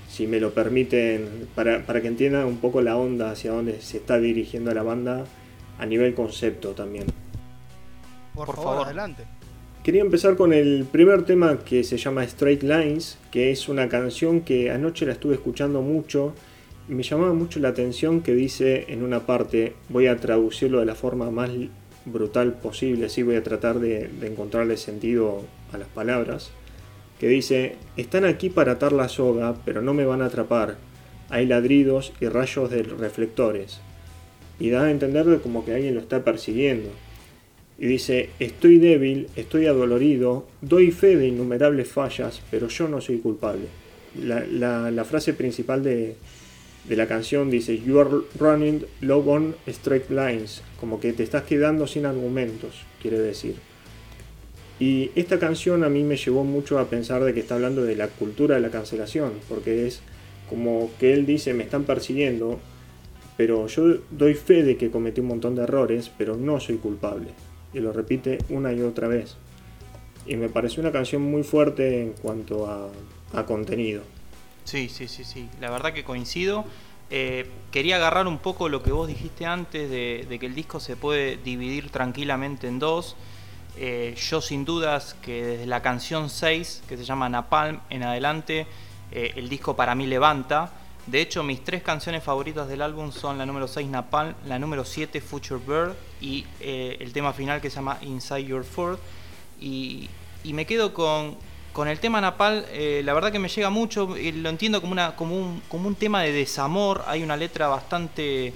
si 0.09 0.27
me 0.27 0.41
lo 0.41 0.55
permiten, 0.55 1.49
para, 1.55 1.85
para 1.85 2.01
que 2.01 2.09
entiendan 2.09 2.47
un 2.47 2.59
poco 2.59 2.81
la 2.81 2.97
onda 2.97 3.31
hacia 3.31 3.53
dónde 3.53 3.81
se 3.81 3.99
está 3.99 4.19
dirigiendo 4.19 4.73
la 4.73 4.83
banda 4.83 5.25
a 5.79 5.87
nivel 5.87 6.15
concepto 6.15 6.71
también. 6.71 7.07
Por, 8.35 8.47
Por 8.47 8.57
favor, 8.57 8.87
adelante. 8.87 9.25
Quería 9.83 10.03
empezar 10.03 10.37
con 10.37 10.53
el 10.53 10.85
primer 10.91 11.25
tema 11.25 11.61
que 11.61 11.83
se 11.83 11.97
llama 11.97 12.25
Straight 12.25 12.63
Lines, 12.63 13.17
que 13.31 13.51
es 13.51 13.69
una 13.69 13.89
canción 13.89 14.43
que 14.43 14.71
anoche 14.71 15.07
la 15.07 15.13
estuve 15.13 15.35
escuchando 15.35 15.81
mucho 15.83 16.35
y 16.89 16.95
me 16.95 17.03
llamaba 17.03 17.33
mucho 17.33 17.61
la 17.61 17.69
atención 17.69 18.21
que 18.21 18.35
dice 18.35 18.87
en 18.89 19.03
una 19.03 19.21
parte, 19.21 19.75
voy 19.89 20.07
a 20.07 20.17
traducirlo 20.17 20.81
de 20.81 20.87
la 20.87 20.95
forma 20.95 21.31
más 21.31 21.51
brutal 22.05 22.55
posible, 22.55 23.09
sí 23.09 23.23
voy 23.23 23.37
a 23.37 23.43
tratar 23.43 23.81
de, 23.81 24.11
encontrarle 24.23 24.77
sentido 24.77 25.45
a 25.73 25.79
las 25.79 25.89
palabras, 25.89 26.51
que 27.19 27.29
dice, 27.29 27.77
están 27.97 28.25
aquí 28.25 28.49
para 28.49 28.73
atar 28.73 28.93
la 28.93 29.09
soga, 29.09 29.57
pero 29.65 29.83
no 29.83 29.95
me 29.95 30.05
van 30.05 30.23
a 30.23 30.27
atrapar, 30.27 30.77
hay 31.31 31.47
ladridos 31.47 32.13
y 32.21 32.29
rayos 32.29 32.71
de 32.71 32.83
reflectores, 32.83 33.81
y 34.61 34.71
da 34.71 34.85
a 34.85 34.91
entender 34.91 35.41
como 35.41 35.65
que 35.65 35.75
alguien 35.75 35.95
lo 35.95 36.01
está 36.01 36.25
persiguiendo. 36.25 36.91
Y 37.81 37.87
dice, 37.87 38.31
estoy 38.41 38.79
débil, 38.79 39.29
estoy 39.37 39.67
adolorido, 39.67 40.47
doy 40.63 40.91
fe 40.91 41.17
de 41.17 41.29
innumerables 41.29 41.89
fallas, 41.89 42.43
pero 42.51 42.67
yo 42.67 42.89
no 42.89 43.01
soy 43.01 43.19
culpable. 43.19 43.67
La 44.21 45.05
frase 45.05 45.33
principal 45.33 45.85
de, 45.85 46.17
de, 46.85 46.97
la 46.97 47.07
canción 47.07 47.51
dice, 47.51 47.79
You 47.79 48.01
are 48.01 48.11
running 48.39 48.85
low 49.01 49.29
on 49.29 49.57
straight 49.67 50.11
lines, 50.11 50.63
como 50.81 51.01
que 51.01 51.13
te 51.13 51.23
estás 51.23 51.45
quedando 51.45 51.87
sin 51.87 52.07
argumentos, 52.07 52.83
quiere 53.01 53.19
decir. 53.19 53.57
Y 54.81 55.11
esta 55.17 55.39
canción 55.39 55.83
a 55.83 55.89
mí 55.89 56.05
me 56.05 56.17
llevó 56.17 56.45
mucho 56.45 56.79
a 56.79 56.89
pensar 56.89 57.25
de 57.25 57.35
que 57.35 57.41
está 57.41 57.57
hablando 57.57 57.85
de 57.85 57.97
la 57.97 58.09
cultura 58.09 58.55
de 58.55 58.61
la 58.61 58.71
cancelación, 58.71 59.33
porque 59.49 59.87
es 59.87 60.01
como 60.49 60.91
que 60.99 61.13
él 61.13 61.27
dice, 61.27 61.53
me 61.53 61.65
están 61.65 61.85
persiguiendo, 61.85 62.59
pero 63.37 63.67
yo 63.67 63.99
doy 64.11 64.35
fe 64.35 64.63
de 64.63 64.77
que 64.77 64.91
cometí 64.91 65.21
un 65.21 65.29
montón 65.29 65.55
de 65.55 65.63
errores, 65.63 66.11
pero 66.17 66.37
no 66.37 66.61
soy 66.61 66.77
culpable 66.77 67.29
y 67.73 67.81
lo 67.81 67.93
repite 67.93 68.39
una 68.49 68.73
y 68.73 68.81
otra 68.81 69.09
vez. 69.09 69.37
Y 70.27 70.37
me 70.37 70.49
pareció 70.49 70.81
una 70.81 70.93
canción 70.93 71.23
muy 71.23 71.43
fuerte 71.43 72.03
en 72.03 72.13
cuanto 72.13 72.67
a, 72.67 72.91
a 73.33 73.47
contenido. 73.47 74.03
Sí, 74.69 74.91
sí, 74.91 75.09
sí, 75.09 75.25
sí. 75.25 75.49
La 75.63 75.71
verdad 75.71 75.95
que 75.95 76.05
coincido. 76.05 76.63
Eh, 77.09 77.51
quería 77.71 77.97
agarrar 77.97 78.27
un 78.27 78.37
poco 78.37 78.69
lo 78.69 78.83
que 78.83 78.93
vos 78.93 79.09
dijiste 79.09 79.47
antes 79.47 79.89
de, 79.89 80.37
que 80.39 80.45
el 80.45 80.55
disco 80.55 80.79
se 80.79 80.95
puede 80.95 81.39
dividir 81.39 81.89
tranquilamente 81.89 82.69
en 82.69 82.79
dos. 82.79 83.17
Eh, 83.79 84.15
yo 84.29 84.43
sin 84.43 84.67
dudas 84.67 85.17
que 85.23 85.43
desde 85.43 85.67
la 85.67 85.81
canción 85.81 86.29
6, 86.29 86.83
que 86.87 86.99
se 86.99 87.05
llama 87.05 87.31
Napalm, 87.31 87.81
en 87.89 88.03
adelante, 88.03 88.67
eh, 89.11 89.33
el 89.37 89.49
disco 89.49 89.75
para 89.75 89.95
mí 89.95 90.07
levanta. 90.07 90.71
De 91.07 91.23
hecho, 91.23 91.43
mis 91.43 91.65
tres 91.65 91.83
canciones 91.83 92.23
favoritas 92.23 92.69
del 92.69 92.83
álbum 92.83 93.11
son 93.11 93.39
la 93.39 93.47
número 93.47 93.69
6 93.69 93.89
Napalm, 93.89 94.35
la 94.45 94.59
número 94.59 94.85
7 94.85 95.23
Future 95.23 95.63
Bird 95.67 95.95
y 96.21 96.45
el 96.61 97.15
tema 97.15 97.33
final 97.33 97.63
que 97.63 97.71
se 97.71 97.77
llama 97.77 97.97
Inside 98.03 98.45
Your 98.45 98.65
Ford. 98.65 98.99
Y 99.59 100.11
me 100.45 100.67
quedo 100.67 100.93
con, 100.93 101.39
con 101.79 101.87
el 101.87 102.01
tema 102.01 102.21
Napal, 102.21 102.67
eh, 102.73 103.03
la 103.05 103.15
verdad 103.15 103.31
que 103.31 103.39
me 103.39 103.49
llega 103.49 103.71
mucho, 103.71 104.17
eh, 104.17 104.33
lo 104.33 104.49
entiendo 104.49 104.81
como, 104.81 104.91
una, 104.91 105.15
como, 105.15 105.37
un, 105.37 105.63
como 105.69 105.87
un 105.87 105.95
tema 105.95 106.23
de 106.23 106.33
desamor, 106.33 107.05
hay 107.07 107.23
una 107.23 107.37
letra 107.37 107.69
bastante 107.69 108.53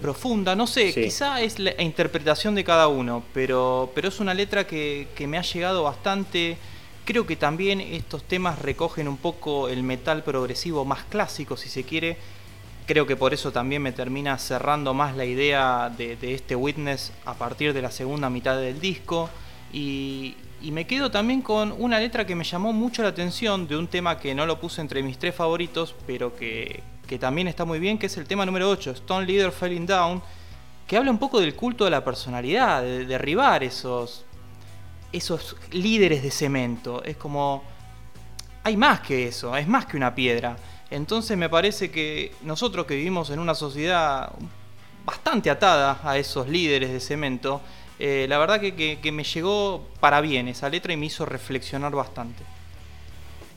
profunda, 0.00 0.56
no 0.56 0.66
sé, 0.66 0.94
quizá 0.94 1.42
es 1.42 1.58
la 1.58 1.74
interpretación 1.82 2.54
de 2.54 2.64
cada 2.64 2.88
uno, 2.88 3.22
pero, 3.34 3.92
pero 3.94 4.08
es 4.08 4.18
una 4.18 4.32
letra 4.32 4.66
que, 4.66 5.08
que 5.14 5.26
me 5.26 5.36
ha 5.36 5.42
llegado 5.42 5.82
bastante. 5.82 6.56
Creo 7.04 7.26
que 7.26 7.36
también 7.36 7.82
estos 7.82 8.24
temas 8.24 8.58
recogen 8.60 9.06
un 9.06 9.18
poco 9.18 9.68
el 9.68 9.82
metal 9.82 10.22
progresivo 10.22 10.86
más 10.86 11.04
clásico, 11.04 11.58
si 11.58 11.68
se 11.68 11.84
quiere. 11.84 12.16
Creo 12.86 13.06
que 13.06 13.16
por 13.16 13.34
eso 13.34 13.52
también 13.52 13.82
me 13.82 13.92
termina 13.92 14.38
cerrando 14.38 14.94
más 14.94 15.18
la 15.18 15.26
idea 15.26 15.92
de, 15.94 16.16
de 16.16 16.32
este 16.32 16.56
Witness 16.56 17.12
a 17.26 17.34
partir 17.34 17.74
de 17.74 17.82
la 17.82 17.90
segunda 17.90 18.30
mitad 18.30 18.58
del 18.58 18.80
disco. 18.80 19.28
Y, 19.70 20.34
y 20.62 20.72
me 20.72 20.86
quedo 20.86 21.10
también 21.10 21.42
con 21.42 21.72
una 21.78 21.98
letra 21.98 22.26
que 22.26 22.34
me 22.34 22.44
llamó 22.44 22.72
mucho 22.72 23.02
la 23.02 23.08
atención 23.08 23.66
de 23.66 23.76
un 23.76 23.88
tema 23.88 24.18
que 24.18 24.34
no 24.34 24.44
lo 24.44 24.60
puse 24.60 24.80
entre 24.80 25.02
mis 25.02 25.18
tres 25.18 25.34
favoritos, 25.34 25.94
pero 26.06 26.36
que, 26.36 26.82
también 27.18 27.48
está 27.48 27.64
muy 27.64 27.80
bien, 27.80 27.98
que 27.98 28.06
es 28.06 28.16
el 28.18 28.26
tema 28.26 28.46
número 28.46 28.68
8, 28.70 28.92
Stone 28.92 29.26
Leader 29.26 29.50
Falling 29.50 29.86
Down, 29.86 30.22
que 30.86 30.96
habla 30.96 31.10
un 31.10 31.18
poco 31.18 31.40
del 31.40 31.56
culto 31.56 31.84
de 31.84 31.90
la 31.90 32.04
personalidad, 32.04 32.82
de, 32.82 33.04
derribar 33.04 33.64
esos, 33.64 34.24
esos 35.12 35.56
líderes 35.72 36.22
de 36.22 36.30
cemento. 36.30 37.02
Es 37.04 37.16
como... 37.16 37.64
Hay 38.62 38.76
más 38.76 39.00
que 39.00 39.26
eso, 39.26 39.56
es 39.56 39.66
más 39.66 39.86
que 39.86 39.96
una 39.96 40.14
piedra. 40.14 40.56
Entonces 40.90 41.36
me 41.38 41.48
parece 41.48 41.90
que 41.90 42.34
nosotros 42.42 42.84
que 42.84 42.94
vivimos 42.94 43.30
en 43.30 43.38
una 43.38 43.54
sociedad 43.54 44.32
bastante 45.04 45.48
atada 45.48 45.98
a 46.04 46.18
esos 46.18 46.46
líderes 46.46 46.92
de 46.92 47.00
cemento, 47.00 47.62
eh, 48.00 48.26
la 48.28 48.38
verdad 48.38 48.60
que, 48.60 49.12
me 49.12 49.24
llegó 49.24 49.86
para 50.00 50.22
bien 50.22 50.48
esa 50.48 50.70
letra 50.70 50.94
y 50.94 50.96
me 50.96 51.06
hizo 51.06 51.26
reflexionar 51.26 51.92
bastante. 51.92 52.42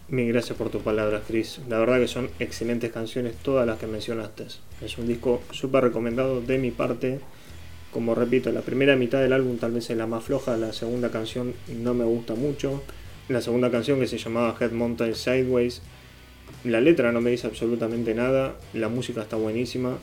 Mil 0.09 0.27
gracias 0.33 0.57
por 0.57 0.69
tus 0.69 0.81
palabras, 0.81 1.23
Chris. 1.25 1.61
La 1.69 1.79
verdad 1.79 1.97
que 1.97 2.09
son 2.09 2.29
excelentes 2.39 2.91
canciones 2.91 3.35
todas 3.37 3.65
las 3.65 3.79
que 3.79 3.87
mencionaste. 3.87 4.47
Es 4.81 4.97
un 4.97 5.07
disco 5.07 5.41
súper 5.51 5.85
recomendado 5.85 6.41
de 6.41 6.57
mi 6.57 6.71
parte. 6.71 7.21
Como 7.91 8.15
repito, 8.15 8.51
la 8.51 8.59
primera 8.61 8.97
mitad 8.97 9.21
del 9.21 9.31
álbum 9.31 9.57
tal 9.57 9.71
vez 9.71 9.89
es 9.89 9.95
la 9.95 10.07
más 10.07 10.25
floja, 10.25 10.57
la 10.57 10.73
segunda 10.73 11.09
canción 11.09 11.53
no 11.69 11.93
me 11.93 12.03
gusta 12.03 12.35
mucho. 12.35 12.83
La 13.29 13.41
segunda 13.41 13.71
canción 13.71 14.01
que 14.01 14.07
se 14.07 14.17
llamaba 14.17 14.57
Head 14.59 14.71
Mountain 14.71 15.15
Sideways, 15.15 15.81
la 16.65 16.81
letra 16.81 17.13
no 17.13 17.21
me 17.21 17.31
dice 17.31 17.47
absolutamente 17.47 18.13
nada, 18.13 18.55
la 18.73 18.89
música 18.89 19.21
está 19.21 19.37
buenísima, 19.37 19.97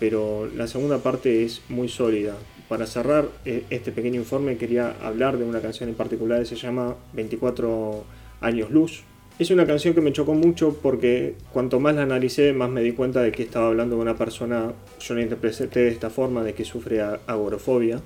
pero 0.00 0.50
la 0.56 0.66
segunda 0.66 0.98
parte 0.98 1.44
es 1.44 1.62
muy 1.68 1.88
sólida 1.88 2.36
para 2.70 2.86
cerrar 2.86 3.28
eh, 3.44 3.64
este 3.68 3.90
pequeño 3.90 4.20
informe 4.20 4.56
quería 4.56 4.94
hablar 5.02 5.38
de 5.38 5.44
una 5.44 5.60
canción 5.60 5.88
en 5.88 5.96
particular 5.96 6.38
que 6.38 6.46
se 6.46 6.54
llama 6.54 6.94
24 7.14 8.04
años 8.40 8.70
luz. 8.70 9.02
Es 9.40 9.50
una 9.50 9.66
canción 9.66 9.92
que 9.92 10.00
me 10.00 10.12
chocó 10.12 10.34
mucho 10.34 10.78
porque 10.80 11.34
cuanto 11.52 11.80
más 11.80 11.96
la 11.96 12.02
analicé, 12.02 12.52
más 12.52 12.70
me 12.70 12.80
di 12.80 12.92
cuenta 12.92 13.22
de 13.22 13.32
que 13.32 13.42
estaba 13.42 13.66
hablando 13.66 13.96
de 13.96 14.02
una 14.02 14.16
persona, 14.16 14.72
yo 15.00 15.14
la 15.14 15.22
interpreté 15.22 15.80
de 15.80 15.88
esta 15.88 16.10
forma, 16.10 16.44
de 16.44 16.54
que 16.54 16.64
sufre 16.64 17.00
agorofobia, 17.00 18.00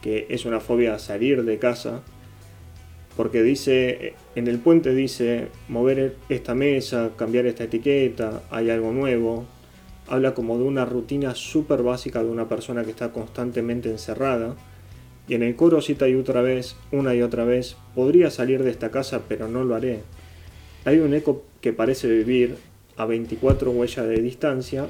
que 0.00 0.26
es 0.30 0.46
una 0.46 0.60
fobia 0.60 0.94
a 0.94 0.98
salir 0.98 1.44
de 1.44 1.58
casa, 1.58 2.00
porque 3.18 3.42
dice, 3.42 4.14
en 4.34 4.48
el 4.48 4.60
puente 4.60 4.94
dice, 4.94 5.48
mover 5.68 6.16
esta 6.30 6.54
mesa, 6.54 7.10
cambiar 7.16 7.44
esta 7.44 7.64
etiqueta, 7.64 8.44
hay 8.50 8.70
algo 8.70 8.92
nuevo, 8.92 9.44
habla 10.10 10.34
como 10.34 10.58
de 10.58 10.64
una 10.64 10.84
rutina 10.84 11.34
súper 11.34 11.82
básica 11.82 12.22
de 12.22 12.28
una 12.28 12.48
persona 12.48 12.84
que 12.84 12.90
está 12.90 13.12
constantemente 13.12 13.88
encerrada. 13.88 14.56
Y 15.28 15.34
en 15.34 15.44
el 15.44 15.54
coro 15.54 15.80
cita 15.80 16.08
y 16.08 16.16
otra 16.16 16.42
vez, 16.42 16.76
una 16.90 17.14
y 17.14 17.22
otra 17.22 17.44
vez, 17.44 17.76
podría 17.94 18.30
salir 18.30 18.64
de 18.64 18.70
esta 18.70 18.90
casa 18.90 19.22
pero 19.28 19.46
no 19.46 19.62
lo 19.64 19.76
haré. 19.76 20.00
Hay 20.84 20.98
un 20.98 21.14
eco 21.14 21.44
que 21.60 21.72
parece 21.72 22.08
vivir 22.08 22.56
a 22.96 23.06
24 23.06 23.70
huellas 23.70 24.06
de 24.08 24.20
distancia 24.20 24.88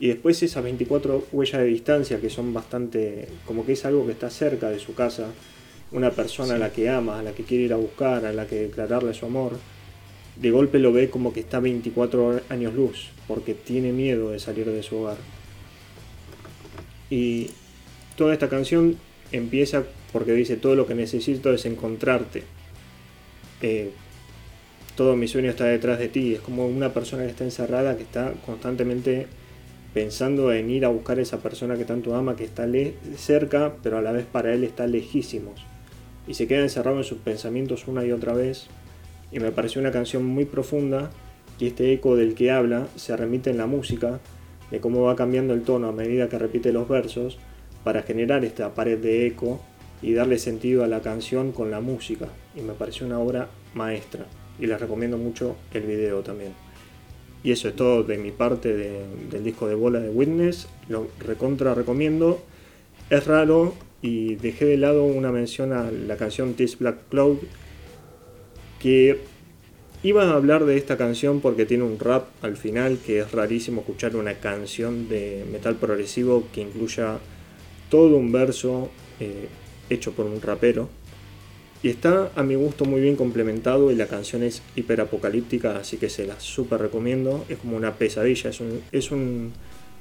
y 0.00 0.08
después 0.08 0.42
esas 0.42 0.64
24 0.64 1.26
huellas 1.32 1.60
de 1.60 1.66
distancia 1.66 2.20
que 2.20 2.28
son 2.28 2.52
bastante, 2.52 3.28
como 3.46 3.64
que 3.64 3.72
es 3.72 3.84
algo 3.84 4.06
que 4.06 4.12
está 4.12 4.30
cerca 4.30 4.70
de 4.70 4.80
su 4.80 4.94
casa, 4.94 5.28
una 5.92 6.10
persona 6.10 6.54
a 6.54 6.58
la 6.58 6.72
que 6.72 6.88
ama, 6.88 7.20
a 7.20 7.22
la 7.22 7.32
que 7.32 7.44
quiere 7.44 7.64
ir 7.64 7.72
a 7.72 7.76
buscar, 7.76 8.26
a 8.26 8.32
la 8.32 8.46
que 8.46 8.56
declararle 8.56 9.14
su 9.14 9.26
amor, 9.26 9.52
de 10.40 10.50
golpe 10.50 10.78
lo 10.78 10.92
ve 10.92 11.10
como 11.10 11.32
que 11.32 11.40
está 11.40 11.60
24 11.60 12.42
años 12.48 12.74
luz, 12.74 13.08
porque 13.26 13.54
tiene 13.54 13.92
miedo 13.92 14.30
de 14.30 14.38
salir 14.38 14.66
de 14.66 14.82
su 14.82 14.98
hogar. 14.98 15.16
Y 17.10 17.50
toda 18.16 18.32
esta 18.32 18.48
canción 18.48 18.96
empieza 19.32 19.84
porque 20.12 20.32
dice, 20.32 20.56
todo 20.56 20.74
lo 20.74 20.86
que 20.86 20.94
necesito 20.94 21.52
es 21.52 21.66
encontrarte. 21.66 22.44
Eh, 23.62 23.90
todo 24.96 25.16
mi 25.16 25.28
sueño 25.28 25.50
está 25.50 25.64
detrás 25.64 25.98
de 25.98 26.08
ti. 26.08 26.34
Es 26.34 26.40
como 26.40 26.66
una 26.66 26.92
persona 26.92 27.24
que 27.24 27.30
está 27.30 27.44
encerrada, 27.44 27.96
que 27.96 28.02
está 28.02 28.32
constantemente 28.46 29.26
pensando 29.92 30.52
en 30.52 30.70
ir 30.70 30.84
a 30.84 30.88
buscar 30.88 31.18
a 31.18 31.22
esa 31.22 31.38
persona 31.38 31.76
que 31.76 31.84
tanto 31.84 32.14
ama, 32.14 32.36
que 32.36 32.44
está 32.44 32.66
cerca, 33.16 33.74
pero 33.82 33.98
a 33.98 34.02
la 34.02 34.12
vez 34.12 34.26
para 34.26 34.52
él 34.54 34.64
está 34.64 34.86
lejísimos. 34.86 35.60
Y 36.26 36.34
se 36.34 36.46
queda 36.46 36.60
encerrado 36.60 36.98
en 36.98 37.04
sus 37.04 37.18
pensamientos 37.18 37.88
una 37.88 38.04
y 38.04 38.12
otra 38.12 38.34
vez 38.34 38.68
y 39.30 39.40
me 39.40 39.52
pareció 39.52 39.80
una 39.80 39.90
canción 39.90 40.24
muy 40.24 40.44
profunda 40.44 41.10
y 41.58 41.66
este 41.66 41.92
eco 41.92 42.16
del 42.16 42.34
que 42.34 42.50
habla 42.50 42.86
se 42.96 43.16
remite 43.16 43.50
en 43.50 43.58
la 43.58 43.66
música, 43.66 44.20
de 44.70 44.80
cómo 44.80 45.02
va 45.02 45.16
cambiando 45.16 45.54
el 45.54 45.62
tono 45.62 45.88
a 45.88 45.92
medida 45.92 46.28
que 46.28 46.38
repite 46.38 46.72
los 46.72 46.88
versos 46.88 47.38
para 47.84 48.02
generar 48.02 48.44
esta 48.44 48.74
pared 48.74 48.98
de 48.98 49.26
eco 49.26 49.60
y 50.02 50.12
darle 50.12 50.38
sentido 50.38 50.84
a 50.84 50.88
la 50.88 51.00
canción 51.00 51.52
con 51.52 51.70
la 51.70 51.80
música. 51.80 52.28
Y 52.54 52.60
me 52.60 52.74
pareció 52.74 53.06
una 53.06 53.18
obra 53.18 53.48
maestra 53.74 54.26
y 54.58 54.66
les 54.66 54.80
recomiendo 54.80 55.18
mucho 55.18 55.56
el 55.72 55.82
video 55.82 56.20
también. 56.20 56.52
Y 57.42 57.52
eso 57.52 57.68
es 57.68 57.76
todo 57.76 58.02
de 58.02 58.18
mi 58.18 58.30
parte 58.30 58.74
del 58.74 59.44
disco 59.44 59.68
de 59.68 59.74
bola 59.74 60.00
de 60.00 60.10
Witness, 60.10 60.68
lo 60.88 61.08
recontra 61.20 61.74
recomiendo. 61.74 62.40
Es 63.10 63.26
raro 63.26 63.74
y 64.02 64.34
dejé 64.36 64.64
de 64.64 64.76
lado 64.76 65.04
una 65.04 65.32
mención 65.32 65.72
a 65.72 65.90
la 65.90 66.16
canción 66.16 66.54
This 66.54 66.78
Black 66.78 67.08
Cloud 67.08 67.38
que 68.78 69.18
iba 70.02 70.24
a 70.24 70.34
hablar 70.34 70.64
de 70.64 70.76
esta 70.76 70.96
canción 70.96 71.40
porque 71.40 71.66
tiene 71.66 71.84
un 71.84 71.98
rap 71.98 72.28
al 72.42 72.56
final 72.56 72.98
que 73.04 73.20
es 73.20 73.32
rarísimo 73.32 73.80
escuchar 73.80 74.16
una 74.16 74.34
canción 74.34 75.08
de 75.08 75.44
metal 75.50 75.76
progresivo 75.76 76.46
que 76.52 76.62
incluya 76.62 77.18
todo 77.90 78.16
un 78.16 78.30
verso 78.30 78.90
eh, 79.20 79.48
hecho 79.90 80.12
por 80.12 80.26
un 80.26 80.40
rapero. 80.40 80.88
Y 81.82 81.88
está 81.90 82.32
a 82.34 82.42
mi 82.42 82.56
gusto 82.56 82.84
muy 82.84 83.00
bien 83.00 83.14
complementado 83.14 83.92
y 83.92 83.94
la 83.94 84.08
canción 84.08 84.42
es 84.42 84.62
hiper 84.74 85.00
apocalíptica, 85.00 85.76
así 85.76 85.96
que 85.96 86.08
se 86.08 86.26
la 86.26 86.40
super 86.40 86.80
recomiendo. 86.80 87.44
Es 87.48 87.58
como 87.58 87.76
una 87.76 87.94
pesadilla, 87.94 88.50
es 88.50 88.60
un, 88.60 88.82
es 88.90 89.12
un 89.12 89.52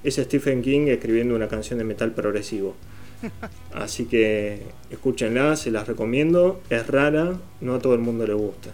es 0.04 0.16
Stephen 0.16 0.62
King 0.62 0.88
escribiendo 0.88 1.36
una 1.36 1.48
canción 1.48 1.80
de 1.80 1.86
metal 1.86 2.14
progresivo. 2.14 2.76
Así 3.74 4.06
que 4.06 4.68
escúchenla, 4.90 5.56
se 5.56 5.72
las 5.72 5.88
recomiendo. 5.88 6.62
Es 6.70 6.88
rara, 6.88 7.38
no 7.62 7.76
a 7.76 7.80
todo 7.80 7.94
el 7.94 8.00
mundo 8.00 8.26
le 8.26 8.34
gusta. 8.34 8.70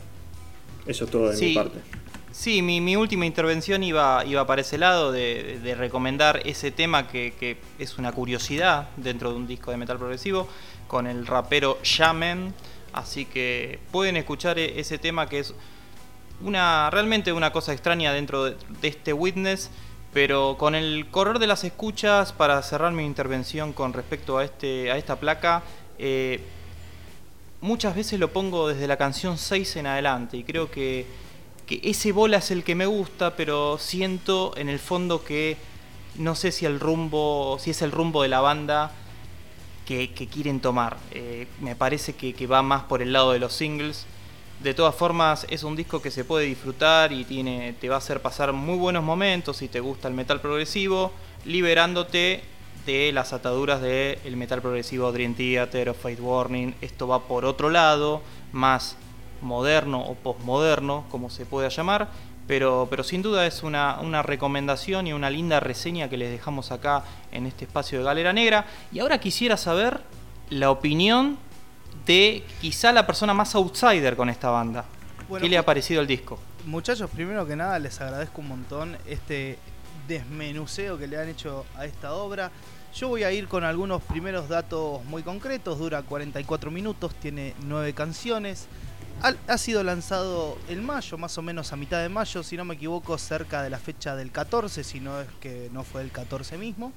Eso 0.85 1.05
es 1.05 1.11
todo 1.11 1.29
de 1.29 1.37
mi 1.37 1.53
parte. 1.53 1.79
Sí, 2.31 2.63
mi, 2.63 2.95
última 2.95 3.27
intervención 3.27 3.83
iba, 3.83 4.25
iba 4.25 4.47
para 4.47 4.61
ese 4.61 4.79
lado 4.79 5.11
de, 5.11 5.75
recomendar 5.77 6.41
ese 6.45 6.71
tema 6.71 7.07
que, 7.07 7.57
es 7.77 7.97
una 7.99 8.11
curiosidad 8.11 8.89
dentro 8.97 9.29
de 9.29 9.37
un 9.37 9.47
disco 9.47 9.69
de 9.69 9.77
metal 9.77 9.97
progresivo 9.97 10.49
con 10.87 11.05
el 11.05 11.27
rapero 11.27 11.77
Shaman. 11.83 12.53
Así 12.91 13.25
que 13.25 13.79
pueden 13.91 14.17
escuchar 14.17 14.57
e, 14.57 14.79
ese 14.79 14.97
tema 14.97 15.29
que 15.29 15.39
es 15.39 15.53
una 16.41 16.89
realmente 16.89 17.31
una 17.31 17.51
cosa 17.51 17.71
extraña 17.71 18.11
dentro 18.11 18.45
de 18.45 18.57
este 18.81 19.13
Witness 19.13 19.69
pero 20.13 20.57
con 20.57 20.75
el 20.75 21.07
correr 21.09 21.39
de 21.39 21.47
las 21.47 21.63
escuchas, 21.63 22.33
para 22.33 22.61
cerrar 22.61 22.93
mi 22.93 23.03
intervención 23.03 23.73
con 23.73 23.93
respecto 23.93 24.37
a, 24.37 24.43
este, 24.43 24.91
a 24.91 24.97
esta 24.97 25.19
placa, 25.19 25.63
eh, 25.97 26.39
muchas 27.61 27.95
veces 27.95 28.19
lo 28.19 28.31
pongo 28.31 28.67
desde 28.67 28.87
la 28.87 28.97
canción 28.97 29.37
6 29.37 29.77
en 29.77 29.87
adelante 29.87 30.37
y 30.37 30.43
creo 30.43 30.69
que, 30.69 31.23
ese 31.81 32.11
bola 32.11 32.37
es 32.37 32.51
el 32.51 32.63
que 32.63 32.75
me 32.75 32.85
gusta, 32.85 33.35
pero 33.35 33.79
siento 33.79 34.53
en 34.57 34.69
el 34.69 34.77
fondo 34.77 35.23
que 35.23 35.57
no 36.15 36.35
sé 36.35 36.51
si 36.51 36.67
el 36.67 36.79
rumbo, 36.79 37.57
si 37.59 37.71
es 37.71 37.81
el 37.81 37.91
rumbo 37.91 38.21
de 38.21 38.29
la 38.29 38.41
banda 38.41 38.91
que, 39.87 40.11
quieren 40.31 40.59
tomar. 40.59 40.97
Eh, 41.09 41.47
me 41.61 41.75
parece 41.75 42.13
que, 42.13 42.33
que 42.33 42.45
va 42.45 42.61
más 42.61 42.83
por 42.83 43.01
el 43.01 43.11
lado 43.11 43.31
de 43.31 43.39
los 43.39 43.53
singles 43.53 44.05
de 44.63 44.73
todas 44.73 44.95
formas, 44.95 45.45
es 45.49 45.63
un 45.63 45.75
disco 45.75 46.01
que 46.01 46.09
se 46.09 46.23
puede 46.23 46.45
disfrutar 46.45 47.11
y 47.11 47.25
tiene, 47.25 47.75
te 47.81 47.89
va 47.89 47.95
a 47.95 47.97
hacer 47.97 48.21
pasar 48.21 48.53
muy 48.53 48.77
buenos 48.77 49.03
momentos 49.03 49.57
si 49.57 49.67
te 49.67 49.81
gusta 49.81 50.07
el 50.07 50.13
metal 50.13 50.39
progresivo, 50.39 51.11
liberándote 51.43 52.41
de 52.85 53.11
las 53.11 53.33
ataduras 53.33 53.81
del 53.81 54.37
metal 54.37 54.61
progresivo 54.61 55.11
Dream 55.11 55.35
Theater 55.35 55.89
o 55.89 55.93
Fate 55.93 56.21
Warning. 56.21 56.75
Esto 56.79 57.09
va 57.09 57.23
por 57.23 57.43
otro 57.43 57.69
lado, 57.69 58.21
más 58.53 58.95
moderno 59.41 60.01
o 60.01 60.15
postmoderno, 60.15 61.03
como 61.11 61.29
se 61.29 61.45
pueda 61.45 61.67
llamar. 61.67 62.07
Pero, 62.47 62.87
pero 62.89 63.03
sin 63.03 63.21
duda 63.21 63.45
es 63.45 63.63
una, 63.63 63.99
una 64.01 64.21
recomendación 64.21 65.07
y 65.07 65.13
una 65.13 65.29
linda 65.29 65.59
reseña 65.59 66.09
que 66.09 66.17
les 66.17 66.31
dejamos 66.31 66.71
acá 66.71 67.03
en 67.33 67.45
este 67.45 67.65
espacio 67.65 67.99
de 67.99 68.05
Galera 68.05 68.31
Negra. 68.31 68.65
Y 68.93 68.99
ahora 68.99 69.19
quisiera 69.19 69.57
saber 69.57 70.01
la 70.49 70.71
opinión 70.71 71.37
de 72.05 72.43
quizá 72.61 72.91
la 72.91 73.05
persona 73.05 73.33
más 73.33 73.55
outsider 73.55 74.15
con 74.15 74.29
esta 74.29 74.49
banda. 74.49 74.85
Bueno, 75.29 75.43
¿Qué 75.43 75.49
le 75.49 75.57
ha 75.57 75.65
parecido 75.65 76.01
el 76.01 76.07
disco? 76.07 76.39
Muchachos, 76.65 77.09
primero 77.09 77.45
que 77.45 77.55
nada 77.55 77.79
les 77.79 77.99
agradezco 78.01 78.41
un 78.41 78.49
montón 78.49 78.97
este 79.05 79.57
desmenuceo 80.07 80.97
que 80.97 81.07
le 81.07 81.17
han 81.17 81.29
hecho 81.29 81.65
a 81.75 81.85
esta 81.85 82.13
obra. 82.13 82.51
Yo 82.93 83.07
voy 83.07 83.23
a 83.23 83.31
ir 83.31 83.47
con 83.47 83.63
algunos 83.63 84.03
primeros 84.03 84.49
datos 84.49 85.03
muy 85.05 85.23
concretos, 85.23 85.79
dura 85.79 86.03
44 86.03 86.69
minutos, 86.69 87.15
tiene 87.15 87.55
9 87.65 87.93
canciones. 87.93 88.67
Ha, 89.21 89.33
ha 89.47 89.57
sido 89.57 89.83
lanzado 89.83 90.57
en 90.67 90.85
mayo, 90.85 91.17
más 91.17 91.37
o 91.37 91.41
menos 91.41 91.73
a 91.73 91.75
mitad 91.75 92.01
de 92.01 92.09
mayo, 92.09 92.43
si 92.43 92.57
no 92.57 92.65
me 92.65 92.75
equivoco, 92.75 93.17
cerca 93.17 93.63
de 93.63 93.69
la 93.69 93.79
fecha 93.79 94.15
del 94.15 94.31
14, 94.31 94.83
si 94.83 94.99
no 94.99 95.21
es 95.21 95.27
que 95.39 95.69
no 95.71 95.83
fue 95.83 96.01
el 96.01 96.11
14 96.11 96.57
mismo. 96.57 96.91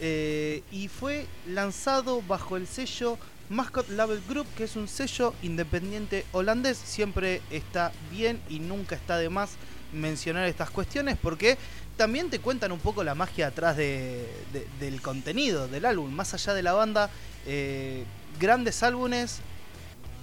Eh, 0.00 0.62
y 0.72 0.88
fue 0.88 1.26
lanzado 1.46 2.22
bajo 2.22 2.56
el 2.56 2.66
sello 2.66 3.18
Mascot 3.52 3.88
Label 3.90 4.20
Group, 4.28 4.46
que 4.56 4.64
es 4.64 4.76
un 4.76 4.88
sello 4.88 5.34
independiente 5.42 6.24
holandés. 6.32 6.78
Siempre 6.78 7.42
está 7.50 7.92
bien 8.10 8.40
y 8.48 8.58
nunca 8.60 8.94
está 8.96 9.18
de 9.18 9.28
más 9.28 9.50
mencionar 9.92 10.48
estas 10.48 10.70
cuestiones 10.70 11.18
porque 11.20 11.58
también 11.98 12.30
te 12.30 12.38
cuentan 12.38 12.72
un 12.72 12.78
poco 12.78 13.04
la 13.04 13.14
magia 13.14 13.48
atrás 13.48 13.76
de, 13.76 14.26
de- 14.54 14.66
del 14.80 15.02
contenido 15.02 15.68
del 15.68 15.84
álbum. 15.84 16.10
Más 16.10 16.32
allá 16.32 16.54
de 16.54 16.62
la 16.62 16.72
banda, 16.72 17.10
eh, 17.46 18.04
grandes 18.40 18.82
álbumes 18.82 19.40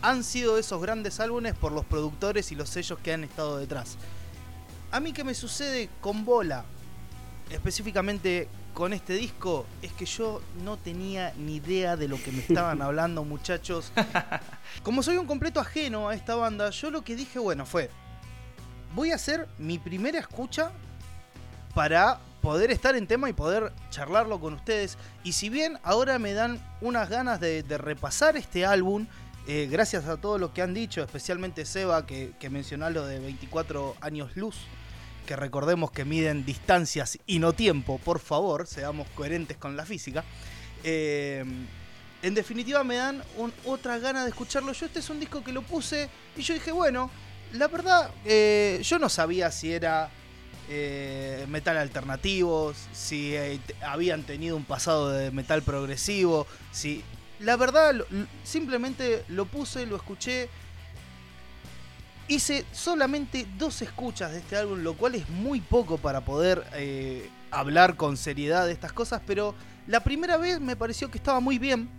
han 0.01 0.23
sido 0.23 0.57
esos 0.57 0.81
grandes 0.81 1.19
álbumes 1.19 1.53
por 1.53 1.71
los 1.71 1.85
productores 1.85 2.51
y 2.51 2.55
los 2.55 2.69
sellos 2.69 2.97
que 2.99 3.13
han 3.13 3.23
estado 3.23 3.59
detrás. 3.59 3.97
A 4.91 4.99
mí 4.99 5.13
que 5.13 5.23
me 5.23 5.35
sucede 5.35 5.87
con 6.01 6.25
Bola, 6.25 6.65
específicamente 7.51 8.47
con 8.73 8.93
este 8.93 9.13
disco, 9.13 9.65
es 9.81 9.91
que 9.93 10.05
yo 10.05 10.41
no 10.63 10.77
tenía 10.77 11.33
ni 11.37 11.55
idea 11.55 11.97
de 11.97 12.07
lo 12.07 12.21
que 12.21 12.31
me 12.31 12.39
estaban 12.39 12.81
hablando 12.83 13.23
muchachos. 13.23 13.91
Como 14.83 15.03
soy 15.03 15.17
un 15.17 15.25
completo 15.25 15.59
ajeno 15.59 16.09
a 16.09 16.15
esta 16.15 16.35
banda, 16.35 16.69
yo 16.69 16.91
lo 16.91 17.03
que 17.03 17.15
dije, 17.15 17.39
bueno, 17.39 17.65
fue, 17.65 17.89
voy 18.95 19.11
a 19.11 19.15
hacer 19.15 19.47
mi 19.57 19.77
primera 19.77 20.19
escucha 20.19 20.71
para 21.73 22.19
poder 22.41 22.71
estar 22.71 22.95
en 22.95 23.07
tema 23.07 23.29
y 23.29 23.33
poder 23.33 23.73
charlarlo 23.89 24.39
con 24.39 24.53
ustedes. 24.53 24.97
Y 25.23 25.33
si 25.33 25.49
bien 25.49 25.77
ahora 25.83 26.19
me 26.19 26.33
dan 26.33 26.59
unas 26.81 27.09
ganas 27.09 27.39
de, 27.39 27.63
de 27.63 27.77
repasar 27.77 28.37
este 28.37 28.65
álbum, 28.65 29.07
eh, 29.47 29.67
gracias 29.69 30.05
a 30.05 30.17
todo 30.17 30.37
lo 30.37 30.53
que 30.53 30.61
han 30.61 30.73
dicho, 30.73 31.01
especialmente 31.01 31.65
Seba, 31.65 32.05
que, 32.05 32.33
que 32.39 32.49
mencionó 32.49 32.89
lo 32.89 33.05
de 33.05 33.19
24 33.19 33.95
años 33.99 34.35
luz, 34.35 34.55
que 35.29 35.35
recordemos 35.35 35.91
que 35.91 36.05
miden 36.05 36.43
distancias 36.43 37.19
y 37.27 37.37
no 37.37 37.53
tiempo, 37.53 37.99
por 37.99 38.17
favor, 38.19 38.65
seamos 38.65 39.07
coherentes 39.09 39.57
con 39.57 39.77
la 39.77 39.85
física. 39.85 40.23
Eh, 40.83 41.45
en 42.23 42.33
definitiva 42.33 42.83
me 42.83 42.95
dan 42.95 43.21
un- 43.37 43.53
otra 43.65 43.99
gana 43.99 44.23
de 44.23 44.29
escucharlo. 44.31 44.73
Yo 44.73 44.87
este 44.87 44.97
es 45.01 45.09
un 45.11 45.19
disco 45.19 45.43
que 45.43 45.51
lo 45.53 45.61
puse 45.61 46.09
y 46.35 46.41
yo 46.41 46.55
dije, 46.55 46.71
bueno, 46.71 47.11
la 47.53 47.67
verdad, 47.67 48.09
eh, 48.25 48.79
yo 48.83 48.97
no 48.97 49.07
sabía 49.07 49.51
si 49.51 49.71
era 49.71 50.09
eh, 50.67 51.45
metal 51.47 51.77
alternativo, 51.77 52.73
si 52.91 53.35
habían 53.85 54.23
tenido 54.23 54.55
un 54.55 54.65
pasado 54.65 55.11
de 55.11 55.29
metal 55.29 55.61
progresivo, 55.61 56.47
si... 56.71 57.03
La 57.39 57.55
verdad, 57.55 57.93
simplemente 58.43 59.23
lo 59.29 59.45
puse, 59.45 59.85
lo 59.85 59.95
escuché. 59.95 60.49
Hice 62.29 62.63
solamente 62.71 63.47
dos 63.57 63.81
escuchas 63.81 64.31
de 64.31 64.37
este 64.37 64.55
álbum, 64.55 64.83
lo 64.83 64.93
cual 64.93 65.15
es 65.15 65.27
muy 65.29 65.61
poco 65.61 65.97
para 65.97 66.21
poder 66.21 66.63
eh, 66.75 67.27
hablar 67.49 67.95
con 67.95 68.17
seriedad 68.17 68.67
de 68.67 68.71
estas 68.71 68.93
cosas, 68.93 69.19
pero 69.25 69.55
la 69.87 70.01
primera 70.01 70.37
vez 70.37 70.61
me 70.61 70.75
pareció 70.75 71.09
que 71.09 71.17
estaba 71.17 71.39
muy 71.39 71.57
bien. 71.57 71.89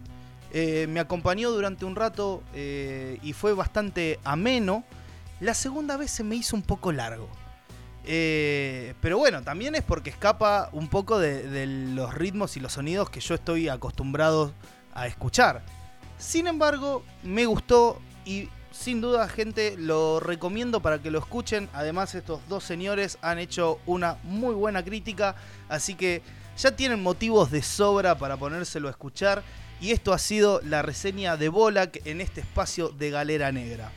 Eh, 0.53 0.87
me 0.89 1.01
acompañó 1.01 1.51
durante 1.51 1.85
un 1.85 1.97
rato 1.97 2.45
eh, 2.55 3.19
y 3.23 3.33
fue 3.33 3.55
bastante 3.55 4.21
ameno. 4.23 4.85
La 5.41 5.53
segunda 5.53 5.97
vez 5.97 6.13
se 6.13 6.23
me 6.23 6.37
hizo 6.37 6.55
un 6.55 6.63
poco 6.63 6.93
largo. 6.93 7.29
Pero 8.05 9.19
bueno, 9.19 9.43
también 9.43 9.75
es 9.75 9.83
porque 9.83 10.11
escapa 10.11 10.71
un 10.73 10.87
poco 10.87 11.19
de, 11.19 11.43
de 11.43 11.67
los 11.67 12.15
ritmos 12.15 12.57
y 12.57 12.61
los 12.61 12.75
sonidos 12.75 13.11
que 13.11 13.19
yo 13.19 13.35
estoy 13.35 13.69
acostumbrado 13.69 14.55
a 14.95 15.09
escuchar. 15.09 15.63
Sin 16.19 16.47
embargo, 16.47 17.03
me 17.25 17.47
gustó 17.47 18.01
y 18.25 18.49
sin 18.81 19.03
duda, 19.03 19.29
gente, 19.29 19.75
lo 19.77 20.21
recomiendo 20.21 20.81
para 20.81 21.03
que 21.03 21.11
lo 21.11 21.19
escuchen. 21.19 21.69
Además, 21.75 22.15
estos 22.15 22.41
dos 22.49 22.65
señores 22.65 23.19
han 23.21 23.39
hecho 23.39 23.79
una 23.85 24.17
muy 24.23 24.55
buena 24.55 24.83
crítica, 24.83 25.37
así 25.69 25.95
que 25.95 26.23
ya 26.57 26.75
tienen 26.75 27.03
motivos 27.03 27.51
de 27.51 27.63
sobra 27.63 28.17
para 28.17 28.39
ponérselo 28.39 28.89
a 28.89 28.93
escuchar. 28.93 29.43
Y 29.83 29.91
esto 29.91 30.15
ha 30.15 30.19
sido 30.19 30.63
la 30.65 30.81
reseña 30.81 31.37
de 31.37 31.51
Bolak 31.51 32.07
en 32.07 32.23
este 32.23 32.41
espacio 32.41 32.89
de 32.89 33.11
Galera 33.11 33.53
Negra. 33.53 33.93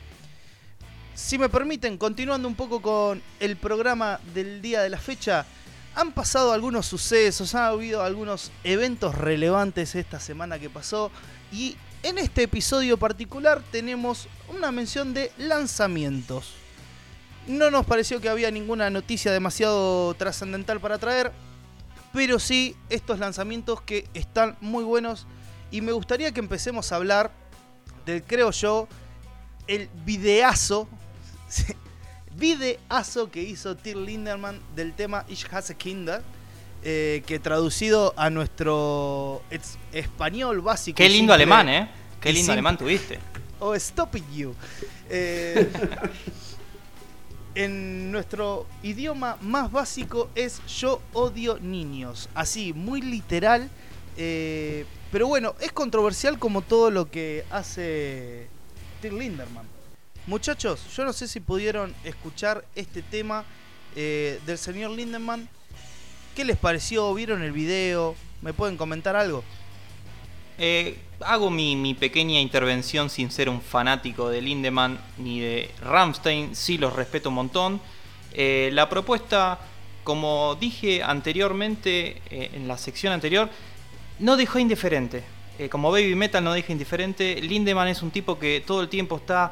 Si 1.16 1.38
me 1.38 1.48
permiten, 1.48 1.98
continuando 1.98 2.50
un 2.50 2.56
poco 2.56 2.82
con 2.82 3.22
el 3.40 3.56
programa 3.56 4.20
del 4.34 4.62
día 4.62 4.82
de 4.82 4.90
la 4.90 4.98
fecha, 4.98 5.46
han 5.96 6.12
pasado 6.12 6.52
algunos 6.52 6.88
sucesos, 6.88 7.56
ha 7.56 7.68
habido 7.68 8.04
algunos 8.04 8.52
eventos 8.66 9.16
relevantes 9.16 9.96
esta 9.96 10.20
semana 10.20 10.60
que 10.60 10.70
pasó 10.70 11.10
y 11.54 11.78
en 12.04 12.18
este 12.18 12.44
episodio 12.44 12.98
particular 12.98 13.64
tenemos 13.72 14.28
una 14.50 14.72
mención 14.72 15.14
de 15.14 15.32
lanzamientos. 15.38 16.54
No 17.48 17.72
nos 17.72 17.86
pareció 17.86 18.20
que 18.20 18.30
había 18.30 18.52
ninguna 18.52 18.90
noticia 18.90 19.32
demasiado 19.32 20.14
trascendental 20.16 20.82
para 20.82 20.98
traer, 20.98 21.32
pero 22.12 22.40
sí 22.40 22.76
estos 22.90 23.20
lanzamientos 23.20 23.82
que 23.82 24.08
están 24.14 24.58
muy 24.60 24.84
buenos 24.84 25.26
y 25.72 25.82
me 25.82 25.94
gustaría 25.94 26.32
que 26.34 26.42
empecemos 26.42 26.92
a 26.92 26.98
hablar 26.98 27.32
del, 28.06 28.22
creo 28.22 28.52
yo, 28.52 28.88
el 29.68 29.90
videazo, 30.06 30.90
videazo 32.36 33.32
que 33.32 33.44
hizo 33.44 33.78
Till 33.78 34.06
Linderman 34.06 34.60
del 34.76 34.94
tema 34.94 35.26
Ich 35.30 35.46
hasse 35.52 35.76
Kinder, 35.76 36.22
eh, 36.84 37.24
que 37.26 37.40
traducido 37.40 38.14
a 38.18 38.30
nuestro 38.30 39.42
es- 39.50 39.78
español 39.92 40.62
básico. 40.62 40.98
Qué 40.98 41.10
lindo 41.10 41.34
simple- 41.34 41.36
alemán, 41.36 41.70
¿eh? 41.70 41.90
Qué 42.20 42.30
lindo 42.30 42.40
simple. 42.46 42.54
alemán 42.54 42.78
tuviste. 42.78 43.20
o 43.60 43.74
Stop 43.76 44.16
It 44.18 44.26
You. 44.34 44.56
Eh, 45.10 45.70
en 47.56 48.12
nuestro 48.12 48.66
idioma 48.82 49.38
más 49.42 49.72
básico 49.72 50.30
es 50.36 50.62
Yo 50.68 51.02
odio 51.14 51.60
niños. 51.60 52.30
Así, 52.34 52.74
muy 52.74 53.02
literal. 53.02 53.70
eh, 54.18 54.86
pero 55.12 55.28
bueno, 55.28 55.54
es 55.60 55.72
controversial 55.72 56.40
como 56.40 56.62
todo 56.64 56.90
lo 56.90 57.10
que 57.12 57.46
hace 57.52 58.48
Till 59.02 59.18
Linderman. 59.18 59.66
Muchachos, 60.26 60.82
yo 60.96 61.06
no 61.06 61.14
sé 61.14 61.28
si 61.28 61.40
pudieron 61.40 61.94
escuchar 62.04 62.66
este 62.74 63.04
tema 63.04 63.44
eh, 63.96 64.40
del 64.48 64.58
señor 64.58 64.90
Lindemann. 64.92 65.48
¿Qué 66.36 66.46
les 66.46 66.58
pareció? 66.58 67.14
¿Vieron 67.14 67.44
el 67.44 67.52
video? 67.52 68.16
¿Me 68.42 68.54
pueden 68.54 68.76
comentar 68.76 69.16
algo? 69.16 69.44
Eh, 70.58 70.98
hago 71.20 71.52
mi, 71.52 71.94
pequeña 71.94 72.40
intervención 72.40 73.12
sin 73.12 73.30
ser 73.30 73.50
un 73.50 73.62
fanático 73.62 74.30
de 74.30 74.42
Lindemann 74.42 75.00
ni 75.20 75.40
de 75.40 75.70
Rammstein, 75.84 76.56
sí 76.56 76.80
los 76.80 76.94
respeto 76.94 77.30
un 77.30 77.36
montón. 77.36 77.82
Eh, 78.34 78.72
la 78.74 78.90
propuesta, 78.90 79.60
como 80.04 80.56
dije 80.56 81.04
anteriormente 81.04 82.22
eh, 82.32 82.50
en 82.56 82.68
la 82.68 82.80
sección 82.80 83.14
anterior, 83.14 83.48
no 84.18 84.36
dejó 84.36 84.58
indiferente. 84.58 85.24
Como 85.70 85.92
Baby 85.92 86.16
Metal 86.16 86.44
no 86.44 86.52
deja 86.52 86.72
indiferente, 86.72 87.40
Lindemann 87.40 87.90
es 87.90 88.02
un 88.02 88.10
tipo 88.10 88.40
que 88.40 88.64
todo 88.66 88.82
el 88.82 88.90
tiempo 88.90 89.18
está 89.18 89.52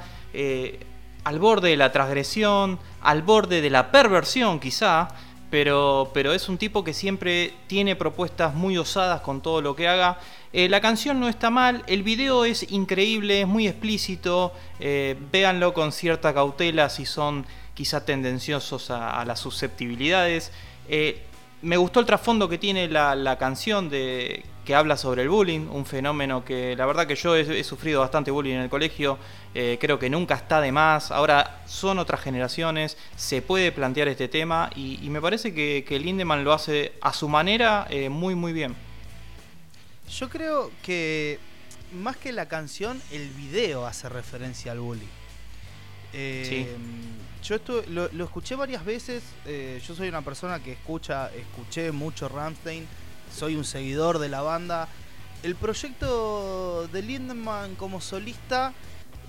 al 1.24 1.40
borde 1.40 1.70
de 1.70 1.78
la 1.78 1.92
transgresión, 1.92 2.80
al 3.02 3.22
borde 3.22 3.62
de 3.62 3.70
la 3.70 3.92
perversión 3.92 4.60
quizá, 4.60 5.10
pero, 5.52 6.10
pero 6.14 6.34
es 6.34 6.48
un 6.48 6.58
tipo 6.58 6.84
que 6.84 6.94
siempre 6.94 7.54
tiene 7.68 7.98
propuestas 7.98 8.56
muy 8.56 8.78
osadas 8.78 9.20
con 9.20 9.42
todo 9.42 9.62
lo 9.62 9.76
que 9.76 9.88
haga. 9.88 10.18
Eh, 10.54 10.70
la 10.70 10.80
canción 10.80 11.20
no 11.20 11.28
está 11.28 11.50
mal, 11.50 11.84
el 11.88 12.04
video 12.04 12.46
es 12.46 12.72
increíble, 12.72 13.42
es 13.42 13.48
muy 13.48 13.68
explícito, 13.68 14.54
eh, 14.80 15.18
véanlo 15.32 15.74
con 15.74 15.92
cierta 15.92 16.34
cautela 16.34 16.90
si 16.90 17.06
son 17.06 17.46
quizá 17.74 18.06
tendenciosos 18.06 18.92
a, 18.92 19.24
las 19.26 19.42
susceptibilidades. 19.42 20.54
Eh, 20.88 21.22
me 21.62 21.76
gustó 21.76 22.00
el 22.00 22.06
trasfondo 22.06 22.48
que 22.48 22.58
tiene 22.58 22.88
la, 22.88 23.36
canción 23.38 23.90
de, 23.90 24.46
que 24.66 24.74
habla 24.74 24.96
sobre 24.96 25.24
el 25.24 25.30
bullying, 25.30 25.68
un 25.70 25.86
fenómeno 25.86 26.46
que 26.46 26.76
la 26.78 26.86
verdad 26.86 27.08
que 27.08 27.16
yo 27.16 27.36
he 27.36 27.64
sufrido 27.64 28.00
bastante 28.00 28.32
bullying 28.32 28.56
en 28.56 28.62
el 28.62 28.70
colegio, 28.70 29.18
eh, 29.54 29.78
creo 29.82 30.00
que 30.00 30.10
nunca 30.10 30.36
está 30.36 30.62
de 30.62 30.72
más, 30.72 31.12
ahora 31.12 31.62
son 31.66 32.00
otras 32.00 32.22
generaciones, 32.22 32.98
se 33.18 33.42
puede 33.42 33.72
plantear 33.72 34.08
este 34.08 34.28
tema 34.28 34.70
y, 34.76 35.00
y 35.06 35.10
me 35.10 35.20
parece 35.22 35.54
que, 35.54 35.84
que 35.88 36.00
Lindemann 36.00 36.44
lo 36.44 36.54
hace 36.54 36.94
a 37.02 37.12
su 37.14 37.28
manera 37.28 37.86
eh, 37.90 38.10
muy 38.10 38.34
muy 38.36 38.54
bien. 38.54 38.76
Yo 40.10 40.30
creo 40.30 40.72
que 40.84 41.40
más 41.94 42.18
que 42.18 42.32
la 42.32 42.48
canción, 42.48 43.02
el 43.12 43.30
video 43.30 43.86
hace 43.86 44.08
referencia 44.10 44.72
al 44.72 44.80
bullying. 44.80 45.08
Eh, 46.14 46.68
Yo 47.44 47.56
esto 47.56 47.84
lo, 47.88 48.10
lo 48.12 48.26
escuché 48.26 48.56
varias 48.56 48.84
veces. 48.86 49.24
yo 49.46 49.96
soy 49.96 50.10
una 50.10 50.22
persona 50.22 50.62
que 50.62 50.74
escucha, 50.74 51.32
escuché 51.36 51.92
mucho 51.92 52.28
Rammstein. 52.30 52.86
Soy 53.34 53.56
un 53.56 53.64
seguidor 53.64 54.20
de 54.20 54.28
la 54.30 54.42
banda. 54.42 54.88
el 55.44 55.56
proyecto 55.56 56.88
de 56.92 57.02
Lindemann 57.02 57.76
como 57.76 58.00
solista 58.02 58.74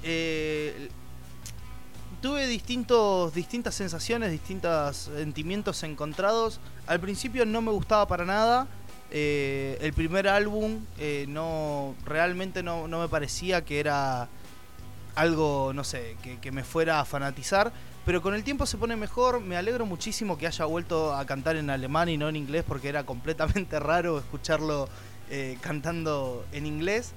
eh, 0.03 0.88
tuve 2.20 2.46
distintos, 2.46 3.34
distintas 3.34 3.74
sensaciones, 3.74 4.30
distintos 4.30 4.96
sentimientos 4.96 5.82
encontrados. 5.82 6.61
Al 6.86 7.00
principio 7.00 7.44
no 7.44 7.61
me 7.61 7.72
gustaba 7.72 8.07
para 8.07 8.24
nada. 8.24 8.68
Eh, 9.11 9.76
el 9.82 9.92
primer 9.92 10.28
álbum 10.28 10.84
eh, 10.98 11.26
no 11.28 11.94
realmente 12.07 12.62
no, 12.62 12.86
me 12.88 13.09
parecía 13.09 13.64
que 13.64 13.78
era 13.78 14.28
algo, 15.14 15.72
no 15.74 15.84
sé, 15.84 16.16
que, 16.22 16.38
que, 16.38 16.50
me 16.53 16.64
fuera 16.64 17.00
a 17.00 17.05
fanatizar. 17.05 17.72
Pero 18.05 18.22
con 18.22 18.34
el 18.34 18.42
tiempo 18.42 18.66
se 18.66 18.78
pone 18.78 18.96
mejor. 18.96 19.40
Me 19.40 19.57
alegro 19.57 19.84
muchísimo 19.84 20.38
que 20.38 20.46
haya 20.46 20.64
vuelto 20.64 21.14
a 21.14 21.24
cantar 21.26 21.57
en 21.57 21.70
alemán 21.70 22.09
y 22.09 22.16
no 22.16 22.28
en 22.28 22.36
inglés 22.36 22.64
porque 22.66 22.88
era 22.88 23.05
completamente 23.05 23.78
raro 23.80 24.18
escucharlo 24.18 24.88
eh, 25.30 25.59
cantando 25.61 26.44
en 26.53 26.66
inglés. 26.66 27.12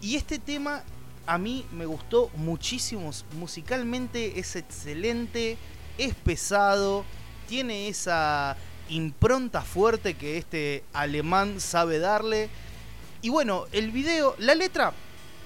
Y 0.00 0.16
este 0.16 0.38
tema 0.38 0.82
a 1.26 1.38
mí 1.38 1.64
me 1.72 1.86
gustó 1.86 2.30
muchísimo. 2.36 3.10
Musicalmente 3.38 4.38
es 4.38 4.56
excelente, 4.56 5.56
es 5.98 6.14
pesado, 6.14 7.04
tiene 7.48 7.88
esa 7.88 8.56
impronta 8.88 9.62
fuerte 9.62 10.14
que 10.14 10.38
este 10.38 10.84
alemán 10.92 11.60
sabe 11.60 11.98
darle. 11.98 12.48
Y 13.22 13.28
bueno, 13.28 13.66
el 13.72 13.90
video, 13.90 14.34
la 14.38 14.54
letra, 14.54 14.92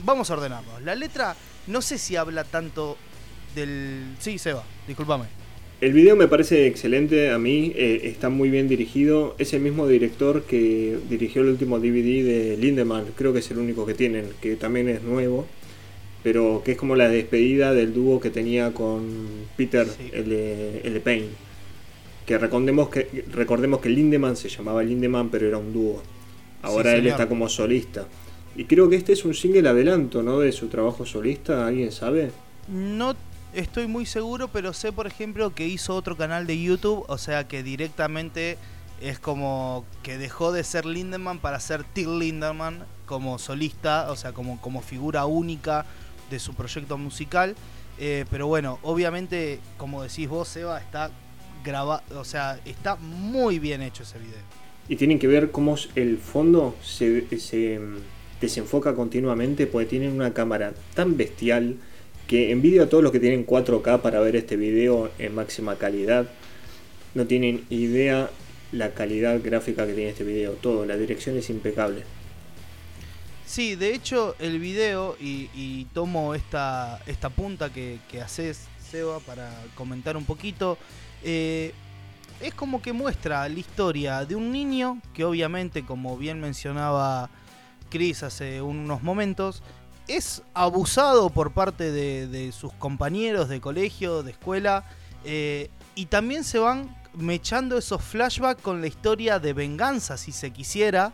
vamos 0.00 0.30
a 0.30 0.34
ordenarnos. 0.34 0.82
La 0.82 0.94
letra, 0.94 1.36
no 1.66 1.82
sé 1.82 1.98
si 1.98 2.16
habla 2.16 2.44
tanto 2.44 2.96
del... 3.54 4.16
Sí, 4.18 4.38
Seba, 4.38 4.64
discúlpame. 4.86 5.26
El 5.78 5.92
video 5.92 6.16
me 6.16 6.26
parece 6.26 6.66
excelente, 6.66 7.30
a 7.30 7.38
mí 7.38 7.70
eh, 7.76 8.00
está 8.04 8.30
muy 8.30 8.48
bien 8.48 8.66
dirigido. 8.66 9.34
Es 9.38 9.52
el 9.52 9.60
mismo 9.60 9.86
director 9.86 10.44
que 10.44 10.96
dirigió 11.10 11.42
el 11.42 11.48
último 11.48 11.78
DVD 11.78 12.24
de 12.24 12.56
Lindemann, 12.58 13.12
creo 13.14 13.34
que 13.34 13.40
es 13.40 13.50
el 13.50 13.58
único 13.58 13.84
que 13.84 13.92
tienen, 13.92 14.30
que 14.40 14.56
también 14.56 14.88
es 14.88 15.02
nuevo, 15.02 15.46
pero 16.26 16.60
que 16.64 16.72
es 16.72 16.76
como 16.76 16.96
la 16.96 17.08
despedida 17.08 17.72
del 17.72 17.94
dúo 17.94 18.18
que 18.18 18.30
tenía 18.30 18.74
con 18.74 19.46
Peter 19.56 19.86
Sí. 19.86 20.10
L. 20.12 20.80
L. 20.82 20.98
Payne. 20.98 21.28
Que 22.26 22.36
recordemos, 22.36 22.88
que 22.88 23.24
recordemos 23.30 23.78
que 23.78 23.90
Lindemann 23.90 24.34
se 24.36 24.48
llamaba 24.48 24.82
Lindemann, 24.82 25.28
pero 25.28 25.46
era 25.46 25.58
un 25.58 25.72
dúo. 25.72 26.02
Ahora 26.62 26.90
Sí, 26.90 26.96
él 26.96 27.06
está 27.06 27.28
como 27.28 27.48
solista. 27.48 28.08
Y 28.56 28.64
creo 28.64 28.90
que 28.90 28.96
este 28.96 29.12
es 29.12 29.24
un 29.24 29.34
single 29.34 29.68
adelanto, 29.68 30.20
¿no? 30.20 30.40
De 30.40 30.50
su 30.50 30.66
trabajo 30.66 31.06
solista, 31.06 31.64
¿alguien 31.64 31.92
sabe? 31.92 32.32
No 32.66 33.14
estoy 33.54 33.86
muy 33.86 34.04
seguro, 34.04 34.48
pero 34.48 34.72
sé, 34.72 34.90
por 34.90 35.06
ejemplo, 35.06 35.54
que 35.54 35.68
hizo 35.68 35.94
otro 35.94 36.16
canal 36.16 36.44
de 36.48 36.60
YouTube, 36.60 37.04
o 37.06 37.18
sea 37.18 37.46
que 37.46 37.62
directamente 37.62 38.58
es 39.00 39.20
como 39.20 39.84
que 40.02 40.18
dejó 40.18 40.50
de 40.50 40.64
ser 40.64 40.86
Lindemann 40.86 41.38
para 41.38 41.60
ser 41.60 41.84
Till 41.84 42.18
Lindemann 42.18 42.80
como 43.04 43.38
solista, 43.38 44.10
o 44.10 44.16
sea, 44.16 44.32
como, 44.32 44.60
como 44.60 44.80
figura 44.82 45.24
única 45.26 45.86
de 46.30 46.38
su 46.38 46.54
proyecto 46.54 46.98
musical. 46.98 47.54
Eh, 47.98 48.24
pero 48.30 48.46
bueno, 48.46 48.78
obviamente, 48.82 49.58
como 49.76 50.02
decís 50.02 50.28
vos, 50.28 50.48
Seba, 50.48 50.78
está 50.78 51.10
grabado, 51.64 52.02
o 52.18 52.24
sea, 52.24 52.60
está 52.64 52.96
muy 52.96 53.58
bien 53.58 53.82
hecho 53.82 54.02
ese 54.02 54.18
video. 54.18 54.34
Y 54.88 54.96
tienen 54.96 55.18
que 55.18 55.26
ver 55.26 55.50
cómo 55.50 55.76
el 55.94 56.18
fondo 56.18 56.76
se, 56.82 57.38
se 57.38 57.78
mm, 57.78 57.96
desenfoca 58.40 58.94
continuamente 58.94 59.66
porque 59.66 59.86
tienen 59.86 60.12
una 60.12 60.32
cámara 60.32 60.74
tan 60.94 61.16
bestial 61.16 61.76
que 62.26 62.50
envidio 62.50 62.82
a 62.82 62.88
todos 62.88 63.02
los 63.02 63.12
que 63.12 63.20
tienen 63.20 63.46
4K 63.46 64.00
para 64.00 64.20
ver 64.20 64.36
este 64.36 64.56
video 64.56 65.10
en 65.18 65.34
máxima 65.34 65.76
calidad. 65.76 66.28
No 67.14 67.26
tienen 67.26 67.64
idea 67.70 68.30
la 68.72 68.90
calidad 68.90 69.40
gráfica 69.42 69.86
que 69.86 69.94
tiene 69.94 70.10
este 70.10 70.24
video. 70.24 70.52
Todo, 70.52 70.84
la 70.86 70.96
dirección 70.96 71.36
es 71.36 71.50
impecable. 71.50 72.02
Sí, 73.46 73.76
de 73.76 73.94
hecho 73.94 74.34
el 74.40 74.58
video, 74.58 75.16
y, 75.20 75.48
y 75.54 75.86
tomo 75.94 76.34
esta, 76.34 77.00
esta 77.06 77.30
punta 77.30 77.70
que, 77.72 78.00
haces, 78.22 78.66
Seba, 78.90 79.20
para 79.20 79.50
comentar 79.76 80.16
un 80.16 80.24
poquito, 80.24 80.76
eh, 81.22 81.72
es 82.40 82.54
como 82.54 82.82
que 82.82 82.92
muestra 82.92 83.48
la 83.48 83.58
historia 83.58 84.24
de 84.24 84.34
un 84.34 84.50
niño 84.50 85.00
que 85.14 85.24
obviamente, 85.24 85.84
como 85.86 86.16
bien 86.18 86.40
mencionaba 86.40 87.30
Chris 87.88 88.24
hace 88.24 88.60
unos 88.60 89.02
momentos, 89.02 89.62
es 90.08 90.42
abusado 90.52 91.30
por 91.30 91.52
parte 91.52 91.92
de, 91.92 92.26
de 92.26 92.50
sus 92.50 92.72
compañeros 92.72 93.48
de 93.48 93.60
colegio, 93.60 94.24
de 94.24 94.32
escuela, 94.32 94.84
eh, 95.24 95.70
y 95.94 96.06
también 96.06 96.44
se 96.44 96.58
van 96.58 96.94
mechando 97.14 97.78
esos 97.78 98.02
flashbacks 98.02 98.60
con 98.60 98.80
la 98.80 98.88
historia 98.88 99.38
de 99.38 99.52
venganza, 99.52 100.16
si 100.16 100.32
se 100.32 100.50
quisiera, 100.52 101.12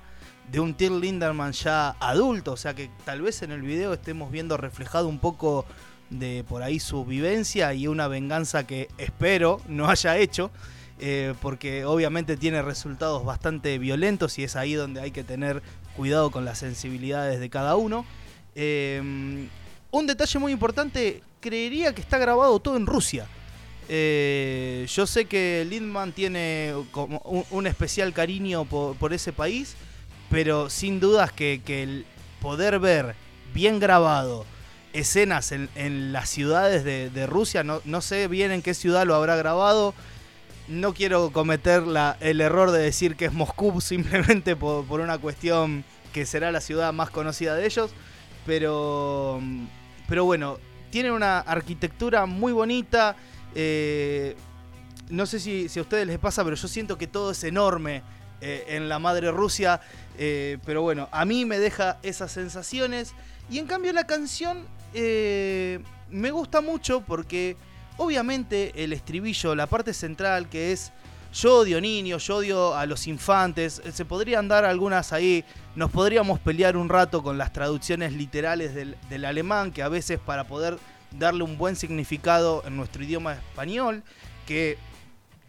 de 0.51 0.61
un 0.61 0.75
Till 0.75 1.01
Linderman 1.01 1.53
ya 1.53 1.97
adulto, 2.01 2.53
o 2.53 2.57
sea 2.57 2.75
que 2.75 2.91
tal 3.05 3.23
vez 3.23 3.43
en 3.43 3.53
el 3.53 3.63
video 3.63 3.93
estemos 3.93 4.31
viendo 4.31 4.57
reflejado 4.57 5.09
un 5.09 5.19
poco 5.19 5.65
de 6.11 6.45
por 6.47 6.63
ahí 6.63 6.79
su 6.79 7.05
vivencia 7.05 7.73
y 7.75 7.87
una 7.87 8.07
venganza 8.09 8.67
que 8.67 8.89
espero 8.99 9.61
no 9.67 9.89
haya 9.89 10.19
hecho, 10.19 10.51
eh, 11.01 11.35
porque 11.41 11.85
obviamente 11.85 12.37
tiene 12.37 12.63
resultados 12.63 13.25
bastante 13.25 13.79
violentos 13.79 14.39
y 14.39 14.45
es 14.45 14.57
ahí 14.57 14.75
donde 14.75 15.01
hay 15.01 15.11
que 15.11 15.25
tener 15.25 15.63
cuidado 15.97 16.31
con 16.31 16.45
las 16.45 16.59
sensibilidades 16.59 17.41
de 17.41 17.49
cada 17.49 17.77
uno. 17.77 18.05
Eh, 18.55 19.49
un 19.91 20.07
detalle 20.07 20.39
muy 20.39 20.53
importante, 20.53 21.23
creería 21.41 21.95
que 21.95 22.03
está 22.03 22.19
grabado 22.19 22.61
todo 22.61 22.77
en 22.77 22.87
Rusia. 22.87 23.27
Eh, 23.89 24.87
yo 24.89 25.07
sé 25.07 25.25
que 25.25 25.67
Lindman 25.69 26.13
tiene 26.13 26.73
como 26.93 27.19
un, 27.51 27.67
especial 27.67 28.13
cariño 28.13 28.65
por 28.65 29.13
ese 29.13 29.33
país, 29.33 29.77
pero 30.33 30.71
sin 30.71 30.99
dudas 30.99 31.31
que, 31.31 31.61
el 31.67 32.07
poder 32.41 32.79
ver 32.79 33.15
bien 33.53 33.79
grabado 33.79 34.47
escenas 34.95 35.53
en, 35.53 36.13
las 36.13 36.31
ciudades 36.31 36.85
de, 36.85 37.27
Rusia, 37.27 37.63
no, 37.63 37.83
no 37.85 38.01
sé 38.01 38.29
bien 38.29 38.51
en 38.51 38.63
qué 38.63 38.73
ciudad 38.73 39.05
lo 39.05 39.15
habrá 39.15 39.37
grabado, 39.37 39.93
no 40.69 40.95
quiero 40.95 41.33
cometer 41.33 41.85
el 42.21 42.41
error 42.41 42.71
de 42.71 42.81
decir 42.81 43.15
que 43.15 43.27
es 43.27 43.33
Moscú 43.35 43.79
simplemente 43.83 44.57
por, 44.57 44.87
por 44.87 45.01
una 45.01 45.19
cuestión 45.19 45.85
que 46.15 46.25
será 46.25 46.51
la 46.51 46.63
ciudad 46.63 46.95
más 46.95 47.11
conocida 47.11 47.55
de 47.55 47.67
ellos, 47.67 47.91
pero, 48.47 49.39
pero 50.09 50.25
bueno, 50.25 50.59
tiene 50.91 51.13
una 51.13 51.41
arquitectura 51.41 52.25
muy 52.25 52.53
bonita. 52.53 53.17
eh, 53.55 54.35
no 55.11 55.27
sé 55.27 55.41
si, 55.41 55.69
si 55.69 55.79
a 55.79 55.83
ustedes 55.83 56.07
les 56.07 56.19
pasa, 56.19 56.43
pero 56.43 56.57
yo 56.57 56.69
siento 56.69 56.97
que 56.97 57.07
todo 57.07 57.33
es 57.33 57.45
enorme 57.45 58.03
eh, 58.43 58.65
en 58.77 58.89
la 58.89 58.99
madre 58.99 59.31
Rusia. 59.31 59.81
eh, 60.19 60.59
pero 60.67 60.83
bueno, 60.83 61.09
a 61.13 61.25
mí 61.25 61.45
me 61.45 61.59
deja 61.59 61.99
esas 62.03 62.33
sensaciones. 62.33 63.15
Y 63.49 63.59
en 63.59 63.67
cambio 63.67 63.93
la 63.93 64.07
canción 64.07 64.67
eh, 64.95 65.81
me 66.11 66.31
gusta 66.31 66.61
mucho 66.61 67.01
porque 67.03 67.57
obviamente 67.97 68.73
el 68.85 68.93
estribillo, 68.93 69.55
la 69.55 69.67
parte 69.67 69.95
central 69.95 70.49
que 70.49 70.73
es 70.73 70.93
yo 71.33 71.61
odio 71.61 71.81
niños, 71.81 72.27
yo 72.27 72.37
odio 72.37 72.75
a 72.75 72.85
los 72.85 73.07
infantes, 73.07 73.81
se 73.91 74.05
podrían 74.05 74.49
dar 74.49 74.67
algunas 74.67 75.15
ahí, 75.15 75.45
nos 75.75 75.91
podríamos 75.91 76.39
pelear 76.39 76.77
un 76.77 76.91
rato 76.91 77.23
con 77.23 77.39
las 77.39 77.55
traducciones 77.55 78.13
literales 78.13 78.75
del, 78.75 79.25
alemán, 79.25 79.73
que 79.73 79.83
a 79.83 79.89
veces 79.89 80.19
para 80.19 80.45
poder 80.45 80.79
darle 81.11 81.43
un 81.43 81.57
buen 81.57 81.75
significado 81.75 82.63
en 82.67 82.77
nuestro 82.77 83.03
idioma 83.03 83.33
español, 83.33 84.03
que 84.47 84.77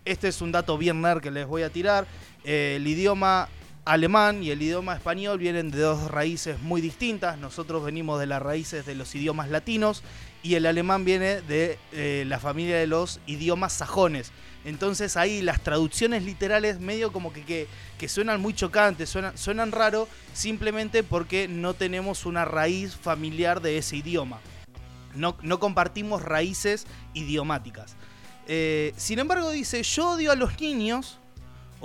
este 0.06 0.30
es 0.30 0.42
un 0.42 0.54
dato 0.54 0.78
bien 0.78 1.02
nerd 1.02 1.22
que 1.22 1.32
les 1.32 1.46
voy 1.46 1.64
a 1.64 1.70
tirar, 1.70 2.08
el 2.44 2.86
idioma 2.88 3.50
alemán 3.86 4.44
y 4.44 4.52
el 4.52 4.62
idioma 4.62 4.96
español 4.96 5.38
vienen 5.40 5.72
de 5.72 5.80
dos 5.80 6.10
raíces 6.10 6.62
muy 6.62 6.82
distintas. 6.82 7.38
Nosotros 7.38 7.84
venimos 7.84 8.20
de 8.20 8.28
las 8.28 8.42
raíces 8.42 8.86
de 8.86 8.96
los 8.96 9.14
idiomas 9.16 9.50
latinos 9.50 10.04
y 10.42 10.56
el 10.56 10.66
alemán 10.66 11.06
viene 11.06 11.42
de 11.42 11.78
eh, 11.92 12.24
la 12.28 12.40
familia 12.40 12.78
de 12.78 12.88
los 12.88 13.20
idiomas 13.28 13.74
sajones. 13.74 14.32
Entonces 14.66 15.18
ahí 15.18 15.42
las 15.42 15.62
traducciones 15.62 16.24
literales 16.24 16.80
medio 16.80 17.12
como 17.12 17.34
que, 17.34 17.68
que, 17.98 18.08
suenan 18.08 18.40
muy 18.40 18.54
chocantes, 18.54 19.10
suenan, 19.10 19.38
suenan 19.38 19.74
raro 19.74 20.08
simplemente 20.34 21.04
porque 21.04 21.50
no 21.50 21.74
tenemos 21.74 22.26
una 22.26 22.46
raíz 22.46 22.96
familiar 22.96 23.62
de 23.62 23.78
ese 23.78 23.98
idioma. 23.98 24.40
No, 25.16 25.38
no 25.42 25.60
compartimos 25.60 26.22
raíces 26.22 26.88
idiomáticas. 27.14 27.98
Eh, 28.48 28.94
sin 28.96 29.20
embargo 29.20 29.52
dice, 29.52 29.84
yo 29.84 30.12
odio 30.12 30.32
a 30.32 30.36
los 30.36 30.60
niños 30.60 31.20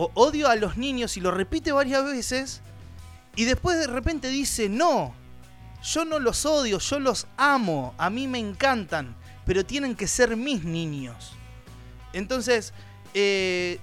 o 0.00 0.12
odio 0.14 0.48
a 0.48 0.54
los 0.54 0.76
niños 0.76 1.16
y 1.16 1.20
lo 1.20 1.32
repite 1.32 1.72
varias 1.72 2.04
veces 2.04 2.60
y 3.34 3.44
después 3.44 3.76
de 3.78 3.88
repente 3.88 4.28
dice, 4.28 4.68
no, 4.68 5.12
yo 5.82 6.04
no 6.04 6.20
los 6.20 6.46
odio, 6.46 6.78
yo 6.78 7.00
los 7.00 7.26
amo, 7.36 7.94
a 7.98 8.08
mí 8.08 8.28
me 8.28 8.38
encantan, 8.38 9.16
pero 9.44 9.66
tienen 9.66 9.96
que 9.96 10.06
ser 10.06 10.36
mis 10.36 10.62
niños. 10.62 11.32
Entonces, 12.12 12.72
eh, 13.12 13.80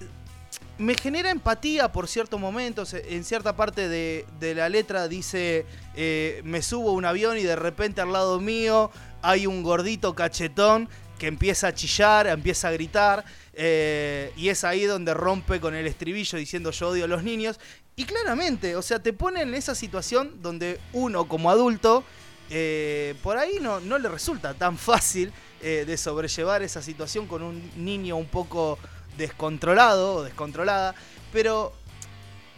me 0.78 0.96
genera 0.96 1.32
empatía 1.32 1.92
por 1.92 2.08
ciertos 2.08 2.40
momentos, 2.40 2.94
en 2.94 3.26
cierta 3.26 3.58
parte 3.58 3.90
de, 3.90 4.26
de 4.40 4.56
la 4.56 4.70
letra 4.70 5.10
dice, 5.10 5.66
eh, 5.96 6.40
me 6.46 6.62
subo 6.62 6.92
a 6.92 6.94
un 6.94 7.04
avión 7.04 7.38
y 7.38 7.44
de 7.44 7.58
repente 7.58 8.00
al 8.00 8.14
lado 8.14 8.40
mío 8.40 8.90
hay 9.22 9.48
un 9.48 9.64
gordito 9.64 10.16
cachetón 10.16 10.88
que 11.18 11.28
empieza 11.28 11.68
a 11.68 11.74
chillar, 11.74 12.28
empieza 12.28 12.70
a 12.70 12.72
gritar. 12.72 13.26
Eh, 13.58 14.34
y 14.36 14.50
es 14.50 14.66
ahí 14.66 14.84
donde 14.84 15.14
rompe 15.14 15.62
con 15.62 15.74
el 15.76 15.88
estribillo 15.88 16.38
diciendo 16.38 16.72
yo 16.72 16.90
odio 16.90 17.06
a 17.06 17.08
los 17.08 17.24
niños. 17.24 17.60
Y 17.96 18.04
claramente, 18.04 18.76
o 18.76 18.82
sea, 18.82 19.00
te 19.00 19.14
pone 19.14 19.42
en 19.42 19.56
esa 19.56 19.74
situación 19.74 20.42
donde 20.42 20.80
uno 20.92 21.28
como 21.28 21.50
adulto, 21.50 22.04
eh, 22.50 23.16
por 23.24 23.38
ahí 23.38 23.58
no, 23.62 23.80
no 23.80 23.98
le 23.98 24.10
resulta 24.10 24.54
tan 24.54 24.78
fácil 24.78 25.32
eh, 25.62 25.86
de 25.88 25.98
sobrellevar 25.98 26.62
esa 26.62 26.82
situación 26.82 27.26
con 27.26 27.42
un 27.42 27.72
niño 27.78 28.18
un 28.18 28.28
poco 28.28 28.78
descontrolado 29.18 30.16
o 30.16 30.24
descontrolada. 30.24 30.94
Pero 31.32 31.74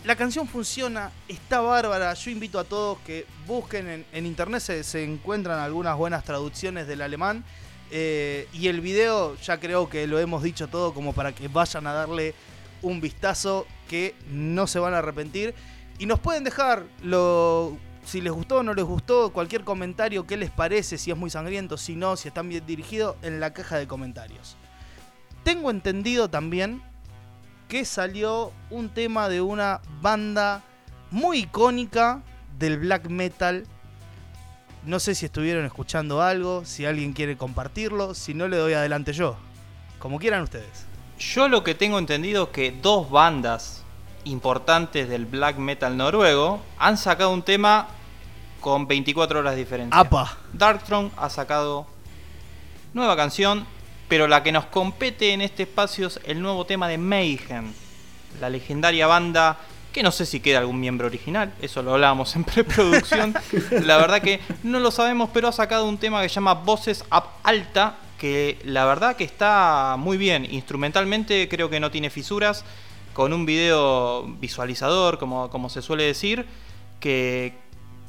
la 0.04 0.16
canción 0.16 0.48
funciona, 0.48 1.12
está 1.28 1.62
bárbara. 1.62 2.14
Yo 2.14 2.32
invito 2.32 2.60
a 2.60 2.64
todos 2.64 2.98
que 3.00 3.26
busquen 3.46 4.06
en, 4.12 4.26
internet, 4.26 4.62
se, 4.62 5.04
encuentran 5.04 5.60
algunas 5.60 5.96
buenas 5.98 6.24
traducciones 6.24 6.88
del 6.88 7.02
alemán. 7.02 7.44
Eh, 7.92 8.48
y 8.54 8.68
el 8.68 8.82
video, 8.82 9.36
ya 9.38 9.60
creo 9.60 9.90
que 9.90 10.08
lo 10.08 10.20
hemos 10.20 10.44
dicho 10.44 10.68
todo 10.68 10.94
como 10.94 11.14
para 11.14 11.34
que 11.34 11.48
vayan 11.48 11.88
a 11.88 11.94
darle 11.94 12.34
un 12.82 13.02
vistazo 13.02 13.66
que 13.88 14.16
no 14.30 14.68
se 14.68 14.80
van 14.80 14.94
a 14.94 15.00
arrepentir. 15.00 15.54
Y 16.00 16.06
nos 16.06 16.20
pueden 16.20 16.44
dejar 16.44 16.84
lo, 17.02 17.78
si 18.08 18.22
les 18.22 18.32
gustó 18.32 18.58
o 18.58 18.64
no 18.64 18.74
les 18.74 18.86
gustó, 18.86 19.32
cualquier 19.34 19.64
comentario, 19.64 20.26
qué 20.26 20.38
les 20.38 20.50
parece, 20.50 20.98
si 20.98 21.12
es 21.12 21.18
muy 21.18 21.30
sangriento, 21.30 21.78
si 21.78 21.96
no, 21.96 22.16
si 22.16 22.30
están 22.30 22.48
bien 22.48 22.66
dirigidos, 22.66 23.16
en 23.22 23.40
la 23.40 23.54
caja 23.54 23.78
de 23.78 23.88
comentarios. 23.88 24.56
Tengo 25.44 25.72
entendido 25.72 26.30
también 26.30 26.82
que 27.68 27.84
salió 27.84 28.54
un 28.70 28.90
tema 28.90 29.28
de 29.28 29.42
una 29.42 29.82
banda 30.02 30.64
muy 31.12 31.40
icónica 31.40 32.24
del 32.58 32.80
black 32.80 33.10
metal. 33.10 33.66
No 34.88 35.00
sé 35.00 35.14
si 35.14 35.26
estuvieron 35.26 35.66
escuchando 35.66 36.22
algo, 36.22 36.66
si 36.66 36.86
alguien 36.86 37.14
quiere 37.14 37.38
compartirlo, 37.38 38.16
si 38.16 38.34
no 38.34 38.48
le 38.48 38.58
doy 38.58 38.74
adelante 38.74 39.14
yo. 39.14 39.36
Como 40.00 40.18
quieran 40.18 40.42
ustedes. 40.42 40.86
Yo 41.20 41.48
lo 41.50 41.64
que 41.64 41.76
tengo 41.76 42.00
entendido 42.00 42.46
es 42.46 42.50
que 42.50 42.72
dos 42.72 43.12
bandas 43.12 43.84
importantes 44.24 45.10
del 45.10 45.26
black 45.26 45.58
metal 45.58 45.98
noruego 45.98 46.62
han 46.80 46.98
sacado 46.98 47.32
un 47.32 47.44
tema 47.44 47.90
con 48.62 48.88
24 48.88 49.40
horas 49.40 49.54
de 49.56 49.60
diferencia. 49.60 50.00
¡Apa! 50.00 50.38
Darkthrone 50.54 51.12
ha 51.18 51.30
sacado 51.30 51.86
nueva 52.94 53.16
canción 53.16 53.68
pero 54.08 54.28
la 54.28 54.42
que 54.42 54.52
nos 54.52 54.66
compete 54.66 55.34
en 55.34 55.42
este 55.42 55.64
espacio 55.64 56.08
es 56.08 56.20
el 56.26 56.42
nuevo 56.42 56.66
tema 56.66 56.88
de 56.88 56.98
Mayhem, 56.98 57.74
la 58.40 58.50
legendaria 58.50 59.06
banda 59.06 59.58
que 59.92 60.04
no 60.04 60.12
sé 60.12 60.26
si 60.26 60.40
queda 60.40 60.60
algún 60.60 60.80
miembro 60.80 61.08
original, 61.08 61.54
eso 61.62 61.82
lo 61.82 61.94
hablábamos 61.94 62.36
en 62.36 62.44
preproducción, 62.44 63.34
la 63.84 63.98
verdad 63.98 64.22
que 64.22 64.40
no 64.64 64.80
lo 64.80 64.92
sabemos, 64.92 65.30
pero 65.34 65.48
ha 65.48 65.52
sacado 65.52 65.88
un 65.88 65.98
tema 65.98 66.22
que 66.22 66.30
se 66.30 66.36
llama 66.36 66.54
Voces 66.54 67.04
Up 67.12 67.24
Alta, 67.44 67.96
que 68.18 68.60
la 68.64 68.86
verdad 68.86 69.16
que 69.16 69.24
está 69.24 69.96
muy 69.98 70.18
bien, 70.18 70.48
instrumentalmente 70.50 71.48
creo 71.50 71.70
que 71.70 71.80
no 71.80 71.92
tiene 71.92 72.10
fisuras, 72.10 72.64
con 73.14 73.34
un 73.34 73.48
video 73.48 74.28
visualizador, 74.40 75.18
como, 75.18 75.50
como 75.50 75.70
se 75.70 75.82
suele 75.82 76.04
decir, 76.04 76.46
que, 77.00 77.56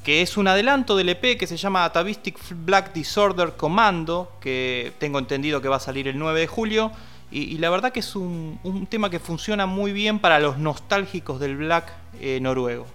que 0.04 0.20
es 0.20 0.36
un 0.36 0.48
adelanto 0.48 0.96
del 0.96 1.08
EP 1.08 1.38
que 1.38 1.46
se 1.46 1.56
llama 1.56 1.84
Atavistic 1.86 2.38
Black 2.50 2.92
Disorder 2.92 3.54
Commando, 3.56 4.32
que 4.40 4.92
tengo 4.98 5.18
entendido 5.18 5.62
que 5.62 5.68
va 5.68 5.76
a 5.76 5.80
salir 5.80 6.08
el 6.08 6.18
9 6.18 6.40
de 6.40 6.46
julio. 6.46 6.92
Y, 7.30 7.58
la 7.58 7.68
verdad 7.68 7.92
que 7.92 8.00
es 8.00 8.16
un, 8.16 8.58
tema 8.88 9.10
que 9.10 9.18
funciona 9.18 9.66
muy 9.66 9.92
bien 9.92 10.18
para 10.18 10.40
los 10.40 10.58
nostálgicos 10.58 11.38
del 11.40 11.56
black 11.56 11.92
eh, 12.20 12.40
noruego. 12.40 12.86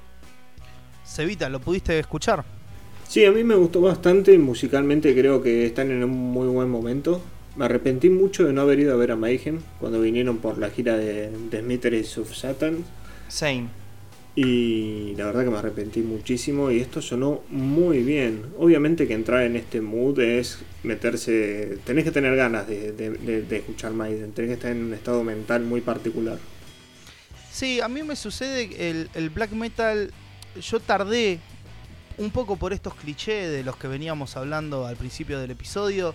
Cevita, 1.06 1.50
¿lo 1.50 1.60
pudiste 1.60 2.00
escuchar? 2.00 2.44
Sí, 3.08 3.26
a 3.26 3.32
mí 3.32 3.44
me 3.44 3.54
gustó 3.56 3.82
bastante. 3.82 4.38
Musicalmente 4.40 5.14
creo 5.14 5.42
que 5.42 5.68
están 5.68 5.92
en 5.92 6.04
un 6.04 6.10
muy 6.10 6.48
buen 6.48 6.70
momento. 6.70 7.22
Me 7.56 7.66
arrepentí 7.66 8.10
mucho 8.10 8.46
de 8.46 8.54
no 8.54 8.62
haber 8.62 8.80
ido 8.80 8.94
a 8.94 8.98
ver 8.98 9.12
a 9.12 9.16
Mayhem 9.16 9.60
cuando 9.80 10.02
vinieron 10.02 10.38
por 10.38 10.58
la 10.58 10.72
gira 10.72 10.98
de, 10.98 11.30
de 11.30 12.08
of 12.20 12.34
Satan. 12.34 12.84
Same. 13.28 13.83
Y 14.36 15.14
la 15.16 15.26
verdad 15.26 15.44
que 15.44 15.52
me 15.52 15.58
arrepentí 15.58 16.02
muchísimo 16.02 16.72
y 16.72 16.80
esto 16.80 17.02
sonó 17.02 17.42
muy 17.50 18.02
bien. 18.02 18.52
Obviamente 18.58 19.08
que 19.08 19.14
entrar 19.14 19.44
en 19.44 19.56
este 19.56 19.80
mood 19.80 20.20
es 20.20 20.60
meterse... 20.82 21.78
Tenés 21.86 22.04
que 22.04 22.12
tener 22.12 22.36
ganas 22.36 22.68
de, 22.68 23.46
escuchar 23.52 23.94
Maiden, 23.94 24.32
tenés 24.32 24.50
que 24.50 24.56
estar 24.56 24.72
en 24.72 24.86
un 24.86 24.94
estado 24.94 25.24
mental 25.24 25.64
muy 25.64 25.82
particular. 25.82 26.40
Sí, 27.52 27.80
a 27.80 27.88
mí 27.88 28.02
me 28.02 28.16
sucede 28.16 28.90
el, 28.90 29.10
el 29.14 29.30
black 29.30 29.52
metal, 29.52 30.12
yo 30.60 30.80
tardé 30.80 31.40
un 32.18 32.32
poco 32.32 32.56
por 32.56 32.74
estos 32.74 32.96
clichés 32.96 33.52
de 33.52 33.64
los 33.64 33.76
que 33.78 33.88
veníamos 33.88 34.36
hablando 34.38 34.86
al 34.86 34.96
principio 34.96 35.40
del 35.40 35.52
episodio. 35.52 36.14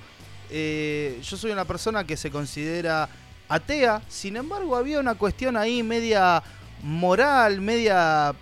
Eh, 0.50 1.20
yo 1.22 1.36
soy 1.36 1.50
una 1.50 1.64
persona 1.64 2.04
que 2.04 2.16
se 2.16 2.30
considera 2.30 3.08
atea, 3.48 4.02
sin 4.08 4.36
embargo 4.36 4.76
había 4.76 5.00
una 5.00 5.14
cuestión 5.14 5.56
ahí 5.56 5.82
media 5.82 6.42
moral, 6.82 7.60
media, 7.60 8.34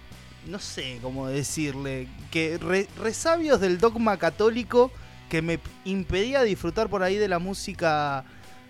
no 0.47 0.59
sé 0.59 0.99
cómo 1.03 1.27
decirle, 1.27 2.09
que 2.31 2.59
resabios 2.99 3.61
del 3.61 3.79
dogma 3.79 4.17
católico 4.19 4.91
que 5.29 5.43
me 5.43 5.59
impedía 5.85 6.43
disfrutar 6.43 6.89
por 6.89 7.03
ahí 7.03 7.17
de 7.17 7.29
la 7.29 7.39
música 7.39 8.25